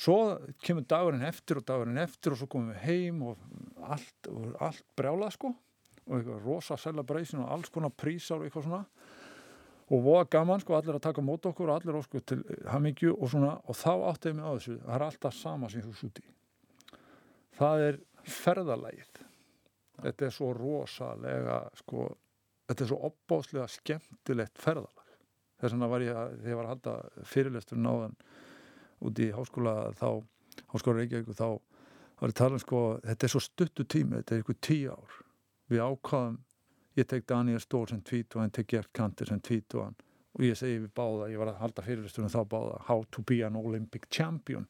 svo 0.01 0.19
kemur 0.65 0.87
dagurinn 0.89 1.27
eftir 1.29 1.61
og 1.61 1.67
dagurinn 1.69 2.01
eftir 2.01 2.35
og 2.35 2.41
svo 2.41 2.49
komum 2.51 2.73
við 2.73 2.85
heim 2.87 3.23
og 3.29 3.41
allt, 3.85 4.31
og 4.33 4.55
allt 4.63 4.87
brjálað 4.97 5.37
sko. 5.37 5.55
Og 6.11 6.17
eitthvað 6.17 6.45
rosa 6.47 6.79
celebration 6.81 7.45
og 7.45 7.53
alls 7.55 7.71
konar 7.71 7.93
prísar 7.93 8.41
og 8.41 8.49
eitthvað 8.49 8.67
svona. 8.67 8.83
Og 9.91 10.05
voða 10.05 10.27
gaman 10.31 10.63
sko, 10.63 10.75
allir 10.79 10.97
að 10.97 11.07
taka 11.09 11.23
mót 11.23 11.47
okkur 11.51 11.71
og 11.71 11.81
allir 11.81 11.99
ósku 11.99 12.23
til 12.23 12.45
hamingju 12.71 13.17
og 13.17 13.31
svona. 13.31 13.57
Og 13.69 13.79
þá 13.79 13.93
átti 14.11 14.31
ég 14.31 14.39
mig 14.39 14.47
á 14.47 14.53
þessu, 14.55 14.77
það 14.85 14.95
er 14.97 15.07
alltaf 15.07 15.37
sama 15.37 15.71
sem 15.71 15.85
þú 15.85 15.97
súti 15.99 16.27
það 17.61 17.87
er 17.89 17.99
ferðalægið 18.31 19.23
þetta 20.01 20.27
er 20.27 20.35
svo 20.35 20.51
rosalega 20.57 21.61
sko, 21.81 22.07
þetta 22.69 22.85
er 22.85 22.91
svo 22.93 22.99
opbáslega 23.11 23.67
skemmtilegt 23.69 24.61
ferðalag. 24.61 25.09
Þess 25.61 25.75
vegna 25.75 25.89
var 25.93 26.05
ég 26.05 26.17
að, 26.17 26.37
þegar 26.39 26.53
ég 26.53 26.59
var 26.59 26.69
að 26.69 26.73
halda 26.75 27.25
fyrirlestur 27.29 27.81
náðan 27.81 28.15
út 29.01 29.21
í 29.23 29.31
háskóla 29.35 29.75
þá, 29.99 30.21
háskóla 30.73 31.01
Reykjavík 31.01 31.33
og 31.33 31.39
þá 31.39 31.49
var 32.21 32.29
ég 32.29 32.35
að 32.35 32.39
tala 32.43 32.57
um 32.59 32.63
sko, 32.63 32.83
þetta 33.05 33.27
er 33.27 33.33
svo 33.33 33.43
stuttu 33.45 33.87
tími, 33.89 34.21
þetta 34.21 34.37
er 34.37 34.45
ykkur 34.45 34.59
tíu 34.61 34.93
ár. 34.93 35.19
Við 35.71 35.83
ákvaðum, 35.87 36.39
ég 36.99 37.09
tek 37.09 37.27
Daniel 37.31 37.61
Stór 37.63 37.93
sem 37.93 38.01
tvít 38.05 38.37
og 38.37 38.43
hann 38.43 38.55
tek 38.55 38.69
Gert 38.69 38.91
Kanter 38.97 39.31
sem 39.31 39.41
tvít 39.41 39.77
og 39.79 40.45
ég 40.45 40.59
segi 40.59 40.83
við 40.83 40.91
báða, 40.95 41.31
ég 41.33 41.41
var 41.41 41.53
að 41.53 41.63
halda 41.63 41.85
fyrirlistunum 41.87 42.33
þá 42.33 42.43
báða, 42.51 42.81
how 42.87 43.05
to 43.11 43.23
be 43.27 43.41
an 43.47 43.57
Olympic 43.59 44.09
champion. 44.13 44.67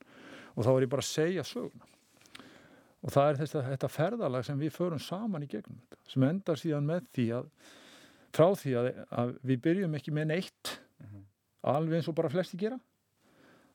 Og 0.54 0.64
þá 0.64 0.70
var 0.70 0.86
ég 0.86 0.92
bara 0.92 1.04
að 1.04 1.10
segja 1.10 1.46
söguna. 1.46 1.88
Og 3.00 3.12
það 3.14 3.30
er 3.30 3.40
þess 3.40 3.56
að 3.56 3.68
þetta 3.70 3.90
ferðalag 3.90 4.46
sem 4.46 4.60
við 4.60 4.74
förum 4.76 5.00
saman 5.00 5.44
í 5.44 5.48
gegnum 5.50 5.80
þetta, 5.80 6.00
sem 6.12 6.26
endar 6.28 6.60
síðan 6.60 6.88
með 6.88 7.06
því 7.16 7.26
að 7.38 7.50
frá 8.36 8.46
því 8.60 8.74
að, 8.76 8.88
að 9.22 9.34
við 9.50 9.62
byrjum 9.66 9.96
ekki 9.98 10.14
með 10.14 10.30
neitt. 10.34 10.76
Mhm. 11.00 11.26
alveg 11.60 11.98
eins 11.98 12.08
og 12.08 12.16
bara 12.16 12.30
flesti 12.32 12.56
gera 12.60 12.78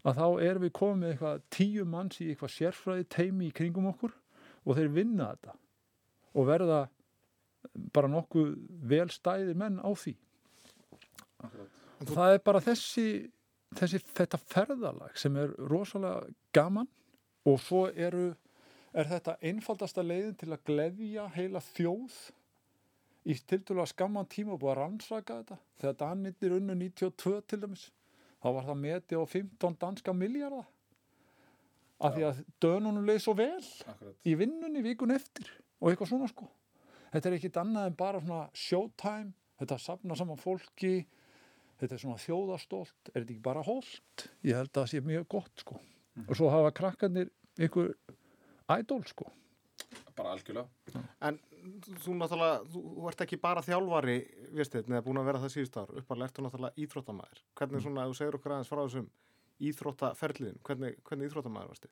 að 0.06 0.20
þá 0.20 0.26
erum 0.46 0.66
við 0.66 0.74
komið 0.78 1.02
með 1.02 1.14
eitthvað 1.14 1.46
tíu 1.56 1.86
manns 1.90 2.20
í 2.22 2.30
eitthvað 2.30 2.54
sérfræði 2.56 3.08
teimi 3.16 3.50
í 3.50 3.56
kringum 3.56 3.90
okkur 3.90 4.14
og 4.66 4.78
þeir 4.78 4.92
vinna 4.94 5.32
þetta 5.34 5.56
og 6.36 6.50
verða 6.50 6.82
bara 7.96 8.12
nokkuð 8.12 8.54
vel 8.86 9.08
stæðir 9.14 9.58
menn 9.58 9.80
á 9.82 9.90
því. 9.98 10.14
Og 12.04 12.12
það 12.12 12.36
er 12.36 12.42
bara 12.46 12.62
þessi, 12.64 13.08
þessi 13.78 14.02
þetta 14.14 14.40
ferðalag 14.42 15.18
sem 15.20 15.38
er 15.42 15.54
rosalega 15.72 16.28
gaman 16.56 16.90
og 17.46 17.60
svo 17.62 17.88
eru 17.90 18.34
er 18.96 19.10
þetta 19.10 19.38
einfaldasta 19.44 20.04
leiðin 20.06 20.38
til 20.40 20.52
að 20.54 20.66
gleðja 20.70 21.28
heila 21.36 21.62
þjóð 21.74 22.16
í 23.26 23.36
tildulega 23.50 23.90
skamman 23.90 24.30
tíma 24.30 24.54
og 24.56 24.62
búið 24.62 24.76
að 24.76 24.80
rannsaka 24.80 25.40
þetta. 25.42 25.58
Þegar 25.82 25.98
Danittir 26.02 26.56
unnu 26.56 26.76
92 26.78 27.42
til 27.50 27.62
dæmis 27.64 27.86
þá 28.44 28.48
var 28.56 28.68
það 28.70 28.82
metið 28.84 29.22
á 29.22 29.26
15 29.32 29.78
danska 29.82 30.14
miljardar 30.16 30.66
af 32.06 32.16
því 32.16 32.26
að 32.28 32.40
dönunum 32.62 33.06
leið 33.08 33.22
svo 33.24 33.34
vel 33.40 33.64
Akkurat. 33.88 34.16
í 34.28 34.34
vinnunni 34.40 34.82
vikun 34.84 35.14
eftir 35.16 35.48
og 35.80 35.92
eitthvað 35.92 36.12
svona 36.12 36.28
sko. 36.32 36.50
Þetta 37.14 37.30
er 37.30 37.36
ekkit 37.38 37.60
annað 37.62 37.86
en 37.90 37.96
bara 37.96 38.20
svona 38.20 38.50
showtime. 38.54 39.32
Þetta 39.56 39.78
safna 39.80 40.18
saman 40.20 40.40
fólki. 40.42 41.06
Þetta 41.80 41.96
er 41.96 42.02
svona 42.02 42.20
þjóðastólt 42.20 43.12
er 43.14 43.22
þetta 43.22 43.32
ekki 43.32 43.44
bara 43.46 43.64
holt 43.64 44.26
ég 44.44 44.56
held 44.60 44.72
að 44.74 44.82
það 44.82 44.92
sé 44.92 45.02
mjög 45.08 45.26
gott 45.32 45.64
sko. 45.64 45.80
Og 46.28 46.36
svo 46.36 46.52
hafa 46.52 46.72
krakkarnir 46.76 47.32
ykkur 47.60 47.94
ædol 48.76 49.04
sko. 49.08 49.30
Bara 50.16 50.36
algjörlega. 50.36 50.68
En 51.28 51.40
þú 52.06 52.16
náttúrulega, 52.20 52.64
þú, 52.72 52.82
þú 52.96 53.10
ert 53.12 53.26
ekki 53.26 53.40
bara 53.42 53.64
þjálfari, 53.66 54.18
viðst 54.56 54.78
þið, 54.78 54.90
neða 54.94 55.06
búin 55.06 55.22
að 55.22 55.30
vera 55.30 55.44
það 55.44 55.54
síðust 55.56 55.78
ár, 55.82 55.94
uppalega 56.02 56.30
ertu 56.30 56.46
náttúrulega 56.46 56.86
íþróttamæður. 56.86 57.44
Hvernig 57.60 57.86
svona, 57.86 58.06
ef 58.06 58.12
þú 58.14 58.20
segir 58.22 58.40
okkur 58.40 58.56
aðeins 58.56 58.72
frá 58.72 58.82
þessum 58.84 59.08
íþróttaferliðin, 59.70 60.60
hvernig, 60.68 61.00
hvernig 61.08 61.32
íþróttamæður 61.32 61.72
varstu? 61.74 61.92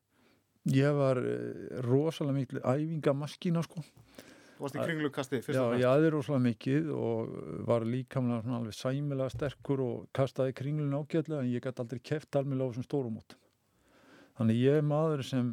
ég 0.71 0.93
var 0.95 1.19
uh, 1.19 1.81
rosalega 1.83 2.37
miklu 2.37 2.61
æfingamaskína 2.63 3.63
sko 3.65 3.81
Þú 4.53 4.63
varst 4.63 4.77
í 4.77 4.83
kringlukasti 4.85 5.39
fyrst 5.43 5.57
Já, 5.57 5.63
og 5.65 5.73
ég 5.75 5.81
fremst. 5.81 5.89
aði 5.89 6.11
rosalega 6.13 6.43
mikið 6.45 6.91
og 6.95 7.31
var 7.67 7.85
líkamlega 7.89 8.43
svona 8.45 8.59
alveg 8.61 8.77
sæmilega 8.77 9.33
sterkur 9.33 9.81
og 9.83 10.05
kastaði 10.15 10.53
kringlun 10.55 10.93
ágætlega 10.95 11.41
en 11.41 11.49
ég 11.51 11.65
gæti 11.65 11.83
aldrei 11.83 11.99
keft 11.99 12.37
alveg 12.39 12.61
á 12.61 12.65
þessum 12.69 12.85
stórum 12.85 13.17
út. 13.19 13.35
Þannig 14.37 14.61
ég 14.61 14.79
er 14.79 14.87
maður 14.87 15.25
sem, 15.27 15.49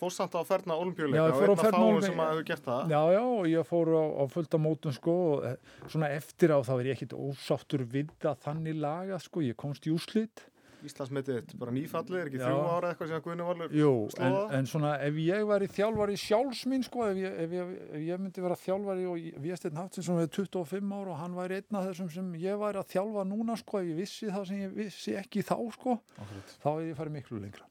Fórst 0.00 0.20
samt 0.20 0.34
á 0.36 0.42
ferna 0.46 0.74
Já, 0.76 0.80
olimpíuleika 0.84 1.26
og 1.26 1.38
fór 1.38 1.46
á 1.46 1.46
einn 1.46 1.54
af 1.56 1.62
ferð 1.66 1.78
fáum 1.78 2.00
sem 2.04 2.20
að 2.20 2.32
hefur 2.34 2.48
gert 2.50 2.66
það. 2.66 2.90
já, 2.94 3.00
já, 3.16 3.22
og 3.26 3.46
ég 3.52 3.70
fór 3.70 3.92
á, 3.96 4.04
á 4.16 4.24
fullta 4.34 4.58
mótum 4.60 4.92
sko 4.96 5.14
og 5.30 5.46
eh, 5.48 5.56
svona 5.88 6.10
eftir 6.16 6.52
á 6.52 6.58
þá 6.60 6.74
er 6.80 6.90
ég 6.90 6.98
ekkit 6.98 7.16
ósáttur 7.16 7.86
við 7.88 8.12
það 8.20 8.44
þannig 8.44 8.76
laga 8.84 9.18
sko, 9.22 9.40
ég 9.46 9.56
komst 9.56 9.88
í 9.88 9.94
úslit. 9.94 10.44
Íslandsmetið, 10.86 11.54
bara 11.58 11.72
nýfallið, 11.72 12.18
er 12.20 12.28
ekki 12.28 12.38
þrjú 12.38 12.58
ára 12.68 12.90
eitthvað 12.92 13.08
sem 13.08 13.16
að 13.16 13.22
Guðni 13.24 13.44
Valur 13.48 13.72
Jú, 13.74 13.92
en, 14.22 14.34
en 14.58 14.66
svona 14.70 14.90
ef 15.02 15.16
ég 15.18 15.46
væri 15.48 15.68
þjálfari 15.72 16.18
sjálfs 16.20 16.60
mín 16.70 16.84
sko, 16.86 17.06
ef 17.08 17.16
ég, 17.18 17.38
ef 17.46 17.54
ég, 17.56 17.72
ef 17.96 18.04
ég 18.06 18.20
myndi 18.22 18.44
vera 18.44 18.58
þjálfari 18.60 19.06
og 19.08 19.40
Vésteinn 19.42 19.80
Haftinsson 19.80 20.20
við 20.20 20.28
25 20.36 20.92
ára 20.98 21.14
og 21.14 21.18
hann 21.22 21.34
væri 21.34 21.58
einn 21.62 21.80
af 21.80 21.88
þessum 21.88 22.12
sem 22.12 22.28
ég 22.44 22.60
væri 22.60 22.78
að 22.82 22.92
þjálfa 22.92 23.24
núna 23.32 23.56
sko, 23.58 23.80
ef 23.80 23.88
ég 23.88 23.98
vissi 24.04 24.28
það 24.30 24.46
sem 24.52 24.60
ég 24.62 24.76
vissi 24.76 25.16
ekki 25.18 25.42
þá 25.48 25.56
sko, 25.74 25.96
Akkurat. 26.20 26.54
þá 26.62 26.68
hefði 26.74 26.92
ég 26.92 27.00
farið 27.00 27.16
miklu 27.16 27.42
lengra. 27.42 27.66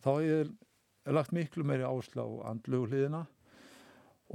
Þá 0.00 0.10
hefði 0.16 0.32
ég 0.32 0.52
lagt 1.06 1.32
miklu 1.32 1.64
meiri 1.64 1.86
áherslu 1.86 2.24
á 2.24 2.28
andlugu 2.50 2.90
hliðina 2.90 3.24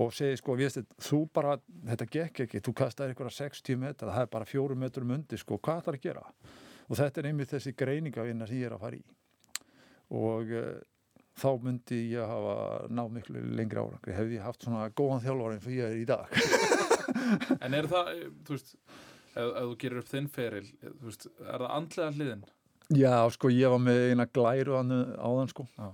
og 0.02 0.12
segi 0.12 0.40
sko, 0.42 0.58
Vésteinn, 0.60 0.88
þú 1.00 1.22
bara, 1.32 1.56
þetta 1.88 2.08
gekk 2.12 2.42
ekki, 2.46 2.62
þú 2.66 2.74
kastaði 2.76 3.14
eitthvað 3.14 3.36
60 3.38 3.80
metra, 3.80 4.12
það 4.12 4.26
er 4.26 4.34
bara 4.34 4.50
fjórum 4.50 4.82
metrum 4.84 5.14
undir 5.16 5.40
sko, 5.40 5.60
hvað 5.64 5.84
ætlar 5.84 6.00
að 6.00 6.04
gera? 6.04 6.26
Og 6.90 7.00
þetta 7.00 7.22
er 7.22 7.30
einmitt 7.30 7.54
þessi 7.54 7.72
greiningavinna 7.80 8.48
sem 8.50 8.60
ég 8.60 8.68
er 8.68 8.76
að 8.76 8.84
fara 8.84 9.00
í 9.00 9.06
og 10.16 10.52
uh, 10.54 10.76
þá 11.40 11.48
myndi 11.64 12.02
ég 12.12 12.30
hafa 12.30 12.58
náð 12.94 13.16
miklu 13.16 13.42
lengri 13.58 13.82
árangri 13.82 14.14
hefði 14.14 14.38
ég 14.38 14.46
haft 14.46 14.68
svona 14.68 14.92
góðan 14.94 15.24
þjálfari 15.24 15.58
eins 15.58 15.66
og 15.66 15.74
ég 15.74 15.88
er 15.88 16.04
í 16.04 16.06
dag 16.06 16.36
En 17.64 17.74
er 17.78 17.88
það, 17.90 18.12
þú 18.46 18.58
veist, 18.58 18.76
ef, 19.34 19.48
ef 19.48 19.64
þú 19.64 19.80
gerir 19.82 20.02
upp 20.04 20.12
þinn 20.12 20.30
feril, 20.36 20.68
þú 20.84 21.08
veist, 21.08 21.28
er 21.42 21.64
það 21.64 21.74
andlega 21.80 22.12
hliðin? 22.20 22.46
Já, 22.94 23.16
sko, 23.34 23.50
ég 23.50 23.74
var 23.74 23.82
með 23.82 24.04
eina 24.12 24.28
glæru 24.30 24.78
áðan 24.78 25.50
sko 25.50 25.66
Já. 25.74 25.90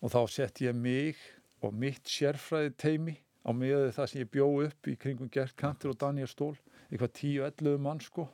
Og 0.00 0.14
þá 0.14 0.20
sett 0.30 0.62
ég 0.62 0.76
mig 0.76 1.18
og 1.64 1.74
mitt 1.74 2.06
sérfræði 2.06 2.74
teimi 2.78 3.16
á 3.42 3.50
miðað 3.50 3.86
við 3.86 3.94
það 3.96 4.10
sem 4.10 4.22
ég 4.22 4.32
bjó 4.34 4.48
upp 4.66 4.90
í 4.90 4.96
kringum 5.00 5.30
Gert 5.32 5.56
Kantur 5.58 5.94
og 5.94 6.00
Daniel 6.00 6.30
Stól 6.30 6.54
eitthvað 6.88 7.14
10-11 7.20 7.80
mann 7.82 8.02
sko 8.02 8.28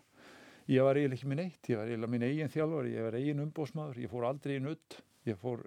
ég 0.70 0.84
var 0.84 0.96
eiginlega 0.96 1.18
ekki 1.18 1.28
minn 1.28 1.42
eitt, 1.44 1.68
ég 1.68 1.78
var 1.78 1.90
eiginlega 1.90 2.12
minn 2.12 2.24
eigin 2.24 2.52
þjálfari, 2.52 2.94
ég 2.94 3.06
var 3.06 3.16
eigin 3.18 3.42
umbósmaður, 3.44 4.00
ég 4.00 4.12
fór 4.12 4.26
aldrei 4.28 4.56
í 4.56 4.62
nutt, 4.64 4.98
ég 5.28 5.38
fór 5.40 5.64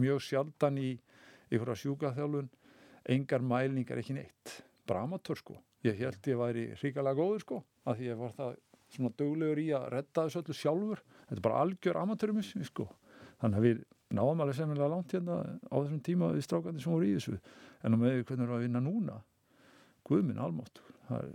mjög 0.00 0.22
sjaldan 0.26 0.80
í 0.82 0.90
ykkur 1.54 1.70
að 1.74 1.80
sjúka 1.84 2.12
þjálfun, 2.16 2.50
engar 3.14 3.44
mælningar 3.46 4.00
ekki 4.02 4.16
neitt, 4.16 4.56
bara 4.88 5.04
amatör 5.06 5.38
sko. 5.38 5.58
Ég 5.84 5.98
held 6.00 6.26
ég 6.26 6.40
væri 6.40 6.68
hrikalega 6.80 7.18
góður 7.20 7.44
sko, 7.44 7.60
að 7.84 8.00
því 8.00 8.08
ég 8.08 8.20
var 8.22 8.34
það 8.38 8.54
svona 8.94 9.14
döglegur 9.18 9.60
í 9.60 9.68
að 9.76 9.88
redda 9.94 10.24
þessu 10.24 10.40
öllu 10.40 10.56
sjálfur, 10.58 11.02
þetta 11.28 11.38
er 11.38 11.44
bara 11.44 11.62
algjör 11.62 12.00
amatörum 12.00 12.42
sko. 12.42 12.88
Þannig 13.42 13.60
að 13.60 13.68
við 13.68 13.84
náðum 14.16 14.42
alveg 14.44 14.58
semnilega 14.58 14.90
langt 14.92 15.14
hérna 15.14 15.38
á 15.44 15.74
þessum 15.76 16.02
tíma 16.06 16.32
við 16.34 16.46
strákandi 16.46 16.82
sem 16.82 16.94
voru 16.94 17.10
í 17.10 17.14
þessu, 17.18 17.38
en 17.82 17.94
á 17.94 17.96
með 18.00 18.18
hvernig 18.22 18.30
við 18.30 18.44
erum 18.44 18.56
að 18.56 18.66
vinna 18.66 18.82
núna, 18.84 19.20
guðminn 20.08 20.42
almátt, 20.42 20.82
það 21.08 21.28
er 21.28 21.30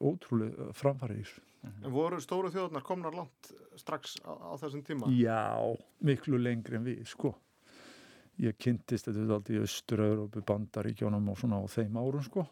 ótrúlega 0.00 0.72
framfarið 0.80 1.20
í 1.20 1.24
þessu. 1.26 1.46
En 1.60 1.92
voru 1.92 2.16
stóru 2.24 2.48
þjóðunar 2.52 2.84
komnar 2.86 3.16
langt 3.16 3.50
strax 3.76 4.16
á, 4.24 4.32
á 4.32 4.52
þessum 4.62 4.82
tíma? 4.86 5.10
Já, 5.12 5.60
miklu 6.00 6.40
lengri 6.40 6.78
en 6.78 6.86
við, 6.86 7.02
sko. 7.08 7.34
Ég 8.40 8.56
kynntist 8.56 9.10
þetta 9.10 9.36
aldrei 9.36 9.58
í 9.58 9.64
Östur-Európu, 9.66 10.40
Bandaríkjónum 10.48 11.28
og 11.28 11.36
svona 11.36 11.60
á 11.60 11.64
þeim 11.68 11.98
árum, 12.00 12.24
sko. 12.24 12.46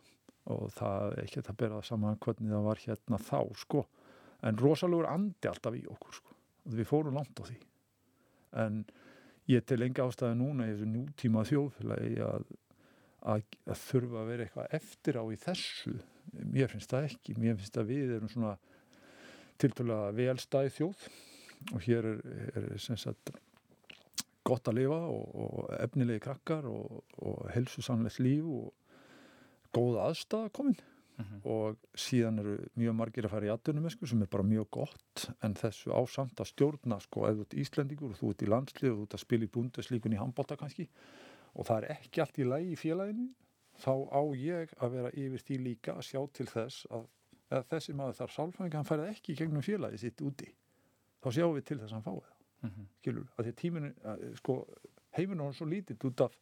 Og 0.53 0.69
það 0.77 1.15
er 1.15 1.23
ekki 1.25 1.41
að 1.41 1.49
það 1.63 1.79
saman 1.89 2.21
hvernig 2.21 2.53
það 2.53 2.69
var 2.69 2.83
hérna 2.85 3.21
þá, 3.25 3.41
sko. 3.63 3.87
En 4.45 4.61
rosalegur 4.61 5.09
andi 5.09 5.49
alltaf 5.49 5.79
í 5.79 5.87
okkur, 5.89 6.21
sko. 6.21 6.37
Við 6.69 6.91
fórum 6.91 7.17
langt 7.17 7.41
á 7.41 7.45
því. 7.49 7.57
En 8.61 8.83
ég 9.49 9.65
til 9.69 9.81
enga 9.85 10.07
ástæði 10.09 10.39
núna 10.39 10.69
í 10.69 10.75
þessu 10.75 10.89
nútíma 10.93 11.45
þjóðfélagi 11.49 12.23
að, 12.27 12.47
að, 13.33 13.45
að 13.65 13.83
þurfa 13.87 14.21
að 14.23 14.31
vera 14.33 14.47
eitthvað 14.47 14.75
eftir 14.79 15.21
á 15.21 15.25
í 15.25 15.39
þessu. 15.45 15.95
Mér 16.39 16.73
finnst 16.73 16.93
það 16.93 17.09
ekki. 17.09 17.37
Mér 17.41 17.57
finnst 17.57 17.81
að 17.81 17.93
við 17.93 18.15
erum 18.19 18.33
svona 18.33 18.55
tiltölulega 19.59 20.17
velstæði 20.19 20.75
þjóð 20.77 21.07
og 21.75 21.87
hér 21.89 22.11
er, 22.13 22.21
er 22.59 23.01
sagt, 23.01 23.33
gott 24.47 24.69
að 24.71 24.79
lifa 24.79 25.01
og, 25.11 25.25
og 25.45 25.73
efnilegi 25.79 26.23
krakkar 26.29 26.69
og, 26.71 27.01
og 27.25 27.49
helsusamlegt 27.55 28.21
líf 28.23 28.47
og 28.47 29.75
góða 29.75 30.09
aðstæða 30.11 30.53
komin 30.57 30.79
uh 31.19 31.25
-huh. 31.25 31.41
og 31.45 31.77
síðan 31.95 32.39
eru 32.39 32.57
mjög 32.75 32.95
margir 32.95 33.27
að 33.27 33.31
fara 33.35 33.47
í 33.47 33.53
aðdunum 33.53 33.91
sem 33.91 34.23
er 34.23 34.31
bara 34.31 34.43
mjög 34.43 34.71
gott 34.71 35.31
en 35.43 35.55
þessu 35.55 35.91
ásamt 35.91 36.41
að 36.41 36.51
stjórna 36.53 37.01
sko 37.01 37.27
eða 37.27 37.37
þú 37.37 37.41
ert 37.41 37.59
Íslandingur 37.63 38.11
og 38.11 38.19
þú 38.19 38.31
ert 38.31 38.43
í 38.43 38.53
landslið 38.55 38.93
og 38.93 38.99
þú 38.99 39.03
ert 39.03 39.15
að 39.15 39.25
spila 39.27 39.45
í 39.45 39.53
bundeslíkun 39.55 40.13
í 40.13 40.23
handbólta 40.23 40.57
kannski 40.57 40.89
og 41.55 41.67
það 41.67 41.77
er 41.83 41.91
ekki 41.99 42.21
allt 42.21 42.39
í 42.39 42.45
lægi 42.45 42.73
í 42.73 42.77
félaginu 42.77 43.29
þá 43.79 43.95
á 44.11 44.23
ég 44.35 44.75
að 44.79 44.91
vera 44.91 45.11
yfir 45.15 45.41
því 45.47 45.57
líka 45.59 45.93
að 45.95 46.09
sjá 46.11 46.21
til 46.33 46.47
þess 46.47 46.87
að 46.91 47.07
að 47.49 47.69
þessi 47.71 47.95
maður 47.97 48.19
þar 48.19 48.33
sálfræðing 48.35 48.75
hann 48.77 48.89
færði 48.89 49.13
ekki 49.13 49.37
gegnum 49.39 49.65
félagi 49.65 49.99
sitt 50.03 50.21
úti. 50.21 50.51
Þá 51.25 51.29
sjáum 51.33 51.55
við 51.57 51.65
til 51.65 51.79
þess 51.79 51.93
að 51.93 51.97
hann 51.97 52.05
fái 52.05 52.19
það. 52.19 52.35
Mm 52.59 52.71
-hmm. 52.71 52.87
skilur, 52.99 53.27
að 53.37 53.45
því 53.45 53.51
að 53.53 53.59
tíminu 53.63 53.91
að, 54.11 54.23
sko, 54.37 54.55
heiminu 55.15 55.45
er 55.47 55.53
svo 55.55 55.67
lítið 55.67 56.07
út 56.09 56.21
af 56.21 56.39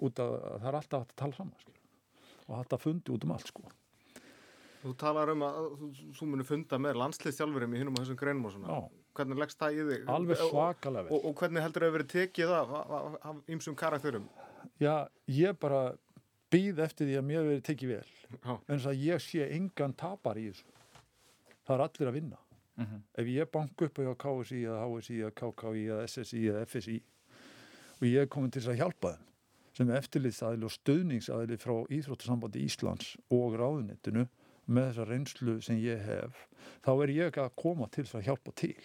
út 0.00 0.18
af 0.20 0.30
að 0.30 0.58
það 0.60 0.68
er 0.68 0.76
alltaf 0.76 1.00
að 1.00 1.14
tala 1.16 1.36
saman 1.36 1.60
skilur, 1.60 1.84
og 2.46 2.58
alltaf 2.58 2.82
fundi 2.82 3.12
út 3.12 3.24
um 3.24 3.32
allt 3.32 3.48
sko 3.48 3.62
Þú 4.80 4.94
talar 4.96 5.32
um 5.34 5.42
að 5.44 5.56
þú, 5.76 5.88
þú 6.16 6.26
munir 6.30 6.46
funda 6.48 6.78
með 6.80 6.98
landsliðstjálfurum 7.02 7.74
í 7.74 7.80
hinnum 7.80 7.96
á 7.96 8.00
þessum 8.00 8.18
greinum 8.20 8.46
og 8.48 8.54
svona 8.54 8.76
Já. 8.76 8.78
hvernig 9.18 9.40
leggst 9.42 9.58
það 9.60 9.74
í 9.74 9.86
þig? 9.90 10.04
Alveg 10.14 10.40
svakalega 10.40 11.06
vel 11.06 11.16
og, 11.16 11.26
og 11.28 11.34
hvernig 11.42 11.64
heldur 11.66 11.84
þau 11.84 11.94
verið 11.96 12.12
tekið 12.14 12.54
af, 12.56 12.72
af, 12.80 13.18
af 13.28 13.42
ýmsum 13.52 13.76
karakterum? 13.76 14.28
Já, 14.80 14.94
ég 15.28 15.58
bara 15.60 15.82
býð 16.50 16.82
eftir 16.86 17.10
því 17.10 17.18
að 17.20 17.26
mér 17.28 17.48
verið 17.50 17.64
tekið 17.68 17.94
vel 17.94 18.10
Já. 18.32 18.54
en 18.56 18.74
þess 18.74 18.90
að 18.90 19.04
ég 19.04 19.24
sé 19.26 19.48
engan 19.58 19.96
tapar 20.00 20.40
í 20.40 20.48
þessu 20.48 20.66
það 21.66 21.74
er 21.76 21.84
allir 21.86 22.10
að 22.10 22.18
vinna 22.18 22.40
mhm. 22.40 22.86
-huh. 22.90 23.00
ef 23.20 23.32
ég 23.36 23.50
bank 23.52 23.82
upp 23.86 23.98
á 24.00 24.14
KSI 24.24 24.62
eða 24.64 24.84
HSI 24.88 25.20
eða 25.20 25.34
KKI 25.40 25.84
eða 25.86 26.06
SSI 26.08 26.44
eða 26.48 26.64
FSI 26.66 27.00
og 28.00 28.06
ég 28.08 28.22
er 28.22 28.32
komin 28.32 28.50
til 28.50 28.62
þess 28.62 28.72
að 28.72 28.80
hjálpa 28.80 29.12
þeim 29.16 29.26
sem 29.76 29.90
eftirlitsaðili 29.94 30.66
og 30.66 30.74
stöðningsaðili 30.74 31.56
frá 31.60 31.74
Íþróttasambandi 31.94 32.64
Íslands 32.66 33.16
og 33.30 33.54
ráðunettinu 33.60 34.26
með 34.70 34.90
þessa 34.90 35.06
reynslu 35.08 35.56
sem 35.64 35.80
ég 35.82 36.02
hef 36.06 36.44
þá 36.84 36.92
er 36.94 37.14
ég 37.14 37.40
að 37.40 37.54
koma 37.58 37.88
til 37.90 38.04
þess 38.04 38.18
að 38.20 38.26
hjálpa 38.28 38.54
til. 38.62 38.76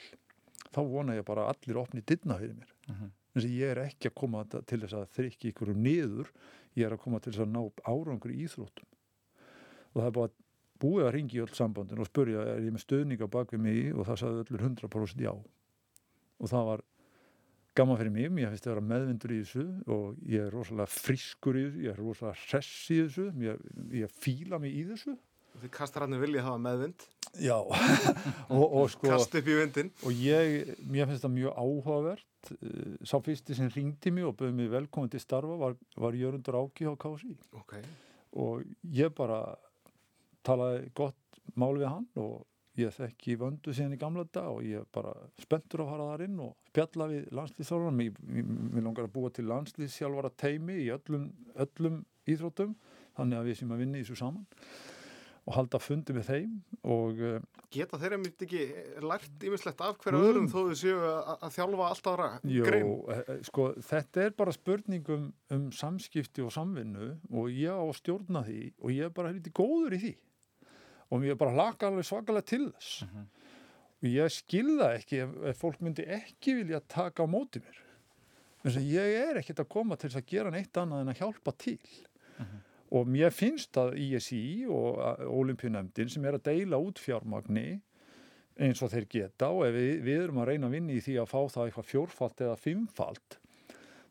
Þá 0.76 0.82
vona 0.92 1.16
ég 1.16 1.28
bara 1.28 1.48
allir 1.52 1.80
opni 1.80 2.04
dittna 2.04 2.40
fyrir 2.40 2.58
mér. 2.58 2.72
Uh 2.90 2.96
-huh. 2.96 3.12
en 3.36 3.42
ég 3.42 3.72
er 3.72 3.84
ekki 3.86 4.10
að 4.10 4.16
koma 4.16 4.44
til 4.46 4.80
þess 4.82 4.94
að 4.94 5.12
þrykja 5.18 5.50
ykkur 5.50 5.72
um 5.72 5.84
niður 5.84 6.32
ég 6.76 6.86
er 6.86 6.94
að 6.94 7.04
koma 7.04 7.20
til 7.20 7.32
þess 7.32 7.46
að 7.46 7.54
ná 7.54 7.62
árangur 7.84 8.32
í 8.32 8.42
Íþróttum. 8.46 8.88
Og 9.94 10.02
það 10.02 10.08
er 10.08 10.12
bara 10.12 10.32
búið 10.80 11.06
að 11.06 11.14
ringi 11.16 11.42
öll 11.42 11.54
sambandin 11.56 12.00
og 12.00 12.08
spurja 12.08 12.42
er 12.42 12.64
ég 12.64 12.74
með 12.76 12.84
stöðninga 12.84 13.28
bak 13.28 13.54
við 13.54 13.60
mig? 13.60 13.96
Og 13.96 14.06
það 14.06 14.20
sagði 14.20 14.44
öllur 14.44 14.66
100% 14.70 15.22
já. 15.22 15.34
Og 16.40 16.50
það 16.52 16.66
var 16.66 16.82
gaman 17.76 17.98
fyrir 18.00 18.12
mig, 18.12 18.44
ég 18.44 18.52
finnst 18.54 18.68
að 18.68 18.74
vera 18.74 18.88
meðvindur 18.90 19.34
í 19.36 19.38
þessu 19.44 19.66
og 19.92 20.20
ég 20.32 20.46
er 20.46 20.54
rosalega 20.54 20.92
friskur 20.92 21.58
í 21.60 21.64
þessu, 21.66 21.82
ég 21.84 21.92
er 21.92 22.00
rosalega 22.00 22.44
hress 22.46 22.92
í 22.92 23.00
þessu 23.02 23.26
ég, 23.44 23.64
ég 24.00 24.14
fíla 24.24 24.60
mig 24.64 24.76
í 24.76 24.84
þessu 24.92 25.16
Þið 25.62 25.72
kastar 25.74 26.06
hann 26.06 26.18
vilja 26.22 26.46
hafa 26.46 26.62
meðvind. 26.62 27.06
Já. 27.42 27.58
Og, 28.56 28.64
og 28.64 28.90
sko 28.94 29.10
Kast 29.10 29.36
upp 29.36 29.48
í 29.50 29.58
vindin 29.58 29.90
og 30.06 30.24
ég, 30.24 30.72
mér 30.88 31.10
finnst 31.10 31.26
það 31.26 31.34
mjög 31.36 31.58
áhugavert. 31.60 32.52
Eh, 32.54 32.96
sá 33.04 33.18
fyrsti 33.24 33.58
sem 33.58 33.70
ringdi 33.74 34.14
mig 34.14 34.28
og 34.28 34.36
bauði 34.40 34.54
mig 34.56 34.70
velkominn 34.72 35.12
til 35.12 35.24
starfa 35.24 35.58
var, 35.60 35.76
var 35.98 36.16
Jörgundur 36.16 36.60
Áki 36.62 36.86
á 36.86 36.94
KSI 36.94 37.34
okay. 37.58 37.82
og 38.38 38.62
ég 38.94 39.10
bara 39.18 39.40
talaði 40.46 40.92
gott 40.96 41.40
mál 41.58 41.74
við 41.80 41.90
hann 41.90 42.06
og 42.22 42.44
ég 42.80 42.92
þekki 42.94 43.38
vöndu 43.40 43.74
síðan 43.74 43.96
í 43.96 44.00
gamla 44.00 44.26
dag 44.36 44.52
og 44.52 44.66
ég 44.68 44.86
bara 44.94 45.14
spenntur 45.42 45.86
að 45.86 45.92
fara 45.94 46.10
þar 46.12 46.26
inn 46.28 46.42
og 46.44 46.56
spjalla 46.70 47.08
við 47.12 47.30
landslýðsþjálfara 47.40 47.96
mér, 47.96 48.18
mér 48.20 48.86
langar 48.86 49.08
að 49.08 49.14
búa 49.16 49.32
til 49.34 49.48
landslýðsjálfara 49.50 50.34
teimi 50.38 50.82
í 50.84 50.90
öllum, 50.94 51.30
öllum 51.56 52.02
íþróttum 52.30 52.76
þannig 53.16 53.40
að 53.40 53.50
við 53.50 53.60
sem 53.62 53.72
að 53.72 53.82
vinna 53.84 54.02
í 54.02 54.04
þessu 54.04 54.20
saman 54.20 54.46
og 55.46 55.54
halda 55.54 55.80
fundi 55.82 56.14
með 56.16 56.30
þeim 56.32 56.54
og 56.90 57.20
uh, 57.22 57.38
Geta 57.74 58.00
þeirra 58.02 58.18
mýtt 58.22 58.44
ekki 58.46 58.62
lært 59.06 59.44
yfirslegt 59.46 59.82
af 59.86 59.98
hverju 60.02 60.18
um, 60.18 60.26
öðrum 60.26 60.48
þó 60.50 60.58
þau 60.58 60.78
séu 60.80 60.96
að, 61.06 61.32
að 61.36 61.54
þjálfa 61.58 61.90
alltaf 61.92 62.16
ára 62.16 62.30
grein? 62.42 62.88
Jó, 62.88 62.96
eh, 63.14 63.22
eh, 63.22 63.42
sko 63.46 63.68
þetta 63.90 64.24
er 64.24 64.36
bara 64.42 64.56
spurningum 64.56 65.28
um 65.54 65.68
samskipti 65.76 66.46
og 66.46 66.54
samvinnu 66.56 67.12
og 67.30 67.54
ég 67.54 67.70
á 67.70 67.84
að 67.84 67.98
stjórna 68.00 68.46
því 68.48 68.62
og 68.80 68.96
ég 68.96 69.10
er 69.10 69.16
bara 69.20 69.34
helviti 69.34 69.54
góður 69.56 69.98
í 69.98 70.02
því 70.02 70.14
og 71.06 71.22
mér 71.22 71.36
er 71.36 71.42
bara 71.44 71.56
hlaka 71.60 71.92
alveg 71.92 72.10
svakalega 72.10 72.50
til 72.50 72.64
þess 72.72 73.06
uh 73.06 73.10
mhm. 73.10 73.24
-huh. 73.24 73.56
og 74.02 74.12
ég 74.16 74.38
skilða 74.40 74.92
ekki 74.98 75.24
ef, 75.28 75.40
ef 75.52 75.62
fólk 75.62 75.82
myndi 75.82 76.10
ekki 76.10 76.58
vilja 76.62 76.82
taka 76.82 77.22
á 77.22 77.28
móti 77.30 77.62
mér 77.62 77.82
þess 78.64 78.82
að 78.82 78.94
ég 78.98 79.20
er 79.30 79.44
ekkert 79.44 79.62
að 79.62 79.74
koma 79.78 79.96
til 79.96 80.10
þess 80.10 80.24
að 80.24 80.32
gera 80.34 80.50
neitt 80.50 80.78
annað 80.78 81.06
en 81.06 81.14
að 81.14 81.20
hjálpa 81.22 81.52
til 81.54 81.78
uh 81.78 82.42
mhm. 82.42 82.50
-huh. 82.50 82.65
Og 82.94 83.10
mér 83.10 83.34
finnst 83.34 83.78
að 83.82 83.96
ISI 83.98 84.66
og 84.70 85.00
Ólimpíunemdin 85.26 86.12
sem 86.12 86.26
er 86.26 86.38
að 86.38 86.46
deila 86.52 86.80
út 86.82 87.02
fjármagni 87.02 87.80
eins 88.62 88.84
og 88.86 88.94
þeir 88.94 89.08
geta 89.12 89.50
og 89.52 89.66
ef 89.68 89.76
við, 89.76 89.94
við 90.06 90.22
erum 90.28 90.44
að 90.44 90.52
reyna 90.52 90.70
að 90.70 90.78
vinna 90.78 90.96
í 90.96 91.02
því 91.04 91.18
að 91.22 91.32
fá 91.32 91.40
það 91.56 91.66
eitthvað 91.66 91.90
fjórfalt 91.92 92.44
eða 92.46 92.60
fimmfalt 92.62 93.40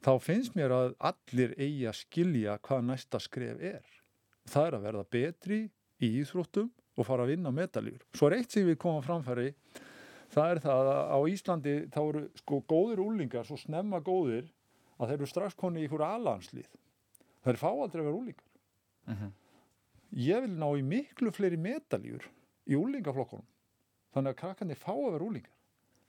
þá 0.04 0.12
finnst 0.20 0.56
mér 0.58 0.74
að 0.74 0.96
allir 1.12 1.54
eigi 1.56 1.86
að 1.88 2.00
skilja 2.02 2.58
hvað 2.66 2.88
næsta 2.90 3.22
skref 3.22 3.62
er 3.62 3.94
það 4.50 4.66
er 4.66 4.76
að 4.76 4.86
verða 4.88 5.04
betri 5.16 5.60
í 6.02 6.10
íþróttum 6.20 6.70
og 6.94 7.06
fara 7.08 7.24
að 7.24 7.34
vinna 7.34 7.52
medaljur. 7.54 8.02
Svo 8.14 8.28
er 8.28 8.38
eitt 8.38 8.54
sem 8.54 8.66
við 8.68 8.78
komum 8.82 9.04
framfæri, 9.04 9.52
það 10.34 10.50
er 10.50 10.62
það 10.64 10.90
að 10.92 11.00
á 11.10 11.18
Íslandi 11.32 11.76
þá 11.94 12.00
eru 12.04 12.24
sko 12.40 12.60
góðir 12.70 13.02
úlingar 13.04 13.48
svo 13.48 13.58
snemma 13.60 14.02
góðir 14.04 14.50
að 14.98 15.10
þeir 15.10 15.16
eru 15.18 15.30
strax 15.30 15.58
koni 15.58 15.82
í 15.82 15.88
ykkur 15.88 16.04
aðlandslið. 16.06 16.68
Þeir 17.44 17.60
fá 17.60 17.68
aldrei 17.70 18.02
að 18.02 18.08
vera 18.08 18.20
úlingar. 18.20 18.50
Mhm. 19.06 19.16
-huh. 19.16 19.32
Ég 20.14 20.40
vil 20.40 20.54
ná 20.54 20.68
í 20.78 20.82
miklu 20.82 21.30
fleiri 21.30 21.56
medaljur 21.56 22.22
í 22.66 22.76
úlingaflokkunum. 22.78 23.46
Þannig 24.14 24.30
að 24.30 24.38
krakkandi 24.38 24.74
fá 24.74 24.92
að 24.94 25.12
vera 25.12 25.24
úlingar. 25.24 25.54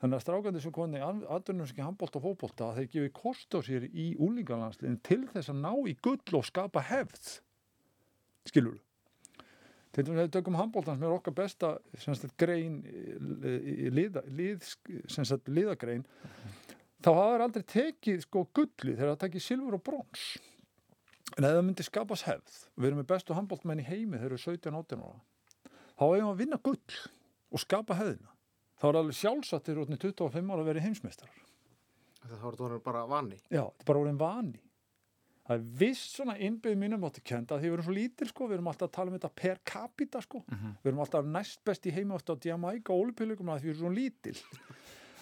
Þannig 0.02 0.16
að 0.16 0.22
strákandi 0.22 0.62
sem 0.62 0.72
koni 0.72 1.00
aðdunum 1.00 1.66
sem 1.66 1.74
ekki 1.74 1.86
handbólt 1.86 2.16
og 2.16 2.22
fókbólta 2.22 2.70
að 2.70 2.76
þeir 2.76 2.89
gefi 2.91 3.10
kost 3.14 3.56
á 3.56 3.60
sér 3.64 3.88
í 3.89 4.16
úlingarlandsliðin 4.20 5.00
til 5.02 5.28
þess 5.28 5.50
að 5.50 5.62
ná 5.64 5.74
í 5.88 5.96
gull 6.02 6.38
og 6.38 6.46
skapa 6.46 6.82
hefð. 6.82 7.41
Skilur 8.46 8.80
til 9.96 10.04
dæmis 10.04 10.20
að 10.20 10.26
við 10.26 10.34
tökum 10.36 10.58
handbóltan 10.60 10.98
sem 10.98 11.08
er 11.08 11.16
okkar 11.16 11.36
besta 11.36 11.70
sagt, 12.04 12.34
grein 12.39 12.82
liða, 13.96 14.26
lið, 14.28 14.66
sagt, 15.08 15.48
liðagrein 15.48 16.04
þá 17.00 17.10
hafa 17.14 17.30
það 17.30 17.46
aldrei 17.46 17.66
tekið 17.72 18.26
sko 18.26 18.43
gulli 18.56 18.96
þegar 18.96 19.14
það 19.14 19.22
tekið 19.24 19.46
silfur 19.46 19.78
og 19.78 19.86
brons 19.86 20.26
en 21.34 21.47
ef 21.47 21.55
það 21.55 21.63
myndi 21.65 21.86
skapas 21.88 22.26
hefð 22.28 22.59
við 22.76 22.89
erum 22.89 23.01
með 23.01 23.09
bestu 23.11 23.38
handbóltmenn 23.38 23.82
í 23.82 23.88
heimi 23.88 24.19
þegar 24.21 24.36
við 24.36 24.47
erum 24.47 24.84
17-18 24.86 25.05
ára 25.05 25.21
þá 25.95 26.03
hefum 26.05 26.21
við 26.21 26.32
að 26.32 26.41
vinna 26.43 26.61
gull 26.63 26.99
og 27.55 27.61
skapa 27.63 27.97
hefðina. 27.97 28.32
Þá 28.76 28.86
er 28.89 28.97
alveg 28.99 29.17
sjálfsattir 29.17 29.80
út 29.80 29.91
í 29.91 29.97
25 30.01 30.51
ára 30.51 30.63
að 30.63 30.69
vera 30.69 30.84
heimsmeistar 30.84 31.41
Það 32.26 32.61
er 32.73 32.80
bara 32.82 33.03
vani. 33.05 33.38
Já, 33.53 33.61
þetta 33.61 33.84
er 33.84 33.89
bara 33.89 34.01
orðin 34.01 34.17
vani. 34.17 34.61
Það 35.45 35.59
er 35.59 35.65
viss 35.78 36.05
svona 36.15 36.34
innbyggð 36.41 36.80
mínum 36.82 37.03
átti 37.05 37.21
kenda 37.21 37.59
því 37.59 37.67
við 37.69 37.76
erum 37.76 37.86
svo 37.86 37.93
lítil 37.93 38.28
sko, 38.32 38.47
við 38.49 38.55
erum 38.57 38.69
alltaf 38.71 38.88
að 38.89 38.95
tala 38.95 39.11
um 39.11 39.17
þetta 39.19 39.30
per 39.41 39.59
capita 39.61 40.21
sko, 40.26 40.41
við 40.49 40.89
erum 40.89 41.03
alltaf 41.03 41.28
næst 41.30 41.61
best 41.69 41.86
í 41.86 41.93
heima 41.93 42.17
átti 42.17 42.34
á 42.34 42.38
Jamaica 42.49 42.95
og 42.95 43.03
Olupilugum 43.03 43.51
að 43.53 43.59
því 43.61 43.67
við 43.67 43.76
erum 43.76 43.84
svona 43.84 43.99
lítil. 43.99 44.36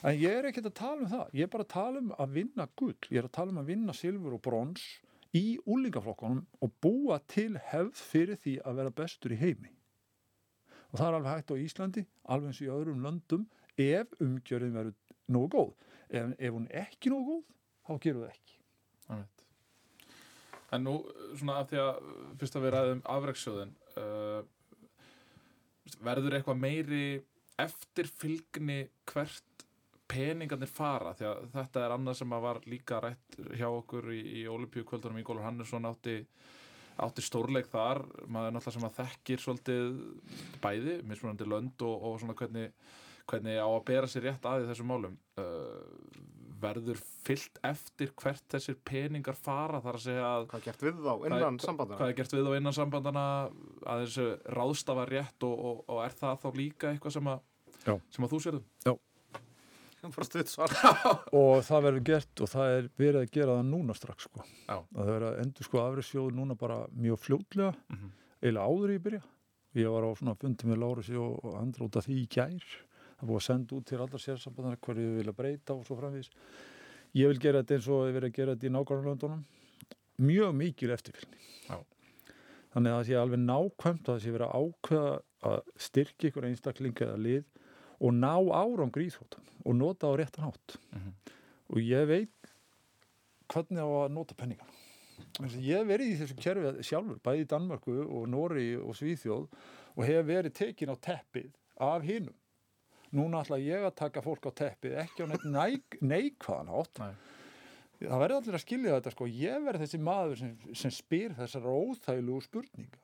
En 0.03 0.15
ég 0.19 0.37
er 0.39 0.47
ekkert 0.47 0.69
að 0.71 0.77
tala 0.79 1.03
um 1.03 1.11
það. 1.11 1.27
Ég 1.35 1.43
er 1.43 1.51
bara 1.51 1.67
að 1.67 1.73
tala 1.75 1.99
um 1.99 2.13
að 2.15 2.37
vinna 2.39 2.69
gull. 2.79 2.95
Ég 3.11 3.19
er 3.19 3.27
að 3.27 3.35
tala 3.35 3.51
um 3.51 3.59
að 3.59 3.69
vinna 3.73 3.95
silfur 3.99 4.37
og 4.37 4.41
brons 4.47 4.87
í 5.34 5.57
úlingaflokkunum 5.65 6.43
og 6.61 6.73
búa 6.84 7.19
til 7.31 7.57
hefð 7.71 8.01
fyrir 8.11 8.39
því 8.43 8.57
að 8.63 8.81
vera 8.81 8.95
bestur 9.01 9.34
í 9.34 9.39
heimi. 9.39 9.71
Og 10.93 10.99
það 10.99 11.07
er 11.07 11.17
alveg 11.17 11.31
hægt 11.34 11.53
á 11.53 11.55
Íslandi 11.57 12.05
alveg 12.29 12.51
eins 12.51 12.61
og 12.61 12.67
í 12.67 12.73
öðrum 12.73 13.05
löndum 13.05 13.47
ef 13.81 14.13
umgjörðin 14.21 14.77
verður 14.77 15.17
nógu 15.34 15.49
góð. 15.55 15.71
Ef, 16.13 16.34
ef 16.38 16.53
hún 16.53 16.67
ekki 16.69 17.13
nógu 17.13 17.39
góð 17.39 17.45
þá 17.88 17.93
gerum 18.03 18.21
við 18.21 18.27
það 18.27 18.36
ekki. 18.36 18.57
Einmitt. 19.09 19.45
En 20.73 20.86
nú, 20.88 20.95
svona 21.38 21.59
af 21.61 21.69
því 21.69 21.81
að 21.84 22.11
fyrst 22.41 22.57
að 22.57 22.65
við 22.65 22.75
ræðum 22.75 23.01
afrækssjóðin 23.15 23.73
uh, 24.01 24.39
verður 26.05 26.38
eitthvað 26.38 26.61
meiri 26.61 27.05
eftirfylgni 27.61 28.79
hvert 29.09 29.52
peningarnir 30.09 30.69
fara 30.69 31.13
því 31.17 31.27
að 31.29 31.45
þetta 31.53 31.85
er 31.85 31.95
annað 31.95 32.17
sem 32.19 32.35
að 32.35 32.43
var 32.45 32.59
líka 32.69 32.99
rætt 33.03 33.37
hjá 33.57 33.67
okkur 33.69 34.09
í, 34.13 34.19
í 34.41 34.43
Olimpíukvöldunum 34.51 35.21
Ígólfur 35.21 35.47
Hannesson 35.47 35.87
átti, 35.89 36.17
átti 37.03 37.25
stórleik 37.25 37.69
þar 37.71 38.03
maður 38.27 38.51
er 38.51 38.57
náttúrulega 38.57 38.75
sem 38.77 38.87
að 38.89 38.99
þekkir 38.99 39.43
svolítið 39.45 39.95
bæði, 40.63 40.99
mismunandi 41.09 41.47
lönd 41.49 41.87
og, 41.87 42.07
og 42.09 42.19
svona 42.21 42.35
hvernig, 42.37 42.69
hvernig 43.31 43.57
á 43.63 43.67
að 43.69 43.83
bera 43.89 44.11
sér 44.11 44.27
rétt 44.29 44.47
að 44.49 44.65
í 44.65 44.69
þessum 44.71 44.91
málum 44.93 45.17
uh, 45.41 46.31
verður 46.63 46.99
fyllt 47.25 47.57
eftir 47.67 48.11
hvert 48.19 48.43
þessir 48.51 48.77
peningar 48.87 49.35
fara 49.35 49.81
þar 49.83 49.97
að 49.99 50.05
segja 50.05 50.27
að 50.27 50.45
Hvað 50.51 50.59
er 50.61 50.67
gert 50.67 50.85
við 50.85 50.99
þá 50.99 51.13
innan 51.13 51.41
hvað, 51.41 51.63
sambandana? 51.65 51.97
hvað 51.99 52.11
er 52.13 52.19
gert 52.19 52.35
við 52.37 52.47
á 52.47 52.51
innan 52.59 52.77
sambandana 52.77 53.25
að 53.93 54.03
þessu 54.05 54.27
ráðstafa 54.57 55.07
rétt 55.09 55.47
og, 55.47 55.65
og, 55.71 55.81
og 55.91 56.03
er 56.05 56.15
það 56.19 56.37
þá 56.43 56.47
líka 56.59 56.91
eitthvað 56.93 57.17
sem 57.17 57.31
að, 57.33 57.41
Já. 57.83 57.95
sem 58.15 58.27
að 58.27 58.35
þú 58.35 58.41
sérðu? 58.45 58.63
Bara 58.85 58.93
stutt 58.93 58.99
svar. 58.99 59.12
og 61.39 61.61
það 61.67 61.85
verður 61.87 62.05
gert 62.09 62.43
og 62.43 62.51
það 62.51 62.73
er 62.77 62.89
verið 62.99 63.19
að 63.21 63.31
gera 63.37 63.57
það 63.59 63.69
núna 63.69 63.95
strax 63.97 64.27
sko. 64.27 64.43
Það 64.67 65.11
verður 65.11 65.27
að 65.29 65.39
endur 65.43 65.67
sko 65.69 65.81
afriðsjóður 65.83 66.37
núna 66.39 66.57
bara 66.59 66.79
mjög 66.91 67.21
fljótlega. 67.23 67.71
Mhm. 67.93 68.11
eiginlega 68.43 68.67
áður 68.67 68.93
í 68.93 68.99
byrja. 69.07 69.21
Ég 69.73 69.89
var 69.89 70.05
á 70.05 70.09
svona 70.19 70.35
fundi 70.37 70.67
með 70.69 70.81
Lárusi 70.83 71.15
og, 71.17 71.55
andra 71.57 71.87
út 71.87 71.95
af 71.97 72.05
því 72.05 72.17
í 72.19 72.27
gær. 72.29 72.67
Það 73.17 73.29
búið 73.29 73.39
að 73.39 73.47
senda 73.47 73.75
út 73.77 73.85
til 73.89 74.01
allar 74.03 74.21
sérsambandana 74.21 74.81
hverju 74.83 75.07
við 75.07 75.17
vilja 75.21 75.33
breyta 75.37 75.73
og 75.73 75.85
svo 75.87 75.95
framvís 75.97 76.29
ég 77.13 77.29
vil 77.29 77.39
gera 77.41 77.61
þetta 77.61 77.77
eins 77.77 77.87
og 77.93 78.07
ég 78.09 78.15
verið 78.17 78.31
að 78.31 78.37
gera 78.37 78.55
þetta 78.55 78.67
í 78.67 78.73
nákvæmlandunum 78.73 79.43
mjög 80.23 80.53
mikil 80.57 80.93
eftirfylgni. 80.93 81.39
Já. 81.69 81.77
þannig 82.73 82.91
að 82.91 82.97
það 82.97 83.07
sé 83.07 83.17
alveg 83.21 83.41
nákvæmt 83.43 84.07
að 84.07 84.13
það 84.13 84.21
sé 84.23 84.33
verið 84.33 84.47
að 84.47 84.63
ákveða 84.63 85.11
að 85.49 85.59
styrkja 85.87 86.29
ykkur 86.29 86.47
einstaklinga 86.49 87.05
eða 87.07 87.19
lið 87.21 87.43
og 88.03 88.15
ná 88.17 88.35
árangri 88.35 89.07
í 89.07 89.13
þóttan 89.13 89.47
og 89.63 89.75
nota 89.79 90.11
á 90.11 90.13
réttan 90.19 90.47
hátt. 90.49 90.77
Mhm. 90.91 91.13
og 91.73 91.77
ég 91.79 92.07
veit 92.07 92.53
hvernig 93.47 93.79
á 93.79 93.87
að 93.87 94.11
nota 94.11 94.35
að 94.35 95.57
ég 95.61 95.77
hef 95.79 95.87
verið 95.87 96.11
í 96.11 96.17
þessu 96.19 96.35
kerfi 96.37 96.85
sjálfur 96.85 97.19
bæði 97.23 97.43
í 97.43 97.49
Danmörku 97.49 97.95
og 98.05 98.27
Nóri 98.29 98.75
og 98.77 98.95
Svíþjóð 98.97 99.47
og 99.95 100.05
hef 100.05 100.25
verið 100.27 100.53
tekin 100.53 100.93
á 100.93 100.95
teppið 100.97 101.51
af 101.81 102.03
hinum. 102.05 102.35
Núna 103.13 103.43
ætla 103.43 103.59
ég 103.61 103.85
að 103.85 103.95
taka 103.95 104.21
fólk 104.25 104.45
á 104.49 104.51
teppið 104.51 104.97
ekki 105.03 105.25
á 105.25 105.27
neitt 105.29 105.45
neik, 105.45 105.97
neikvæðan 106.01 106.71
átt 106.73 107.01
Nei. 107.01 107.13
það 108.01 108.23
verður 108.23 108.37
allir 108.39 108.57
að 108.57 108.63
skilja 108.65 108.95
þetta 108.97 109.13
sko. 109.13 109.27
Ég 109.29 109.65
verð 109.65 109.83
þessi 109.85 109.99
maður 110.01 110.39
sem, 110.41 110.55
sem 110.73 110.93
spyr 110.93 111.35
þessar 111.37 111.69
óþæglugu 111.69 112.45
spurninga. 112.45 113.01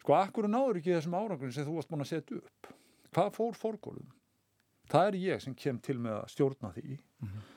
Sko 0.00 0.16
akkur 0.18 0.48
náður 0.48 0.80
ekki 0.80 0.96
þessum 0.96 1.18
árangurinn 1.20 1.56
sem 1.56 1.68
þú 1.68 1.78
varst 1.78 1.92
búin 1.92 2.04
að 2.04 2.12
setja 2.12 2.40
upp 2.40 2.72
hvað 3.14 3.32
fór 3.38 3.58
fórgólum 3.58 4.12
það 4.90 5.10
er 5.10 5.20
ég 5.22 5.42
sem 5.44 5.54
kem 5.56 5.78
til 5.82 5.96
með 6.02 6.18
að 6.20 6.32
stjórna 6.34 6.72
því 6.74 6.98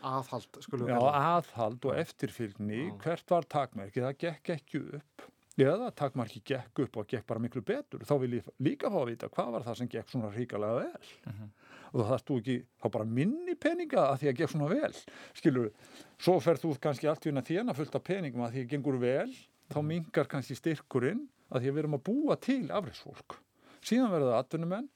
Aðhald, 0.05 0.59
skulum 0.63 0.87
við 0.87 1.07
aðhald 1.09 1.87
og 1.89 1.97
eftirfylgni, 1.99 2.83
Já. 2.85 2.93
hvert 3.03 3.33
var 3.33 3.47
takmarki, 3.51 4.03
það 4.03 4.19
gekk 4.23 4.51
ekki 4.55 4.81
upp. 4.99 5.25
Eða 5.57 5.89
takmarki 5.97 6.43
gekk 6.45 6.83
upp 6.83 6.99
og 7.01 7.07
gekk 7.09 7.25
bara 7.27 7.41
miklu 7.41 7.63
betur. 7.65 8.03
Þá 8.05 8.13
vil 8.21 8.35
ég 8.37 8.49
líka 8.61 8.91
fá 8.93 8.99
að 9.01 9.09
vita 9.09 9.29
hvað 9.33 9.55
var 9.55 9.65
það 9.65 9.79
sem 9.79 9.89
gekk 9.89 10.13
svona 10.13 10.29
ríkalega 10.35 10.83
vel. 10.83 11.07
Mhm. 11.31 11.49
Og 11.87 12.03
það 12.03 12.21
stú 12.21 12.37
ekki, 12.41 12.57
þá 12.83 12.87
bara 12.91 13.05
minni 13.05 13.55
peninga 13.55 14.01
að 14.11 14.19
því 14.21 14.29
að 14.29 14.37
gekk 14.37 14.53
svona 14.53 14.69
vel. 14.69 14.93
Skilur, 15.33 15.71
svo 16.19 16.39
ferð 16.39 16.61
þú 16.61 16.79
kannski 16.79 17.07
allt 17.09 17.25
að 17.25 17.47
þjána 17.49 17.75
fullt 17.75 17.95
af 17.95 18.03
peningum 18.03 18.45
að 18.45 18.51
því 18.53 18.63
að 18.63 18.69
gengur 18.69 18.99
vel, 18.99 19.33
þá 19.71 19.79
mingar 19.83 20.27
kannski 20.27 20.55
styrkurinn 20.55 21.27
að 21.49 21.61
því 21.61 21.67
að 21.67 21.73
við 21.73 21.81
erum 21.83 21.97
að 21.97 22.03
búa 22.03 22.35
til 22.37 22.67
afriðsfólk. 22.69 23.39
Síðan 23.81 24.11
verða 24.11 24.35
það 24.35 24.43
atvinnumenn 24.43 24.89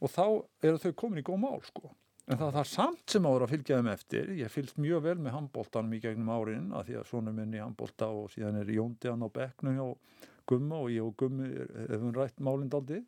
og 0.00 0.12
þá 0.12 0.24
eru 0.66 0.82
þau 0.82 0.92
komin 1.02 1.22
í 1.22 1.26
góð 1.26 1.40
mál, 1.44 1.62
sko. 1.66 1.92
En 2.26 2.40
það 2.40 2.56
er 2.58 2.66
samt 2.66 3.12
sem 3.14 3.26
ára 3.28 3.46
að 3.46 3.52
fylgja 3.54 3.76
þeim 3.78 3.88
eftir. 3.92 4.30
Ég 4.34 4.50
fylgst 4.50 4.80
mjög 4.82 5.04
vel 5.04 5.18
með 5.22 5.36
handbóltanum 5.36 5.92
í 5.94 6.00
gegnum 6.02 6.32
árin 6.34 6.72
að 6.74 6.88
því 6.88 6.96
að 6.98 7.10
svona 7.12 7.34
minn 7.36 7.54
í 7.54 7.60
handbólta 7.62 8.08
og 8.10 8.32
síðan 8.32 8.58
er 8.58 8.72
Jóndi 8.74 9.12
hann 9.12 9.22
á 9.22 9.30
bekknum 9.30 9.76
hjá 9.78 9.86
Gumma 10.50 10.80
og 10.82 10.90
ég 10.90 11.06
og 11.06 11.14
Gummi 11.22 11.46
hefum 11.86 12.10
rætt 12.16 12.42
málindaldi. 12.42 12.98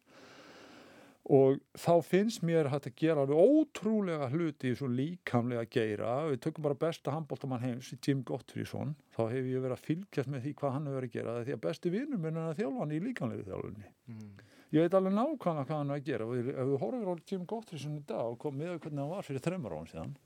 Og 1.28 1.58
þá 1.76 1.92
finnst 2.06 2.44
mér 2.46 2.70
hægt 2.72 2.86
að 2.88 2.94
gera 3.02 3.24
alveg 3.26 3.36
ótrúlega 3.42 4.30
hluti 4.32 4.70
í 4.70 4.76
svo 4.78 4.86
líkamlega 4.88 5.66
geira. 5.68 6.12
Við 6.30 6.38
tökum 6.46 6.64
bara 6.64 6.78
besta 6.78 7.12
handbóltamann 7.12 7.66
heims, 7.66 7.90
Jim 7.98 8.22
Gottfriðsson. 8.24 8.94
Þá 9.12 9.22
hef 9.34 9.50
ég 9.50 9.60
verið 9.66 9.74
að 9.76 9.84
fylgjast 9.90 10.30
með 10.32 10.46
því 10.46 10.54
hvað 10.62 10.72
hann 10.76 10.88
hefur 10.88 11.00
verið 11.02 11.10
að 11.10 11.18
gera. 11.18 11.34
Því 11.44 11.56
að 11.58 11.64
besti 11.66 11.92
vinnur 11.92 12.22
minn 12.22 12.38
er 12.38 12.52
að 12.54 12.62
þjálfa 12.62 12.84
hann 12.84 12.94
í 12.96 13.02
líkamlegu 13.08 13.48
þjálfunni 13.50 13.90
Mm. 14.08 14.30
Ég 14.72 14.84
veit 14.84 14.94
alveg 14.98 15.14
nákvæmlega 15.16 15.64
hvað 15.68 15.76
hann 15.78 15.90
er 15.90 16.00
að 16.00 16.04
gera 16.08 16.26
og 16.28 16.34
ef 16.38 16.48
við 16.68 16.78
horfum 16.82 17.08
á 17.08 17.14
Jim 17.30 17.44
Gottfriðsson 17.48 17.96
í 17.98 18.02
dag 18.06 18.24
og 18.32 18.38
kom 18.42 18.58
með 18.58 18.78
hvernig 18.82 19.00
hann 19.04 19.10
var 19.14 19.22
fyrir 19.26 19.40
þreymar 19.44 19.72
árum 19.78 19.86
síðan 19.88 20.16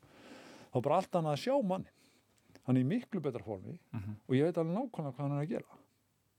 þá 0.73 0.77
er 0.81 0.87
bara 0.89 0.97
allt 0.99 1.19
annað 1.21 1.37
að 1.37 1.43
sjá 1.45 1.55
manni 1.63 1.93
hann 2.67 2.77
er 2.77 2.83
í 2.83 2.89
miklu 2.95 3.21
betra 3.23 3.43
formi 3.47 3.79
Mhm. 3.93 4.17
og 4.29 4.35
ég 4.35 4.45
veit 4.49 4.59
alveg 4.59 4.75
nákvæmlega 4.77 5.15
hvað 5.15 5.25
hann 5.29 5.39
er 5.39 5.45
að 5.47 5.49
gera 5.55 5.79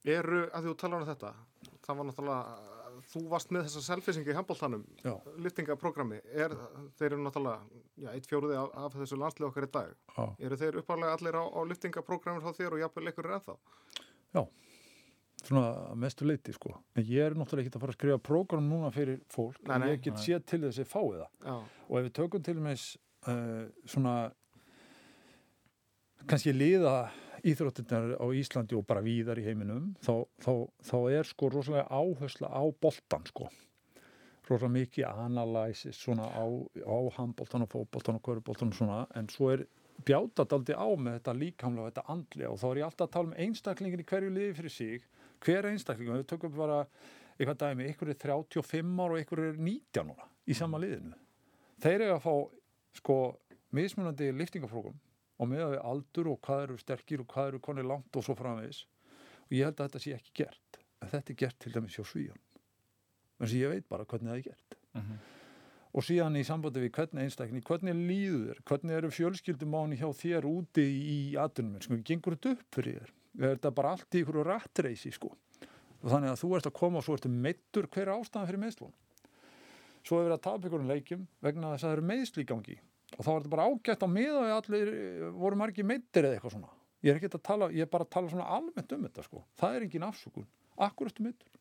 Eru, 0.04 0.50
að 0.52 0.66
þú 0.68 0.72
talar 0.76 1.00
um 1.02 1.08
þetta, 1.08 1.30
það 1.88 1.96
var 1.96 2.06
náttúrulega, 2.10 2.58
þú 3.08 3.20
varst 3.32 3.52
með 3.56 3.62
þessa 3.64 3.82
selfisingu 3.86 4.32
í 4.32 4.36
handbóltanum, 4.36 4.82
Já. 5.00 5.14
liftingaprogrammi, 5.40 6.18
er, 6.28 6.50
þeir 7.00 7.14
eru 7.14 7.24
náttúrulega, 7.24 7.62
já, 8.04 8.10
eitt 8.12 8.28
fjóruði 8.28 8.58
af, 8.60 8.74
af 8.84 8.94
þessu 9.00 9.16
landslið 9.22 9.48
okkar 9.48 9.64
í 9.64 9.72
dag. 9.72 9.94
Já. 10.18 10.26
Eru 10.44 10.58
þeir 10.60 10.80
uppálega 10.82 11.14
allir 11.16 11.38
á, 11.40 11.44
á 11.48 11.60
liftingaprogrammi 11.72 12.44
frá 12.44 12.52
þér 12.52 12.76
og 12.76 12.80
jafnvel 12.84 13.08
ykkur 13.14 13.30
er 13.32 13.38
ennþá? 13.40 13.56
Svona 15.48 15.96
mestu 16.00 16.28
leiti 16.28 16.54
sko. 16.56 16.76
En 16.96 17.06
ég 17.08 17.26
er 17.26 17.36
náttúrulega 17.38 17.68
ekki 17.68 17.78
að 17.78 17.84
fara 17.84 17.94
að 17.96 18.00
skrifa 18.00 18.22
prógram 18.24 18.70
núna 18.70 18.92
fyrir 18.96 19.20
fólk 19.34 19.60
Nei, 19.68 19.76
en 19.76 19.84
nei. 19.84 19.90
ég 19.94 20.06
get 20.06 20.22
séð 20.24 20.46
til 20.50 20.62
þess 20.66 20.84
að 20.84 20.92
fái 20.94 21.04
það. 21.10 21.28
Já, 21.44 21.58
og 21.90 22.00
ef 22.00 22.08
við 22.08 22.16
tökum 22.20 22.46
til 22.46 22.56
með 22.64 22.86
uh, 23.28 23.66
svona 23.96 24.16
kannski 26.30 26.54
liða 26.56 26.96
íþróttirnar 27.44 28.16
á 28.24 28.26
Íslandi 28.32 28.78
og 28.78 28.86
bara 28.88 29.04
víðar 29.04 29.42
í 29.42 29.44
heiminum 29.44 29.92
þá, 30.04 30.24
þá, 30.40 30.54
þá 30.88 30.98
er 31.12 31.28
sko 31.28 31.50
rosalega 31.52 31.90
áhersla 31.92 32.48
á 32.48 32.64
boltan 32.72 33.28
sko. 33.28 33.50
Rosalega 34.48 34.76
mikið 34.78 35.08
analysis 35.26 36.00
svona 36.00 36.30
á, 36.32 36.46
á 36.88 36.98
handboltan 37.18 37.66
og 37.66 37.72
fótboltan 37.74 38.20
og 38.20 38.24
köruboltan 38.24 38.72
og 38.72 38.80
svona. 38.80 39.02
En 39.20 39.28
svo 39.32 39.52
er 39.52 39.66
bjátat 40.08 40.56
aldrei 40.56 40.76
á 40.80 40.88
með 40.96 41.20
þetta 41.20 41.36
líkamlega 41.40 41.84
og 41.84 41.92
þetta 41.92 42.06
andlega. 42.16 42.52
Og 42.52 42.60
þá 42.64 42.68
er 42.70 42.80
ég 42.80 42.88
alltaf 42.88 43.08
að 43.08 43.14
tala 43.18 43.30
um 43.30 43.38
einstaklingin 43.46 44.04
í 44.04 44.08
hverju 44.08 44.32
liði 44.34 44.56
fyrir 44.60 44.76
sig 44.78 45.06
hver 45.44 45.70
einstakling, 45.70 46.12
við 46.14 46.28
tökum 46.32 46.54
bara 46.56 46.84
eitthvað 47.38 47.60
dæmi, 47.64 47.90
ykkur 47.92 48.14
er 48.14 48.20
35 48.22 49.02
ára 49.04 49.18
og 49.18 49.24
ykkur 49.24 49.44
er 49.50 49.58
19 49.60 50.14
ára 50.14 50.30
í 50.48 50.58
sama 50.58 50.82
liðinu. 50.82 51.18
Þeir 51.84 52.00
eru 52.00 52.18
að 52.18 52.24
fá 52.24 52.36
sko 53.00 53.18
mismunandi 53.74 54.30
liftingafrókum 54.38 55.00
og 55.42 55.50
með 55.50 55.74
við 55.74 55.84
aldur 55.90 56.30
og 56.32 56.42
hvað 56.46 56.68
eru 56.68 56.80
sterkir 56.80 57.24
og 57.24 57.30
hvað 57.34 57.52
eru 57.52 57.64
konið 57.66 57.90
langt 57.90 58.20
og 58.20 58.26
svo 58.26 58.36
framvegis. 58.38 58.84
Og 59.50 59.58
ég 59.58 59.68
held 59.68 59.80
að 59.80 59.90
þetta 59.90 60.04
sé 60.04 60.16
ekki 60.16 60.36
gert 60.44 60.84
en 61.04 61.12
þetta 61.12 61.34
er 61.34 61.40
gert 61.44 61.60
til 61.60 61.74
dæmis 61.74 61.98
hjá 61.98 62.06
svíjan 62.08 62.42
en 63.44 63.48
þess 63.48 63.56
að 63.56 63.64
ég 63.64 63.74
veit 63.74 63.88
bara 63.92 64.06
hvernig 64.08 64.32
það 64.32 64.38
er 64.38 64.46
gert. 64.50 64.78
Mhm. 64.94 65.18
og 65.94 66.06
síðan 66.06 66.38
í 66.38 66.44
sambandi 66.46 66.82
við 66.82 66.92
hvernig 66.96 67.28
einstakni 67.28 67.62
hvernig 67.66 67.98
líður 67.98 68.62
hvernig 68.70 68.96
eru 68.98 69.10
fjölskyldumáni 69.14 69.98
hjá 70.00 70.08
þér 70.10 70.48
úti 70.50 70.86
í 70.86 71.18
atunum 71.38 71.82
sko, 71.82 71.98
gengur 72.02 72.38
þetta 72.38 72.54
upp 72.56 72.78
fyrir 72.78 73.00
þér 73.02 73.12
er 73.40 73.56
þetta 73.56 73.72
bara 73.76 73.94
allt 73.96 74.18
í 74.18 74.22
ykkur 74.24 74.44
rattreisi 74.48 75.14
sko. 75.14 75.32
Og 76.04 76.12
þannig 76.12 76.34
að 76.34 76.42
þú 76.42 76.52
ert 76.58 76.70
að 76.70 76.78
koma 76.78 77.00
og 77.00 77.06
svo 77.06 77.18
ertu 77.18 77.32
meittur 77.32 77.88
hver 77.88 78.10
er 78.10 78.16
ástæðan 78.18 78.50
fyrir 78.50 78.64
meðslun 78.66 78.94
svo 80.04 80.18
er 80.20 80.26
verið 80.28 80.36
að 80.36 80.44
tapa 80.44 80.68
ykkur 80.68 80.82
um 80.84 80.90
leikjum 80.92 81.28
vegna 81.46 81.70
þess 81.72 81.86
að 81.86 81.88
það 81.88 81.94
eru 81.96 82.08
meðsl 82.10 82.42
í 82.42 82.48
gangi. 82.50 82.74
Og 83.14 83.22
þá 83.24 83.30
er 83.32 83.38
þetta 83.38 83.52
bara 83.54 83.68
ágætt 83.70 84.04
á 84.04 84.08
miða 84.12 84.42
við 84.44 84.54
allir 84.58 84.90
voru 85.38 85.60
margir 85.62 85.88
meittir 85.88 86.28
eða 86.28 86.36
eitthvað 86.36 86.56
svona. 86.58 86.72
Ég 87.04 87.14
er 87.14 87.20
ekki 87.22 87.30
að 87.32 87.46
tala, 87.48 87.70
ég 87.72 87.86
er 87.86 87.92
bara 87.94 88.04
að 88.04 88.12
tala 88.18 88.32
svona 88.34 88.50
almennt 88.58 88.96
um 88.98 89.08
þetta 89.08 89.24
sko, 89.24 89.44
það 89.60 89.78
er 89.78 89.86
engin 89.88 90.08
afsökun. 90.10 90.50
Akkur 90.84 91.08
ertu 91.08 91.24
meittur 91.24 91.54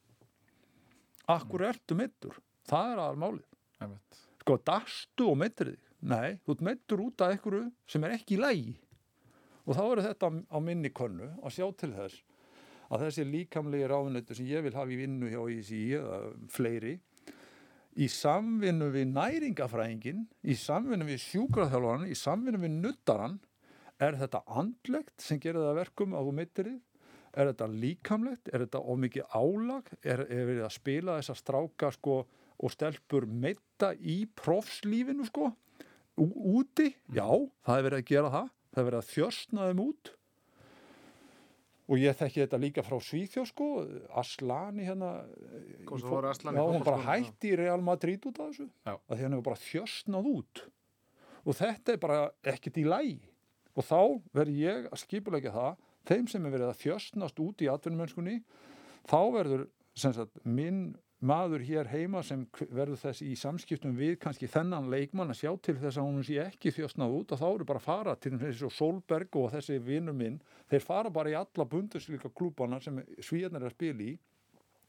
akkur 1.30 1.66
ertu 1.66 1.96
meittur, 1.98 2.38
það 2.68 2.92
er 2.92 3.02
aðal 3.02 3.20
málið 3.22 3.90
sko, 4.42 4.56
dastu 4.66 5.28
og 5.30 5.38
meittir 5.38 5.72
þig? 5.72 5.90
Nei, 6.02 6.38
þú 6.42 6.56
ert 6.56 6.64
meittur 6.66 7.02
út 7.04 7.22
af 7.22 7.34
einhverju 7.34 7.66
sem 7.90 8.06
er 8.06 8.16
ekki 8.16 8.34
í 8.34 8.40
lægi 8.42 8.72
og 9.62 9.78
þá 9.78 9.82
er 9.84 10.04
þetta 10.08 10.30
á 10.50 10.58
minni 10.64 10.90
könnu 10.94 11.30
að 11.42 11.56
sjá 11.56 11.66
til 11.78 11.92
þess 11.94 12.22
að 12.92 13.06
þessi 13.06 13.24
líkamlegi 13.28 13.88
ráðunötu 13.88 14.36
sem 14.36 14.50
ég 14.50 14.64
vil 14.66 14.74
hafa 14.76 14.92
í 14.92 15.00
vinnu 15.00 15.30
hjá 15.32 15.40
ISI 15.54 15.82
eða 15.98 16.20
fleiri 16.52 16.98
í 18.02 18.08
samvinnu 18.08 18.88
við 18.92 19.10
næringafræðingin 19.12 20.26
í 20.48 20.56
samvinnu 20.56 21.08
við 21.08 21.22
sjúkraþjálfaran 21.26 22.08
í 22.10 22.16
samvinnu 22.18 22.62
við 22.62 22.78
nuttaran 22.78 23.38
er 24.02 24.16
þetta 24.20 24.42
andlegt 24.50 25.14
sem 25.22 25.40
gerir 25.40 25.62
það 25.62 25.72
að 25.72 25.80
verkum 25.82 26.16
að 26.16 26.28
þú 26.28 26.34
mittir 26.40 26.70
þið 26.70 26.80
er 27.32 27.48
þetta 27.48 27.68
líkamlegt, 27.72 28.50
er 28.52 28.64
þetta 28.66 28.80
of 28.84 28.98
mikið 29.00 29.36
álag, 29.36 29.86
er, 30.04 30.24
er 30.26 30.48
verið 30.48 30.66
að 30.66 30.74
spila 30.74 31.18
þessa 31.20 31.36
stráka 31.38 31.92
sko 31.94 32.18
og 32.62 32.72
stelpur 32.72 33.26
meita 33.26 33.92
í 33.96 34.22
prófslífinu 34.38 35.24
sko, 35.26 35.48
úti, 36.20 36.90
já, 37.08 37.26
það 37.64 37.78
er 37.78 37.86
verið 37.88 38.02
að 38.02 38.10
gera 38.10 38.32
það, 38.34 38.50
það 38.72 38.82
er 38.82 38.88
verið 38.90 39.00
að 39.02 39.10
þjörsna 39.12 39.68
þeim 39.70 39.82
út. 39.86 40.12
Og 41.92 41.98
ég 41.98 42.14
þekki 42.16 42.40
þetta 42.44 42.60
líka 42.62 42.82
frá 42.86 42.94
Svíþjó 43.02 43.42
sko, 43.48 43.66
Aslani 44.16 44.84
hérna, 44.86 45.08
Kom 45.88 45.98
í 45.98 46.00
svo 46.00 46.08
fó- 46.08 46.14
voru 46.14 46.30
Aslani 46.30 46.60
já, 46.60 46.64
hún 46.70 46.84
bara 46.86 47.02
hætti 47.08 47.50
í 47.52 47.56
Real 47.58 47.82
Madrid 47.84 48.22
út 48.30 48.38
af 48.40 48.52
þessu, 48.52 48.68
Já. 48.86 48.94
að 49.10 49.18
hann 49.20 49.34
hefur 49.34 49.42
bara 49.50 49.60
þjörsnað 49.64 50.28
út. 50.30 50.62
Og 51.44 51.54
þetta 51.58 51.92
er 51.92 51.98
bara 51.98 52.20
ekkert 52.44 52.78
í 52.78 52.84
lægi 52.86 53.20
og 53.74 53.84
þá 53.84 53.98
verð 54.32 54.54
ég 54.62 54.86
að 54.92 55.00
skipulegja 55.02 55.52
það 55.52 55.76
þeim 56.06 56.28
sem 56.30 56.46
er 56.46 56.52
verið 56.54 56.70
að 56.70 56.80
þjösnast 56.84 57.40
út 57.42 57.62
í 57.66 57.68
atvinnumönskunni 57.72 58.36
þá 59.10 59.18
verður 59.34 59.66
sem 59.94 60.12
sagt, 60.14 60.38
minn 60.46 60.94
maður 61.22 61.62
hér 61.62 61.88
heima 61.92 62.22
sem 62.26 62.42
verður 62.74 62.98
þess 62.98 63.22
í 63.22 63.36
samskiptum 63.38 63.94
við 63.94 64.16
kannski 64.22 64.48
þennan 64.50 64.88
leikmann 64.90 65.30
að 65.30 65.44
sjá 65.44 65.52
til 65.62 65.76
þess 65.78 66.00
að 66.00 66.08
hún 66.08 66.24
sé 66.26 66.38
ekki 66.42 66.72
þjösnað 66.74 67.14
út 67.18 67.34
og 67.34 67.40
þá 67.42 67.46
eru 67.48 67.66
bara 67.68 67.82
að 67.82 67.86
fara 67.86 68.14
til 68.18 68.32
þessi 68.40 68.66
og 68.66 68.74
Solberg 68.74 69.38
og 69.38 69.52
þessi 69.54 69.78
vinnur 69.86 70.16
minn 70.18 70.40
þeir 70.70 70.82
fara 70.82 71.12
bara 71.14 71.30
í 71.30 71.36
alla 71.38 71.66
bundeslíka 71.74 72.32
klúbana 72.34 72.80
sem 72.82 72.98
svíjarnir 73.22 73.62
er 73.62 73.70
að 73.70 73.76
spila 73.76 74.08
í 74.08 74.16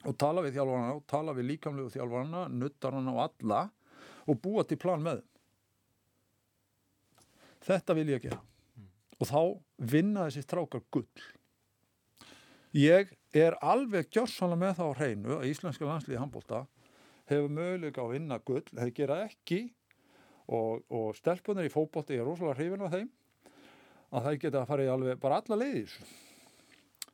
og 0.09 0.17
tala 0.19 0.41
við 0.43 0.57
þjálfarana 0.57 0.95
og 0.97 1.05
tala 1.07 1.35
við 1.37 1.49
líkamlegu 1.51 1.93
þjálfarana, 1.93 2.47
nuttarana 2.49 3.13
og 3.13 3.21
alla 3.27 3.61
og 4.27 4.41
búa 4.41 4.65
til 4.67 4.79
plan 4.81 5.03
með. 5.03 5.21
Þetta 7.63 7.95
vil 7.95 8.09
ég 8.15 8.25
gera 8.25 8.41
og 9.21 9.29
þá 9.29 9.41
vinna 9.93 10.25
þessi 10.27 10.43
strákar 10.43 10.81
gull. 10.91 11.27
Ég 12.73 13.13
er 13.41 13.57
alveg 13.65 14.11
gjörsanlega 14.13 14.61
með 14.61 14.75
það 14.77 14.91
á 14.93 14.97
hreinu 14.99 15.37
að 15.39 15.47
Íslenska 15.49 15.87
landsliði 15.87 16.19
handbólta 16.21 16.65
hefur 17.31 17.49
möguleika 17.55 18.03
á 18.03 18.05
að 18.05 18.13
vinna 18.13 18.39
gull, 18.45 18.65
þeir 18.69 18.93
gera 18.93 19.19
ekki 19.25 19.61
og, 20.47 20.83
og 20.91 21.13
stelpunir 21.17 21.69
í 21.69 21.73
fótbolti 21.73 22.17
er 22.17 22.27
rosalega 22.27 22.59
hrifin 22.59 22.85
af 22.85 22.93
þeim 22.93 23.09
að 24.13 24.27
það 24.27 24.39
geta 24.43 24.61
að 24.61 24.69
fara 24.69 24.85
í 24.85 24.91
alveg 24.93 25.21
bara 25.23 25.39
alla 25.41 25.59
leiðis 25.63 25.97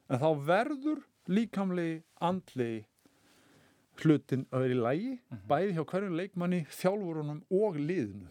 en 0.09 0.21
þá 0.21 0.29
verður 0.49 1.03
líkamlegi 1.29 1.99
andli 2.25 2.71
hlutin 4.01 4.45
að 4.49 4.65
vera 4.65 4.75
í 4.75 4.83
lægi 4.83 5.41
bæði 5.49 5.75
hjá 5.77 5.83
hverjum 5.91 6.19
leikmanni, 6.19 6.61
þjálfurunum 6.71 7.41
og 7.51 7.79
liðinu. 7.79 8.29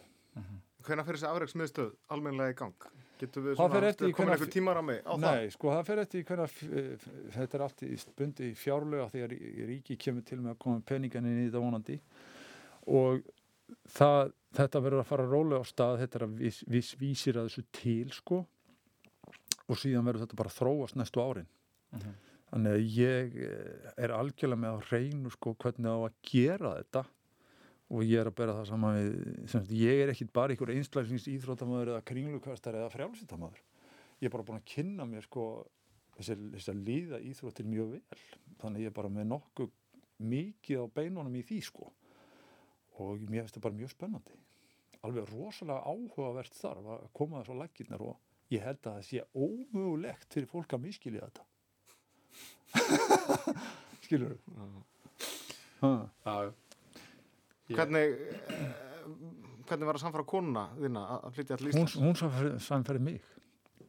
Hvenær 0.86 1.05
fyrir 1.05 1.20
þessi 1.20 1.28
afreiksmiðstöð 1.28 1.93
almennilega 2.14 2.55
í 2.55 2.59
gang? 2.59 2.89
Getur 3.18 3.44
við 3.44 3.56
Það 3.58 3.72
fer 3.72 3.80
svona, 3.80 3.92
eftir 3.92 4.08
í 4.08 4.14
komin 4.16 4.34
einhver 4.34 4.52
tímar 4.52 4.78
á 4.78 4.82
mig 4.84 5.00
á 5.02 5.12
það? 5.12 5.24
Nei, 5.24 5.50
sko 5.54 5.72
það 5.72 5.88
fer 5.88 6.02
eftir 6.04 6.26
hvernig 6.28 7.06
þetta 7.34 7.58
er 7.58 7.64
allt 7.66 7.82
í 7.82 7.90
bundi 8.20 8.50
í 8.50 8.58
fjárlega 8.58 9.08
þegar 9.14 9.34
ríki 9.72 9.98
kemur 10.04 10.26
til 10.28 10.38
með 10.42 10.52
að 10.54 10.60
koma 10.64 10.84
peningan 10.92 11.26
inn 11.26 11.40
í 11.42 11.48
þetta 11.48 11.64
vonandi. 11.64 11.98
Og 12.98 13.26
það, 13.96 14.32
þetta 14.60 14.84
verður 14.86 15.02
að 15.02 15.10
fara 15.10 15.28
rólega 15.28 15.60
á 15.60 15.70
stað, 15.72 15.98
þetta 16.04 16.20
er 16.20 16.26
að 16.28 16.38
viss, 16.44 16.62
viss 16.70 16.94
vísir 17.00 17.40
að 17.40 17.50
þessu 17.50 17.66
til 17.80 18.14
sko. 18.16 18.40
Og 19.68 19.76
síðan 19.76 20.06
verður 20.08 20.24
þetta 20.24 20.40
bara 20.40 20.54
að 20.54 20.58
þróast 20.62 20.96
næstu 20.96 21.20
árin. 21.24 21.50
Þannig 22.48 22.74
að 22.78 22.96
ég 22.96 23.38
eh, 23.44 23.92
er 24.00 24.14
algjörlega 24.16 24.62
með 24.62 24.78
á 24.80 24.86
hreinu 24.88 25.32
sko 25.34 25.52
hvernig 25.60 25.90
á 25.92 25.98
að 25.98 26.14
gera 26.30 26.76
þetta 26.78 27.02
og 27.89 28.05
ég 28.05 28.20
er 28.20 28.28
að 28.28 28.36
bera 28.36 28.59
það 28.59 28.68
saman 28.68 28.97
við 28.99 29.11
sem 29.49 29.62
sagt, 29.62 29.72
ég 29.72 30.03
er 30.05 30.12
ekkit 30.12 30.32
bara 30.36 30.53
einhver 30.53 30.74
einslæsings 30.74 31.28
íþróttamöður 31.32 31.95
eða 31.95 32.07
kringlukastar 32.11 32.76
eða 32.76 32.93
frjálsýttamöður 32.93 33.62
ég 34.18 34.26
er 34.26 34.34
bara 34.34 34.47
búin 34.47 34.59
að 34.59 34.70
kynna 34.72 35.07
mér 35.09 35.26
sko 35.26 35.45
þess 36.18 36.70
að 36.72 36.82
líða 36.86 37.20
íþróttir 37.22 37.68
mjög 37.68 37.95
vel. 37.95 38.22
Þannig 38.59 38.84
ég 38.84 38.91
er 38.91 38.97
bara 38.97 39.12
með 39.12 39.28
nokkuð 39.30 39.74
mikið 40.28 40.82
á 40.82 40.86
beinunum 40.99 41.39
í 41.39 41.45
því 41.47 41.61
sko. 41.68 41.91
Og 42.99 43.22
mér 43.28 43.45
finnst 43.45 43.59
það 43.59 43.66
bara 43.68 43.78
mjög 43.78 43.95
spennandi. 43.95 44.39
Alveg 45.07 45.28
rosalega 45.30 45.86
áhugavert 45.86 46.59
þarf 46.59 46.89
að 46.97 47.05
koma 47.14 47.43
þessu 47.43 47.55
á 47.55 47.61
laggirnar 47.62 48.07
og 48.09 48.51
ég 48.51 48.64
held 48.64 48.80
að 48.82 48.97
það 48.97 49.07
sé 49.07 49.26
ómögulegt 49.39 50.34
fyrir 50.34 50.51
fólk 50.51 50.74
að 50.74 50.84
miskilja 50.89 51.28
þetta. 51.28 51.47
Skilur 54.05 54.34
þú? 54.34 54.57
Já, 55.78 55.93
já. 56.26 56.67
Hvernig, 57.68 58.04
eh, 58.48 58.68
hvernig 59.68 59.88
var 59.90 59.98
að 59.98 60.04
samfara 60.06 60.24
konuna 60.28 60.68
þína 60.78 61.02
að 61.18 61.34
flytja 61.36 61.58
hún, 61.58 61.68
Íslands? 61.72 61.98
hún 62.00 62.60
samferði 62.60 63.04
mig 63.10 63.34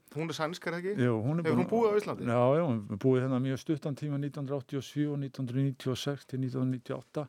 Hún 0.09 0.25
er 0.25 0.33
sænsk, 0.33 0.63
það 0.65 0.79
ekki? 0.79 0.93
Jú, 1.05 1.17
hún 1.21 1.39
er 1.39 1.45
Hefur 1.45 1.59
hún 1.59 1.67
búið 1.69 1.91
á 1.93 1.97
Íslandi? 1.99 2.25
Já, 2.25 2.41
já, 2.57 2.63
hún 2.65 2.79
búið 2.97 3.19
hérna 3.23 3.39
mjög 3.43 3.59
stuttan 3.61 3.95
tíma 3.95 4.17
1987 4.17 5.05
og 5.05 5.19
1996 5.21 6.25
til 6.25 6.39
1998 6.41 7.27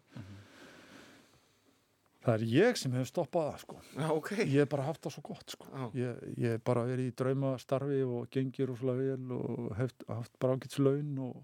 Það 2.20 2.34
er 2.34 2.44
ég 2.52 2.76
sem 2.76 2.92
hefur 2.92 3.08
stoppað 3.08 3.46
það 3.50 3.60
sko 3.64 3.76
Já, 3.96 4.08
ok. 4.12 4.30
Ég 4.44 4.56
hef 4.62 4.72
bara 4.72 4.88
haft 4.88 5.04
það 5.04 5.14
svo 5.14 5.22
gott 5.28 5.54
sko. 5.54 5.68
Ég, 5.96 6.24
ég 6.36 6.56
hef 6.56 6.64
bara 6.68 6.84
verið 6.88 7.08
í 7.08 7.14
draumastarfi 7.20 8.00
og 8.04 8.26
gengið 8.32 8.68
rosalega 8.72 9.14
vel 9.14 9.36
og 9.38 9.70
hef 9.78 9.94
haft 10.08 10.34
bara 10.40 10.56
ágæts 10.56 10.80
laun 10.80 11.14
og, 11.28 11.38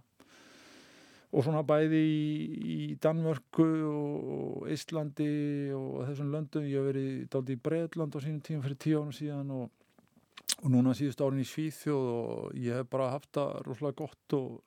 og 1.33 1.43
svona 1.45 1.63
bæði 1.67 2.03
í, 2.03 2.21
í 2.77 2.79
Danmörku 3.03 3.67
og 3.91 4.69
Íslandi 4.73 5.31
og 5.77 6.05
þessum 6.11 6.31
löndum. 6.35 6.69
Ég 6.69 6.79
hef 6.79 6.89
verið 6.93 7.27
dálítið 7.33 7.57
í 7.57 7.65
Breitland 7.67 8.17
á 8.17 8.19
sínum 8.23 8.45
tíma 8.47 8.65
fyrir 8.67 8.81
tíu 8.83 9.01
árum 9.01 9.17
síðan 9.17 9.51
og, 9.57 9.67
og 10.63 10.71
núna 10.73 10.95
síðust 10.97 11.25
árin 11.25 11.43
í 11.43 11.49
Svíþjóð 11.51 12.09
og 12.15 12.57
ég 12.63 12.81
hef 12.81 12.91
bara 12.93 13.13
haft 13.17 13.33
það 13.37 13.61
rosalega 13.67 14.01
gott 14.05 14.39
og 14.39 14.63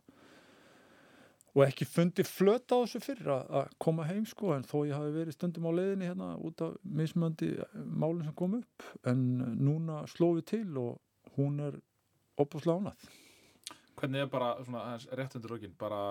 og 1.56 1.64
ekki 1.66 1.88
fundið 1.88 2.30
flöt 2.30 2.72
á 2.72 2.78
þessu 2.78 3.02
fyrir 3.04 3.30
að, 3.34 3.72
koma 3.82 4.06
heim 4.08 4.26
sko 4.30 4.54
en 4.56 4.66
þó 4.68 4.84
ég 4.88 4.96
hafi 4.96 5.14
verið 5.16 5.36
stundum 5.36 5.70
á 5.70 5.72
leiðinni 5.76 6.10
hérna 6.10 6.30
út 6.46 6.62
af 6.66 6.76
mismöndi 6.86 7.50
málinn 7.74 8.28
sem 8.28 8.36
kom 8.38 8.60
upp 8.60 8.86
en 9.10 9.24
núna 9.58 10.04
slófið 10.14 10.46
til 10.54 10.68
og 10.80 11.34
hún 11.38 11.60
er 11.66 11.80
opaslega 12.40 12.80
ánað. 12.80 13.10
Hvernig 14.00 14.24
er 14.24 14.32
bara 14.32 14.54
svona 14.64 14.86
rétt 15.20 15.36
undir 15.38 15.54
lókin 15.54 15.76
bara 15.80 16.02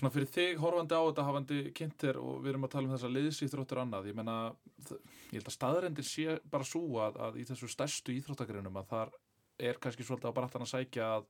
svona 0.00 0.12
fyrir 0.14 0.30
þig 0.32 0.60
horfandi 0.62 0.96
á 0.96 1.02
þetta 1.04 1.24
hafandi 1.26 1.60
kynnt 1.76 1.96
þér 2.00 2.18
og 2.22 2.36
við 2.40 2.52
erum 2.54 2.66
að 2.66 2.74
tala 2.74 2.88
um 2.88 2.94
þessa 2.94 3.10
liðsýþróttur 3.12 3.80
annað, 3.82 4.10
ég 4.10 4.16
menna 4.16 4.36
ég 4.88 5.34
held 5.36 5.50
að 5.50 5.56
staðrendir 5.56 6.06
sé 6.08 6.36
bara 6.50 6.66
svo 6.66 6.84
að, 7.04 7.18
að 7.20 7.40
í 7.42 7.46
þessu 7.50 7.68
stærstu 7.70 8.14
íþróttagreinum 8.16 8.78
að 8.80 8.92
þar 8.94 9.12
er 9.60 9.80
kannski 9.82 10.06
svolítið 10.06 10.32
á 10.32 10.38
brattan 10.38 10.64
að 10.64 10.72
sækja 10.72 11.10
að, 11.18 11.26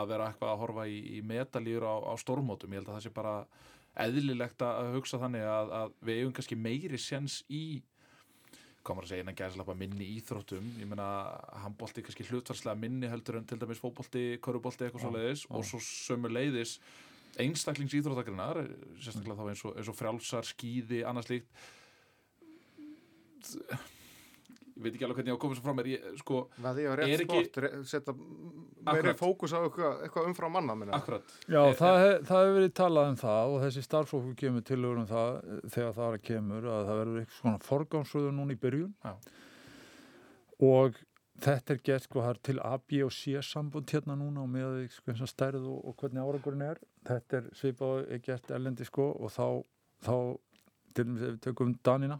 að 0.00 0.08
vera 0.14 0.30
eitthvað 0.30 0.54
að 0.54 0.62
horfa 0.62 0.86
í, 0.88 0.98
í 1.18 1.20
metalýr 1.26 1.84
á, 1.84 1.94
á 2.08 2.14
stórmótum, 2.20 2.72
ég 2.72 2.80
held 2.80 2.88
að 2.88 2.98
það 2.98 3.04
sé 3.04 3.14
bara 3.18 3.34
eðlilegt 3.98 4.64
að 4.64 4.92
hugsa 4.96 5.20
þannig 5.20 5.44
að, 5.44 5.72
að 5.82 5.94
við 6.08 6.20
eigum 6.22 6.34
kannski 6.38 6.58
meiri 6.58 7.00
séns 7.02 7.42
í 7.50 7.64
maður 8.96 9.08
að 9.08 9.12
segja 9.12 9.24
innan 9.24 9.38
gæðslappa 9.38 9.74
minni 9.78 10.06
íþróttum. 10.18 10.70
Ég 10.80 10.88
meina 10.88 11.08
handbólti 11.64 12.04
kannski 12.06 12.26
hlutvarslega 12.28 12.78
minni 12.78 13.10
heldur 13.10 13.40
en 13.40 13.46
til 13.48 13.58
dæmis 13.60 13.82
fótbólti, 13.82 14.24
körubolti 14.44 14.86
eitthvað 14.86 15.04
svo 15.04 15.12
leiðis 15.16 15.44
og 15.50 15.66
svo 15.68 15.80
sömu 15.84 16.30
leiðis 16.32 16.78
einstaklings 17.38 17.94
íþróttagrinnar 17.98 18.62
sérstaklega 19.02 19.38
þá 19.38 19.52
eins 19.52 19.64
og, 19.66 19.76
eins 19.78 19.90
og 19.92 19.98
frjálsar, 19.98 20.48
skýði 20.48 21.04
annars 21.06 21.30
líkt 21.30 21.48
ég 24.78 24.82
veit 24.86 24.94
ekki 24.94 25.04
alveg 25.08 25.18
hvernig 25.18 25.32
ég 25.32 25.34
á 25.34 25.38
að 25.38 25.42
koma 25.42 25.56
svo 25.58 25.64
frá 25.66 25.74
mér. 25.78 25.88
Ég, 25.90 26.04
sko, 26.22 26.40
Það 26.62 26.78
er 26.84 27.00
rétt 27.02 27.22
ekki- 27.24 27.40
sport, 27.44 27.56
re- 27.64 27.82
setja 27.90 28.14
meiri 28.88 29.14
fókus 29.18 29.52
á 29.52 29.58
eitthvað, 29.66 29.96
eitthvað 30.06 30.28
umfram 30.30 30.52
manna 30.54 30.74
minna. 30.78 30.92
akkurat. 31.00 31.34
Já, 31.48 31.60
Eh, 31.68 31.74
það, 31.74 31.98
hef, 32.04 32.22
það 32.28 32.44
hefur 32.46 32.56
verið 32.60 32.72
talað 32.78 33.08
um 33.12 33.16
það 33.24 33.52
og 33.54 33.58
þessi 33.66 33.82
starfsfólku 33.88 34.34
kemur 34.44 34.62
tilögur 34.62 35.02
um 35.02 35.06
það 35.10 35.36
eh, 35.42 35.60
þegar 35.68 35.92
það 35.98 36.06
er 36.08 36.18
að 36.18 36.24
kemur 36.30 36.62
að 36.72 36.86
það 36.88 37.00
verður 37.02 37.20
eitthvað 37.24 37.40
svona 37.42 37.58
forgámsröðu 37.68 38.32
núna 38.38 38.52
í 38.56 38.60
byrjun. 38.62 38.94
Já. 39.04 39.14
og 40.60 40.96
þetta 41.38 41.74
er 41.76 41.80
gert 41.86 42.02
sko, 42.08 42.22
það 42.24 42.32
er 42.34 42.40
til 42.48 42.58
A, 42.66 42.72
B 42.78 43.02
og 43.06 43.12
C 43.14 43.36
sambund 43.46 43.86
hérna 43.94 44.16
núna 44.18 44.42
og 44.42 44.48
með 44.50 44.88
sko, 44.90 45.12
eins 45.12 45.20
og 45.22 45.30
stærð 45.30 45.66
og, 45.70 45.84
og 45.86 45.94
hvernig 46.00 46.22
árangurinn 46.24 46.64
er. 46.66 46.80
Þetta 47.06 47.38
er 47.38 47.50
svipað 47.54 48.08
er 48.10 48.18
gert 48.26 48.50
erlendi 48.50 48.86
sko 48.88 49.12
og 49.22 49.30
þá, 49.30 49.46
þá 50.02 50.14
til 50.94 51.04
dæmis 51.06 51.22
ef 51.22 51.30
við 51.36 51.40
tökum 51.46 51.76
Danina 51.86 52.18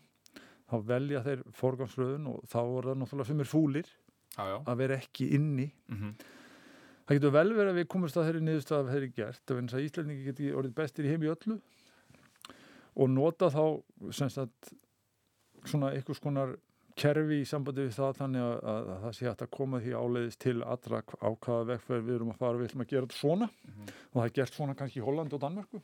þá 0.69 0.77
velja 0.91 1.23
þeir 1.25 1.43
forgámsröðun 1.59 2.27
og 2.33 2.43
þá 2.51 2.59
er 2.63 2.89
það 2.91 2.99
náttúrulega 3.03 3.29
sem 3.31 3.41
er 3.45 3.49
fúlir 3.53 3.89
já, 3.89 4.43
já. 4.53 4.57
að 4.69 4.77
vera 4.83 4.99
ekki 5.03 5.31
inni. 5.39 5.71
Mm 5.93 6.13
Það 7.09 7.17
getur 7.17 7.31
vel 7.33 7.51
verið 7.57 7.71
að 7.73 7.77
við 7.79 7.87
komumst 7.89 8.17
að 8.21 8.27
þeirri 8.29 8.41
niðurstað 8.45 8.79
að 8.83 8.89
þeirri 8.93 9.07
gert, 9.17 9.51
en 9.55 9.69
þess 9.71 9.77
að 9.79 9.85
Íslandingi 9.87 10.25
geti 10.27 10.49
orðið 10.53 10.75
bestir 10.77 11.07
í 11.07 11.13
heim 11.15 11.23
í 11.25 11.31
öllu 11.33 11.55
og 13.01 13.09
nota 13.15 13.49
þá 13.49 13.63
sem 14.13 14.29
sagt 14.29 14.73
svona 15.65 15.95
einhvers 15.97 16.21
konar 16.21 16.53
kerfi 16.99 17.39
í 17.41 17.47
sambandi 17.49 17.87
við 17.87 17.95
það 17.97 18.19
þannig 18.19 18.45
að, 18.45 18.55
að, 18.75 18.91
að 18.93 19.01
það 19.07 19.17
sé 19.19 19.31
að 19.33 19.47
koma 19.57 19.81
því 19.81 19.95
áleiðis 20.03 20.37
til 20.45 20.57
allra 20.67 21.01
hv- 21.01 21.21
á 21.25 21.29
hvaða 21.47 21.67
vegferð 21.73 22.05
við 22.11 22.15
erum 22.19 22.33
að 22.35 22.41
fara, 22.43 22.59
við 22.61 22.69
ætlum 22.69 22.85
að 22.85 22.93
gera 22.93 23.07
þetta 23.09 23.21
svona. 23.23 23.49
Og 23.89 24.19
það 24.19 24.25
er 24.29 24.35
gert 24.43 24.59
svona 24.59 24.77
kannski 24.83 25.01
í 25.01 25.07
Hollandi 25.09 25.39
og 25.39 25.43
Danmörku 25.47 25.81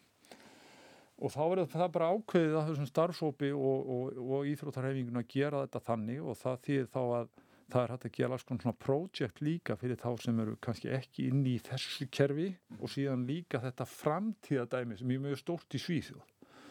og 1.22 1.30
þá 1.30 1.40
verður 1.42 1.72
það 1.72 1.90
bara 1.94 2.10
ákveðið 2.14 2.58
að 2.58 2.68
þessum 2.70 2.90
starfsópi 2.90 3.50
og, 3.54 3.90
og, 3.96 4.20
og 4.24 4.48
íþróttarhefingun 4.50 5.20
að 5.20 5.28
gera 5.30 5.64
þetta 5.64 5.82
þannig 5.88 6.22
og 6.22 6.38
það 6.40 6.62
þýðir 6.66 6.88
þá 6.94 7.02
að 7.04 7.28
það 7.72 7.80
er 7.80 7.92
hægt 7.94 8.06
að 8.06 8.14
gera 8.18 8.38
svona 8.42 8.74
projekt 8.84 9.42
líka 9.44 9.76
fyrir 9.80 9.98
þá 10.00 10.08
sem 10.20 10.40
eru 10.44 10.54
kannski 10.62 10.90
ekki 10.94 11.28
inn 11.30 11.42
í 11.48 11.56
þessu 11.64 12.08
kerfi 12.12 12.50
og 12.80 12.92
síðan 12.92 13.24
líka 13.28 13.60
þetta 13.62 13.86
framtíðadæmi 13.88 14.98
sem 15.00 15.14
er 15.14 15.22
mjög 15.24 15.40
stórt 15.40 15.76
í 15.76 15.80
Svíþjóð. 15.80 16.24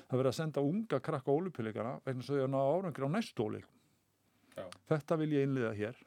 Það 0.07 0.19
verður 0.19 0.29
að 0.29 0.37
senda 0.37 0.63
unga 0.67 0.99
krakka 1.01 1.33
ólupileikana 1.33 1.93
vegna 2.05 2.25
svo 2.25 2.37
þau 2.37 2.45
að 2.45 2.51
ná 2.53 2.59
árangri 2.61 3.07
á 3.09 3.15
næstu 3.15 3.47
óleikum. 3.47 3.79
Þetta 4.89 5.17
vil 5.17 5.31
ég 5.33 5.47
innliða 5.47 5.71
hér. 5.77 6.01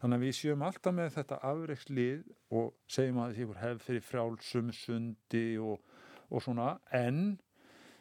Þannig 0.00 0.18
að 0.18 0.24
við 0.24 0.36
séum 0.36 0.64
alltaf 0.64 0.94
með 0.96 1.12
þetta 1.14 1.40
afreikslið 1.50 2.24
og 2.56 2.72
segjum 2.92 3.20
að 3.20 3.30
þessi 3.30 3.44
ykkur 3.44 3.60
hefð 3.62 3.84
fyrir 3.86 4.04
frjálsum, 4.04 4.72
sundi 4.76 5.46
og, 5.60 5.92
og 6.28 6.44
svona, 6.44 6.68
en 6.96 7.20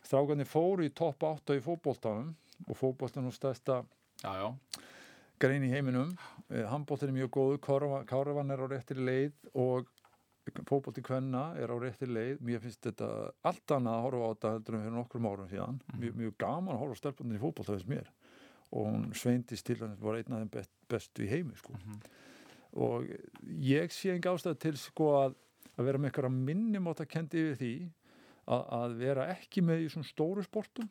strákarnir 0.06 0.50
fóru 0.50 0.86
í 0.86 0.94
topp 0.94 1.26
8 1.26 1.58
í 1.58 1.64
fótboltanum 1.66 2.34
og 2.70 2.78
fótboltan 2.78 3.28
er 3.28 3.36
stærsta 3.36 3.82
já, 4.22 4.32
já, 4.40 4.48
grein 5.42 5.66
í 5.66 5.72
heiminum. 5.74 6.14
Handbóltin 6.70 7.12
er 7.12 7.18
mjög 7.18 7.32
góðu, 7.36 7.60
Káravan 8.08 8.54
er 8.54 8.64
á 8.64 8.68
réttir 8.70 9.02
leið 9.02 9.34
og 9.54 9.90
fótbolti 10.70 11.04
kvenna 11.06 11.48
er 11.60 11.74
á 11.74 11.76
réttir 11.82 12.12
leið. 12.12 12.40
Mér 12.46 12.62
finnst 12.64 12.84
þetta 12.86 13.10
allt 13.46 13.76
annað 13.76 13.98
að 13.98 14.06
horfa 14.06 14.26
á 14.26 14.32
þetta 14.34 14.54
heldur 14.56 14.78
en 14.78 14.86
fyrir 14.86 14.98
nokkrum 15.00 15.30
árum 15.30 15.50
síðan. 15.52 15.82
Mjög, 15.98 16.20
mjög 16.22 16.38
gaman 16.46 16.76
að 16.76 16.84
horfa 16.84 16.98
á 16.98 17.02
stelpunni 17.02 17.40
í 17.40 17.42
fótbolta 17.42 17.76
þess 17.76 17.90
mér. 17.90 18.12
Og 18.76 18.88
hún 18.90 19.10
sveindist 19.18 19.68
til 19.68 19.80
hann 19.82 19.98
var 20.02 20.20
einn 20.20 20.36
af 20.38 20.44
þeim 20.44 20.54
best, 20.54 20.74
bestu 20.92 21.26
í 21.26 21.32
heimi 21.32 21.58
sko. 21.60 21.76
og 22.76 23.06
ég 23.64 23.94
sé 23.96 24.12
enga 24.12 24.34
ástæð 24.36 24.58
til 24.60 24.78
sko 24.78 25.12
að, 25.16 25.36
að 25.78 25.86
vera 25.88 26.02
með 26.02 26.26
minnum 26.34 26.90
átt 26.92 27.06
að 27.06 27.14
kendi 27.14 27.40
yfir 27.40 27.60
því 27.62 27.76
að, 28.46 28.66
að 28.80 28.98
vera 29.02 29.28
ekki 29.34 29.64
með 29.66 29.86
í 29.86 29.92
svona 29.94 30.10
stóru 30.10 30.44
sportum 30.46 30.90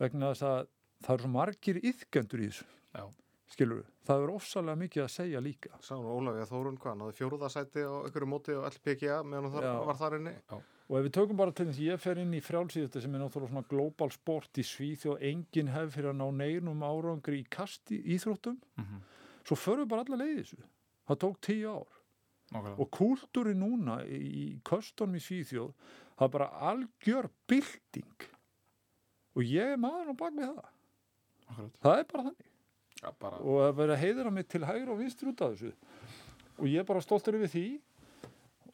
vegna 0.00 0.32
þess 0.32 0.44
að 0.48 0.58
það 1.06 1.14
eru 1.14 1.24
svo 1.26 1.30
margir 1.32 1.80
yðgendur 1.82 2.42
í 2.42 2.50
þessu. 2.50 2.66
Já. 2.96 3.04
skilur 3.52 3.78
við, 3.78 3.90
það 4.08 4.22
er 4.24 4.30
ofsalega 4.34 4.80
mikið 4.80 5.02
að 5.04 5.12
segja 5.14 5.40
líka. 5.44 5.76
Sá 5.84 5.92
nú 5.94 6.14
Ólafía 6.16 6.46
Þórun, 6.50 6.78
hvað, 6.82 6.96
náði 7.00 7.16
fjóruðasæti 7.20 7.84
á 7.86 7.92
einhverju 8.02 8.28
móti 8.30 8.56
og 8.56 8.64
LPGA 8.72 9.18
meðan 9.22 9.52
þar, 9.54 9.68
Já. 9.68 9.74
var 9.86 10.00
þar 10.00 10.16
inni? 10.18 10.32
Og 10.86 10.96
ef 10.98 11.04
við 11.06 11.12
tökum 11.16 11.38
bara 11.38 11.54
til 11.54 11.66
þess 11.68 11.78
að 11.80 11.86
ég 11.86 12.02
fer 12.02 12.20
inn 12.22 12.34
í 12.34 12.40
frjálsíðusti 12.42 13.02
sem 13.02 13.14
er 13.14 13.22
náttúrulega 13.22 13.52
svona 13.52 13.68
global 13.70 14.10
sport 14.14 14.58
í 14.58 14.64
Svíþjóð, 14.66 15.22
enginn 15.30 15.70
hef 15.74 15.94
fyrir 15.94 16.10
að 16.12 16.18
ná 16.20 16.26
neinum 16.42 16.84
árangri 16.86 17.40
í 17.42 17.46
kasti 17.50 18.00
íþróttum. 18.16 18.58
Mhm. 18.78 19.04
svo 19.46 19.54
förum 19.54 19.84
við 19.84 19.88
bara 19.88 20.02
alla 20.02 20.16
leiði 20.24 20.42
þessu. 20.42 20.62
Það 21.06 21.18
tók 21.22 21.40
tíu 21.46 21.70
ár 21.70 21.95
nákvæmlega. 22.54 22.78
Og 22.78 22.90
kúltúri 22.94 23.54
núna 23.58 24.00
í, 24.06 24.58
köstunum 24.66 25.18
í 25.18 25.22
Svíþjóð 25.22 25.72
það 26.16 26.26
er 26.26 26.34
bara 26.36 26.50
algjör 26.70 27.30
bylting. 27.50 28.28
Og 29.36 29.44
ég 29.44 29.74
er 29.74 29.80
maður 29.80 30.12
á 30.12 30.14
bak 30.16 30.36
við 30.36 30.52
það. 30.52 30.68
Akkurat. 31.46 31.74
það 31.82 31.98
er 31.98 32.06
bara 32.12 32.28
þannig. 32.28 32.52
Já, 32.96 33.10
bara, 33.20 33.38
og 33.44 33.58
að 33.60 33.74
vera 33.76 33.96
heiðra 34.00 34.30
mig 34.32 34.46
til 34.48 34.64
hægri 34.64 34.92
og 34.92 35.00
vinstri 35.02 35.28
út 35.30 35.42
af 35.44 35.52
þessu. 35.52 35.72
Og 36.56 36.70
ég 36.70 36.80
er 36.80 36.88
bara 36.88 37.02
stoltur 37.04 37.36
yfir 37.36 37.52
því. 37.52 37.66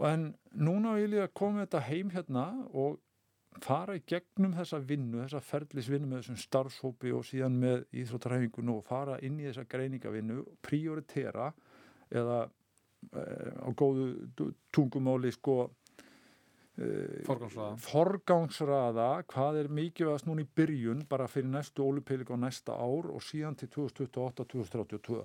En 0.09 0.29
núna 0.55 0.95
vil 0.97 1.19
ég 1.19 1.27
að 1.27 1.35
koma 1.39 1.65
þetta 1.65 1.83
heim 1.89 2.13
hérna 2.15 2.47
og 2.71 3.01
fara 3.61 3.99
í 3.99 4.03
gegnum 4.09 4.55
þessa 4.57 4.79
vinnu, 4.87 5.21
þessa 5.25 5.43
ferðlisvinnu 5.45 6.09
með 6.09 6.23
þessum 6.23 6.41
starfshópi 6.41 7.13
og 7.13 7.27
síðan 7.29 7.59
með 7.61 7.85
íþróttarhefingun 8.01 8.73
og 8.73 8.85
fara 8.87 9.19
inn 9.27 9.37
í 9.43 9.49
þessa 9.51 9.67
greiningavinnu, 9.69 10.41
prioritera 10.65 11.51
eða 12.09 12.47
á 13.11 13.69
góðu 13.77 14.07
tungumáli 14.73 15.33
sko 15.35 15.57
e, 16.79 16.87
forgámsraða 17.27 17.75
forgangsraða 17.85 19.09
hvað 19.33 19.61
er 19.63 19.71
mikilvægast 19.81 20.29
núna 20.29 20.45
í 20.45 20.51
byrjun 20.57 21.05
bara 21.11 21.29
fyrir 21.31 21.51
næstu 21.53 21.85
ólupeilik 21.85 22.33
á 22.33 22.37
næsta 22.39 22.77
ár 22.79 23.11
og 23.13 23.25
síðan 23.27 23.59
til 23.59 23.71
2028-2032 23.75 25.21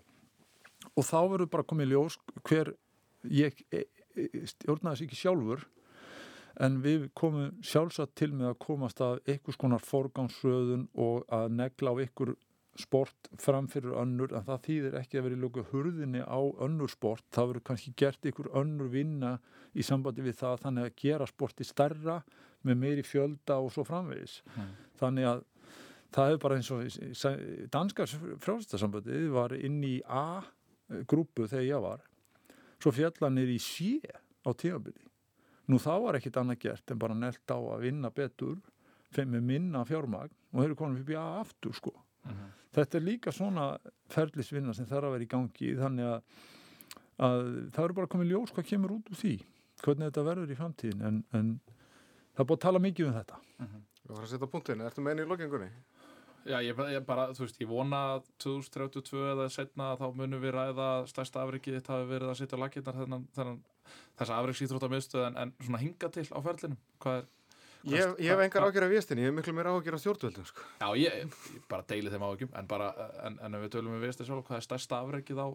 og 0.97 1.03
þá 1.05 1.19
verður 1.31 1.53
bara 1.53 1.67
komið 1.67 1.93
ljós 1.93 2.19
hver 2.43 2.73
ég 3.23 3.63
e, 3.71 3.85
e, 4.17 4.27
stjórnaði 4.49 4.95
þess 4.95 5.07
ekki 5.07 5.21
sjálfur 5.21 5.67
en 6.63 6.79
við 6.81 7.07
komum 7.17 7.53
sjálfsagt 7.65 8.15
til 8.17 8.31
með 8.33 8.51
að 8.51 8.59
komast 8.65 9.01
að 9.05 9.19
einhvers 9.29 9.59
konar 9.61 9.83
forgangsröðun 9.85 10.87
og 10.97 11.27
að 11.33 11.51
negla 11.53 11.93
á 11.93 11.99
einhver 12.01 12.33
sport 12.81 13.29
framfyrir 13.41 13.95
önnur 13.97 14.33
en 14.37 14.45
það 14.47 14.63
þýðir 14.67 14.97
ekki 15.01 15.19
að 15.19 15.27
vera 15.27 15.37
í 15.37 15.41
lóku 15.41 15.63
hurðinni 15.71 16.23
á 16.23 16.39
önnur 16.65 16.91
sport, 16.91 17.25
það 17.33 17.51
verður 17.51 17.65
kannski 17.69 17.93
gert 17.97 18.25
einhver 18.25 18.49
önnur 18.61 18.91
vinna 18.93 19.37
í 19.73 19.85
sambandi 19.85 20.25
við 20.25 20.39
það 20.41 20.61
þannig 20.65 20.87
að 20.87 20.97
gera 21.03 21.27
sporti 21.29 21.67
stærra 21.67 22.21
með 22.67 22.79
meiri 22.81 23.05
fjölda 23.05 23.59
og 23.61 23.71
svo 23.73 23.85
framvegis. 23.87 24.41
Mm. 24.55 24.71
þannig 24.99 25.29
að 25.31 25.43
það 26.15 26.31
er 26.31 26.39
bara 26.43 26.57
eins 26.57 26.71
og 26.71 27.67
danska 27.73 28.07
frjálstasambandið 28.43 29.27
var 29.35 29.55
inn 29.57 29.81
í 29.85 29.97
A-grúpu 30.07 31.47
þegar 31.49 31.67
ég 31.67 31.83
var. 31.83 32.05
Svo 32.77 32.93
fjallanir 32.93 33.51
í 33.51 33.59
C 33.61 33.97
á 34.45 34.49
tímabili. 34.53 35.03
Nú 35.67 35.79
þá 35.83 35.93
var 36.05 36.17
ekkit 36.19 36.39
annað 36.39 36.61
gert 36.63 36.93
en 36.93 36.99
bara 37.01 37.17
nelt 37.17 37.51
á 37.51 37.57
að 37.59 37.83
vinna 37.83 38.11
betur 38.13 38.59
með 39.17 39.41
minna 39.43 39.83
fjármagn 39.87 40.31
og 40.53 40.59
þeir 40.61 40.69
eru 40.69 40.77
komin 40.79 41.01
upp 41.01 41.09
í 41.11 41.17
A 41.17 41.25
aftur 41.41 41.75
sko. 41.75 41.93
Mhm. 42.27 42.53
Þetta 42.75 42.99
er 42.99 43.05
líka 43.05 43.33
svona 43.35 43.67
ferlisvinna 44.13 44.75
sem 44.75 44.87
þarf 44.89 45.09
að 45.09 45.17
vera 45.17 45.27
í 45.27 45.31
gangi 45.31 45.73
þannig 45.79 46.09
að, 46.11 46.41
að 47.27 47.43
það 47.75 47.83
eru 47.85 47.97
bara 47.99 48.11
komið 48.13 48.33
ljós 48.33 48.55
hvað 48.55 48.69
kemur 48.71 48.97
út 48.97 49.11
úr 49.11 49.21
því 49.21 49.35
hvernig 49.83 50.09
þetta 50.09 50.25
verður 50.25 50.53
í 50.53 50.57
framtíðin 50.57 51.05
en, 51.07 51.19
en 51.37 51.51
það 51.67 52.43
er 52.43 52.49
búið 52.49 52.57
að 52.57 52.65
tala 52.65 52.83
mikið 52.83 53.09
um 53.09 53.17
þetta. 53.17 53.39
Við 53.57 54.11
varum 54.13 54.25
að 54.25 54.33
setja 54.33 54.49
punktinu, 54.51 54.87
ertu 54.87 55.03
með 55.03 55.13
henni 55.13 55.27
í 55.27 55.31
lokingunni? 55.31 55.69
Já, 56.47 56.61
ég, 56.63 56.77
ég 56.93 57.03
bara, 57.03 57.25
þú 57.35 57.43
veist, 57.43 57.57
ég 57.59 57.67
vona 57.67 57.97
að 58.13 58.27
2032 58.39 59.23
eða 59.33 59.47
setna 59.51 59.89
þá 59.99 60.05
munum 60.15 60.39
við 60.39 60.53
ræða 60.55 60.85
að 60.93 61.07
stærsta 61.11 61.41
afrikið 61.43 61.75
þitt 61.75 61.89
hafi 61.91 62.05
verið 62.07 62.31
að 62.31 62.37
setja 62.39 62.59
lakirnar 62.61 62.95
þennan, 63.01 63.25
þennan, 63.35 63.57
þessa 64.21 64.37
afriksýþróttamiðstöð 64.43 65.25
en, 65.25 65.39
en 65.43 65.51
svona 65.59 65.81
hinga 65.81 66.09
til 66.15 66.23
á 66.31 66.39
ferlinum. 66.45 66.79
Hvað 67.03 67.19
er, 67.19 67.27
Ég, 67.87 68.13
ég 68.19 68.31
hef 68.33 68.41
engar 68.43 68.65
ágjör 68.67 68.83
af 68.87 68.91
viðstinni, 68.91 69.23
ég 69.23 69.29
hef 69.31 69.35
miklu 69.37 69.53
meira 69.55 69.71
ágjör 69.77 69.95
af 69.95 70.01
stjórnvöldum 70.03 70.45
sko. 70.49 70.65
Já, 70.81 70.87
ég, 70.99 71.19
ég 71.55 71.61
bara 71.71 71.85
deili 71.87 72.11
þeim 72.11 72.25
áhugjum 72.27 72.51
en 72.59 72.67
bara, 72.67 72.89
en, 73.27 73.37
en 73.47 73.55
ef 73.59 73.63
við 73.67 73.73
tölum 73.77 73.95
við 73.97 74.07
veist 74.09 74.23
sjálf 74.27 74.43
hvað 74.49 74.59
er 74.59 74.65
stærsta 74.67 74.99
afrekið 75.05 75.39
á, 75.39 75.47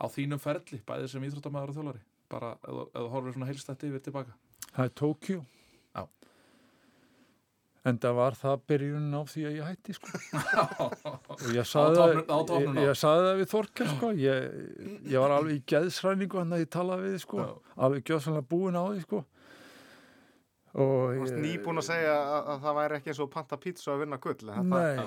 á 0.00 0.04
þínum 0.12 0.42
ferli 0.42 0.82
bæðið 0.88 1.08
sem 1.14 1.24
íþróttamæður 1.30 1.72
og 1.72 1.78
þjólari 1.80 2.02
bara 2.30 2.52
ef 2.60 2.68
þú- 2.74 2.88
ef 2.90 3.00
þú 3.00 3.08
horfir 3.14 3.36
svona 3.38 3.48
heilstætti 3.50 3.88
yfir 3.90 4.04
tilbaka 4.04 4.36
það 4.74 4.84
er 4.84 4.92
Tókjó 5.00 5.40
Já. 5.96 6.04
en 7.90 7.98
það 8.04 8.14
var 8.20 8.36
það 8.36 8.60
byrjunin 8.70 9.16
á 9.16 9.22
því 9.32 9.42
að 9.48 9.56
ég 9.56 9.68
hætti 9.70 9.94
sko. 9.96 10.10
Og 11.40 11.46
ég 11.56 11.64
saði 11.66 11.96
það 11.96 12.20
topnum 12.28 12.76
ég, 12.76 12.84
á. 12.84 12.88
ég 12.90 12.98
saði 13.00 13.24
það 13.24 13.38
við 13.40 13.48
Þorkel 13.54 13.86
sko. 13.94 14.10
Ég, 14.20 14.48
ég 15.14 15.22
var 15.24 15.32
alveg 15.38 15.56
í 15.56 15.62
geðsræningu 15.72 16.42
hann 16.42 16.52
að 16.58 16.64
ég 16.66 16.70
talaði 16.76 17.08
við 17.14 17.22
sko. 17.24 17.46
Alveg 17.80 18.04
gjössanlega 18.10 18.48
búin 18.52 18.76
á 18.76 18.84
því 18.92 19.04
sko 19.06 19.22
Þú 20.70 20.86
varst 21.18 21.38
nýbúin 21.42 21.80
að 21.80 21.86
segja 21.88 22.12
að, 22.14 22.48
að 22.52 22.60
það 22.64 22.76
væri 22.78 22.96
ekki 23.00 23.10
eins 23.10 23.20
og 23.24 23.30
panta 23.32 23.56
pítsu 23.58 23.90
að 23.90 24.02
vinna 24.04 24.18
gull 24.22 24.50
Nei. 24.70 25.00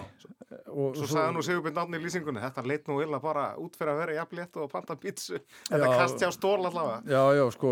Og, 0.73 0.97
Svo 0.97 1.07
sagði 1.07 1.35
nú 1.37 1.43
Sigurbjörn 1.45 1.79
Árni 1.83 1.99
í 1.99 2.03
lýsingunni, 2.03 2.41
þetta 2.43 2.63
leit 2.67 2.89
nú 2.89 2.97
illa 3.03 3.19
bara 3.23 3.45
út 3.61 3.77
fyrir 3.79 3.93
að 3.93 4.01
vera 4.01 4.17
jafn 4.17 4.39
létt 4.41 4.59
og 4.59 4.67
panta 4.73 4.97
pítsu. 4.99 5.39
Þetta 5.69 5.93
kasti 5.93 6.27
á 6.27 6.31
stól 6.35 6.59
allavega. 6.67 6.99
Já, 7.07 7.23
já, 7.39 7.43
sko, 7.55 7.71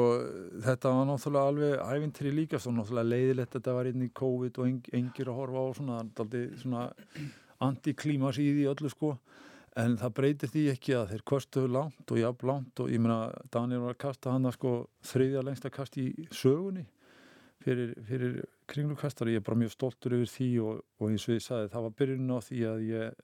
þetta 0.67 0.93
var 0.95 1.09
náttúrulega 1.09 1.51
alveg 1.51 1.75
ævintri 1.97 2.33
líka, 2.35 2.61
svo 2.61 2.73
náttúrulega 2.77 3.11
leiðilegt 3.11 3.57
þetta 3.57 3.75
var 3.75 3.91
inn 3.91 4.07
í 4.07 4.09
COVID 4.21 4.61
og 4.61 4.69
eng, 4.69 4.89
engir 5.01 5.33
að 5.33 5.41
horfa 5.41 5.65
á 5.67 5.69
svona 5.75 6.85
antiklímas 7.61 8.39
í 8.41 8.47
því 8.55 8.69
öllu, 8.71 8.93
sko. 8.93 9.11
En 9.79 9.93
það 9.99 10.15
breytir 10.17 10.51
því 10.51 10.63
ekki 10.73 10.95
að 10.99 11.13
þeir 11.13 11.27
kostuðu 11.31 11.69
langt 11.71 12.11
og 12.11 12.17
jafn 12.19 12.49
langt 12.49 12.81
og 12.83 12.89
ég 12.91 12.99
meina 12.99 13.29
Daniel 13.53 13.85
var 13.85 13.93
að 13.95 14.01
kasta 14.03 14.33
hann 14.33 14.49
að 14.49 14.57
sko 14.57 14.73
þriðja 15.07 15.43
lengsta 15.47 15.71
kast 15.71 15.95
í 16.01 16.09
sögunni 16.27 16.83
fyrir, 17.61 17.93
fyrir 18.07 18.37
kringlukastar 18.71 19.29
ég 19.31 19.41
er 19.41 19.45
bara 19.45 19.59
mjög 19.61 19.75
stoltur 19.75 20.15
yfir 20.17 20.31
því 20.33 20.49
og, 20.65 20.83
og 20.99 21.09
eins 21.11 21.27
og 21.27 21.35
ég 21.35 21.45
sagði, 21.45 21.71
það 21.73 21.87
var 21.87 21.95
byrjunin 22.01 22.35
á 22.35 22.39
því 22.47 22.61
að 22.71 22.83
ég 22.89 23.23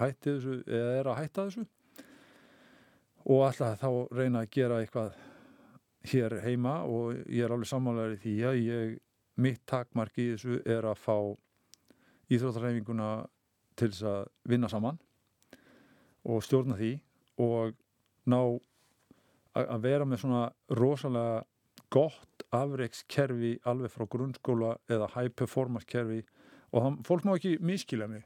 hætti 0.00 0.34
þessu, 0.36 0.56
eða 0.68 0.94
er 1.00 1.10
að 1.10 1.20
hætta 1.20 1.46
þessu 1.48 1.66
og 3.30 3.44
alltaf 3.46 3.82
þá 3.82 3.90
reyna 4.16 4.44
að 4.44 4.52
gera 4.56 4.80
eitthvað 4.80 5.18
hér 6.10 6.38
heima 6.44 6.80
og 6.88 7.20
ég 7.28 7.44
er 7.44 7.52
alveg 7.52 7.68
sammálaður 7.68 8.16
í 8.16 8.20
því 8.24 8.34
að 8.48 8.62
ég, 8.64 8.96
mitt 9.40 9.62
takmark 9.68 10.16
í 10.20 10.30
þessu 10.32 10.60
er 10.64 10.88
að 10.88 11.00
fá 11.00 11.16
íþróttarheifinguna 12.30 13.10
til 13.78 13.90
þess 13.90 14.06
að 14.08 14.24
vinna 14.48 14.70
saman 14.70 14.98
og 16.28 16.42
stjórna 16.44 16.76
því 16.78 16.94
og 17.40 17.76
ná 18.28 18.40
að 19.60 19.80
vera 19.82 20.06
með 20.06 20.22
svona 20.22 20.42
rosalega 20.78 21.40
gott 21.90 22.44
afreikskerfi 22.54 23.56
alveg 23.68 23.92
frá 23.92 24.06
grunnskóla 24.10 24.74
eða 24.90 25.10
high 25.16 25.32
performance 25.36 25.88
kerfi 25.90 26.22
og 26.70 26.84
það, 26.84 26.98
fólk 27.06 27.26
má 27.26 27.34
ekki 27.34 27.56
miskila 27.66 28.08
mig. 28.10 28.24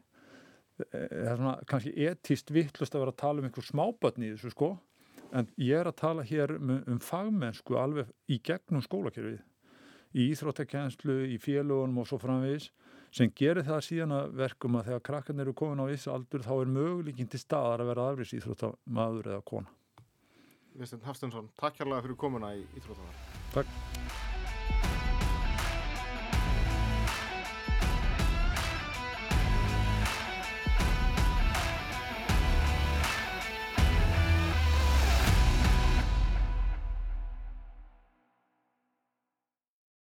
Eh, 0.81 1.09
það 1.09 1.31
er 1.31 1.39
svona 1.41 1.55
kannski 1.71 1.95
etist 2.09 2.53
vittlust 2.53 2.97
að 2.97 3.05
vera 3.05 3.15
að 3.15 3.23
tala 3.23 3.41
um 3.43 3.49
einhver 3.49 3.69
smábötni 3.69 4.29
í 4.29 4.35
þessu 4.35 4.53
sko. 4.55 4.71
En 5.35 5.49
ég 5.59 5.81
er 5.81 5.91
að 5.91 5.99
tala 5.99 6.25
hér 6.27 6.55
um, 6.59 6.77
um 6.87 7.01
fagmennsku 7.03 7.79
alveg 7.81 8.11
í 8.31 8.39
gegnum 8.45 8.85
skólakerfið. 8.85 9.41
Í 10.15 10.29
íþróttakenslu, 10.31 11.25
í 11.35 11.41
félugunum 11.43 12.05
og 12.05 12.07
svo 12.07 12.21
framvegis 12.23 12.69
sem 13.15 13.31
gerir 13.35 13.67
það 13.67 13.81
síðan 13.87 14.15
að 14.15 14.37
verkum 14.39 14.79
að 14.79 14.91
þegar 14.91 15.05
krakkarnir 15.09 15.47
eru 15.47 15.57
komin 15.59 15.83
á 15.83 15.87
viss 15.91 16.11
aldur 16.11 16.43
þá 16.47 16.53
er 16.57 16.73
möguleikin 16.77 17.31
til 17.31 17.43
staðar 17.43 17.83
að 17.83 17.91
vera 17.93 18.09
afriðs 18.13 18.35
íþróttamaður 18.39 19.31
eða 19.33 19.47
kona. 19.51 19.75
Vinstin 20.75 21.07
Hafstensson, 21.07 21.51
takk 21.59 21.79
kærlega 21.79 22.03
fyrir 22.09 22.19
komuna 22.19 22.55
í 22.59 22.67
Íþróttavar 22.75 23.34
Takk 23.55 23.71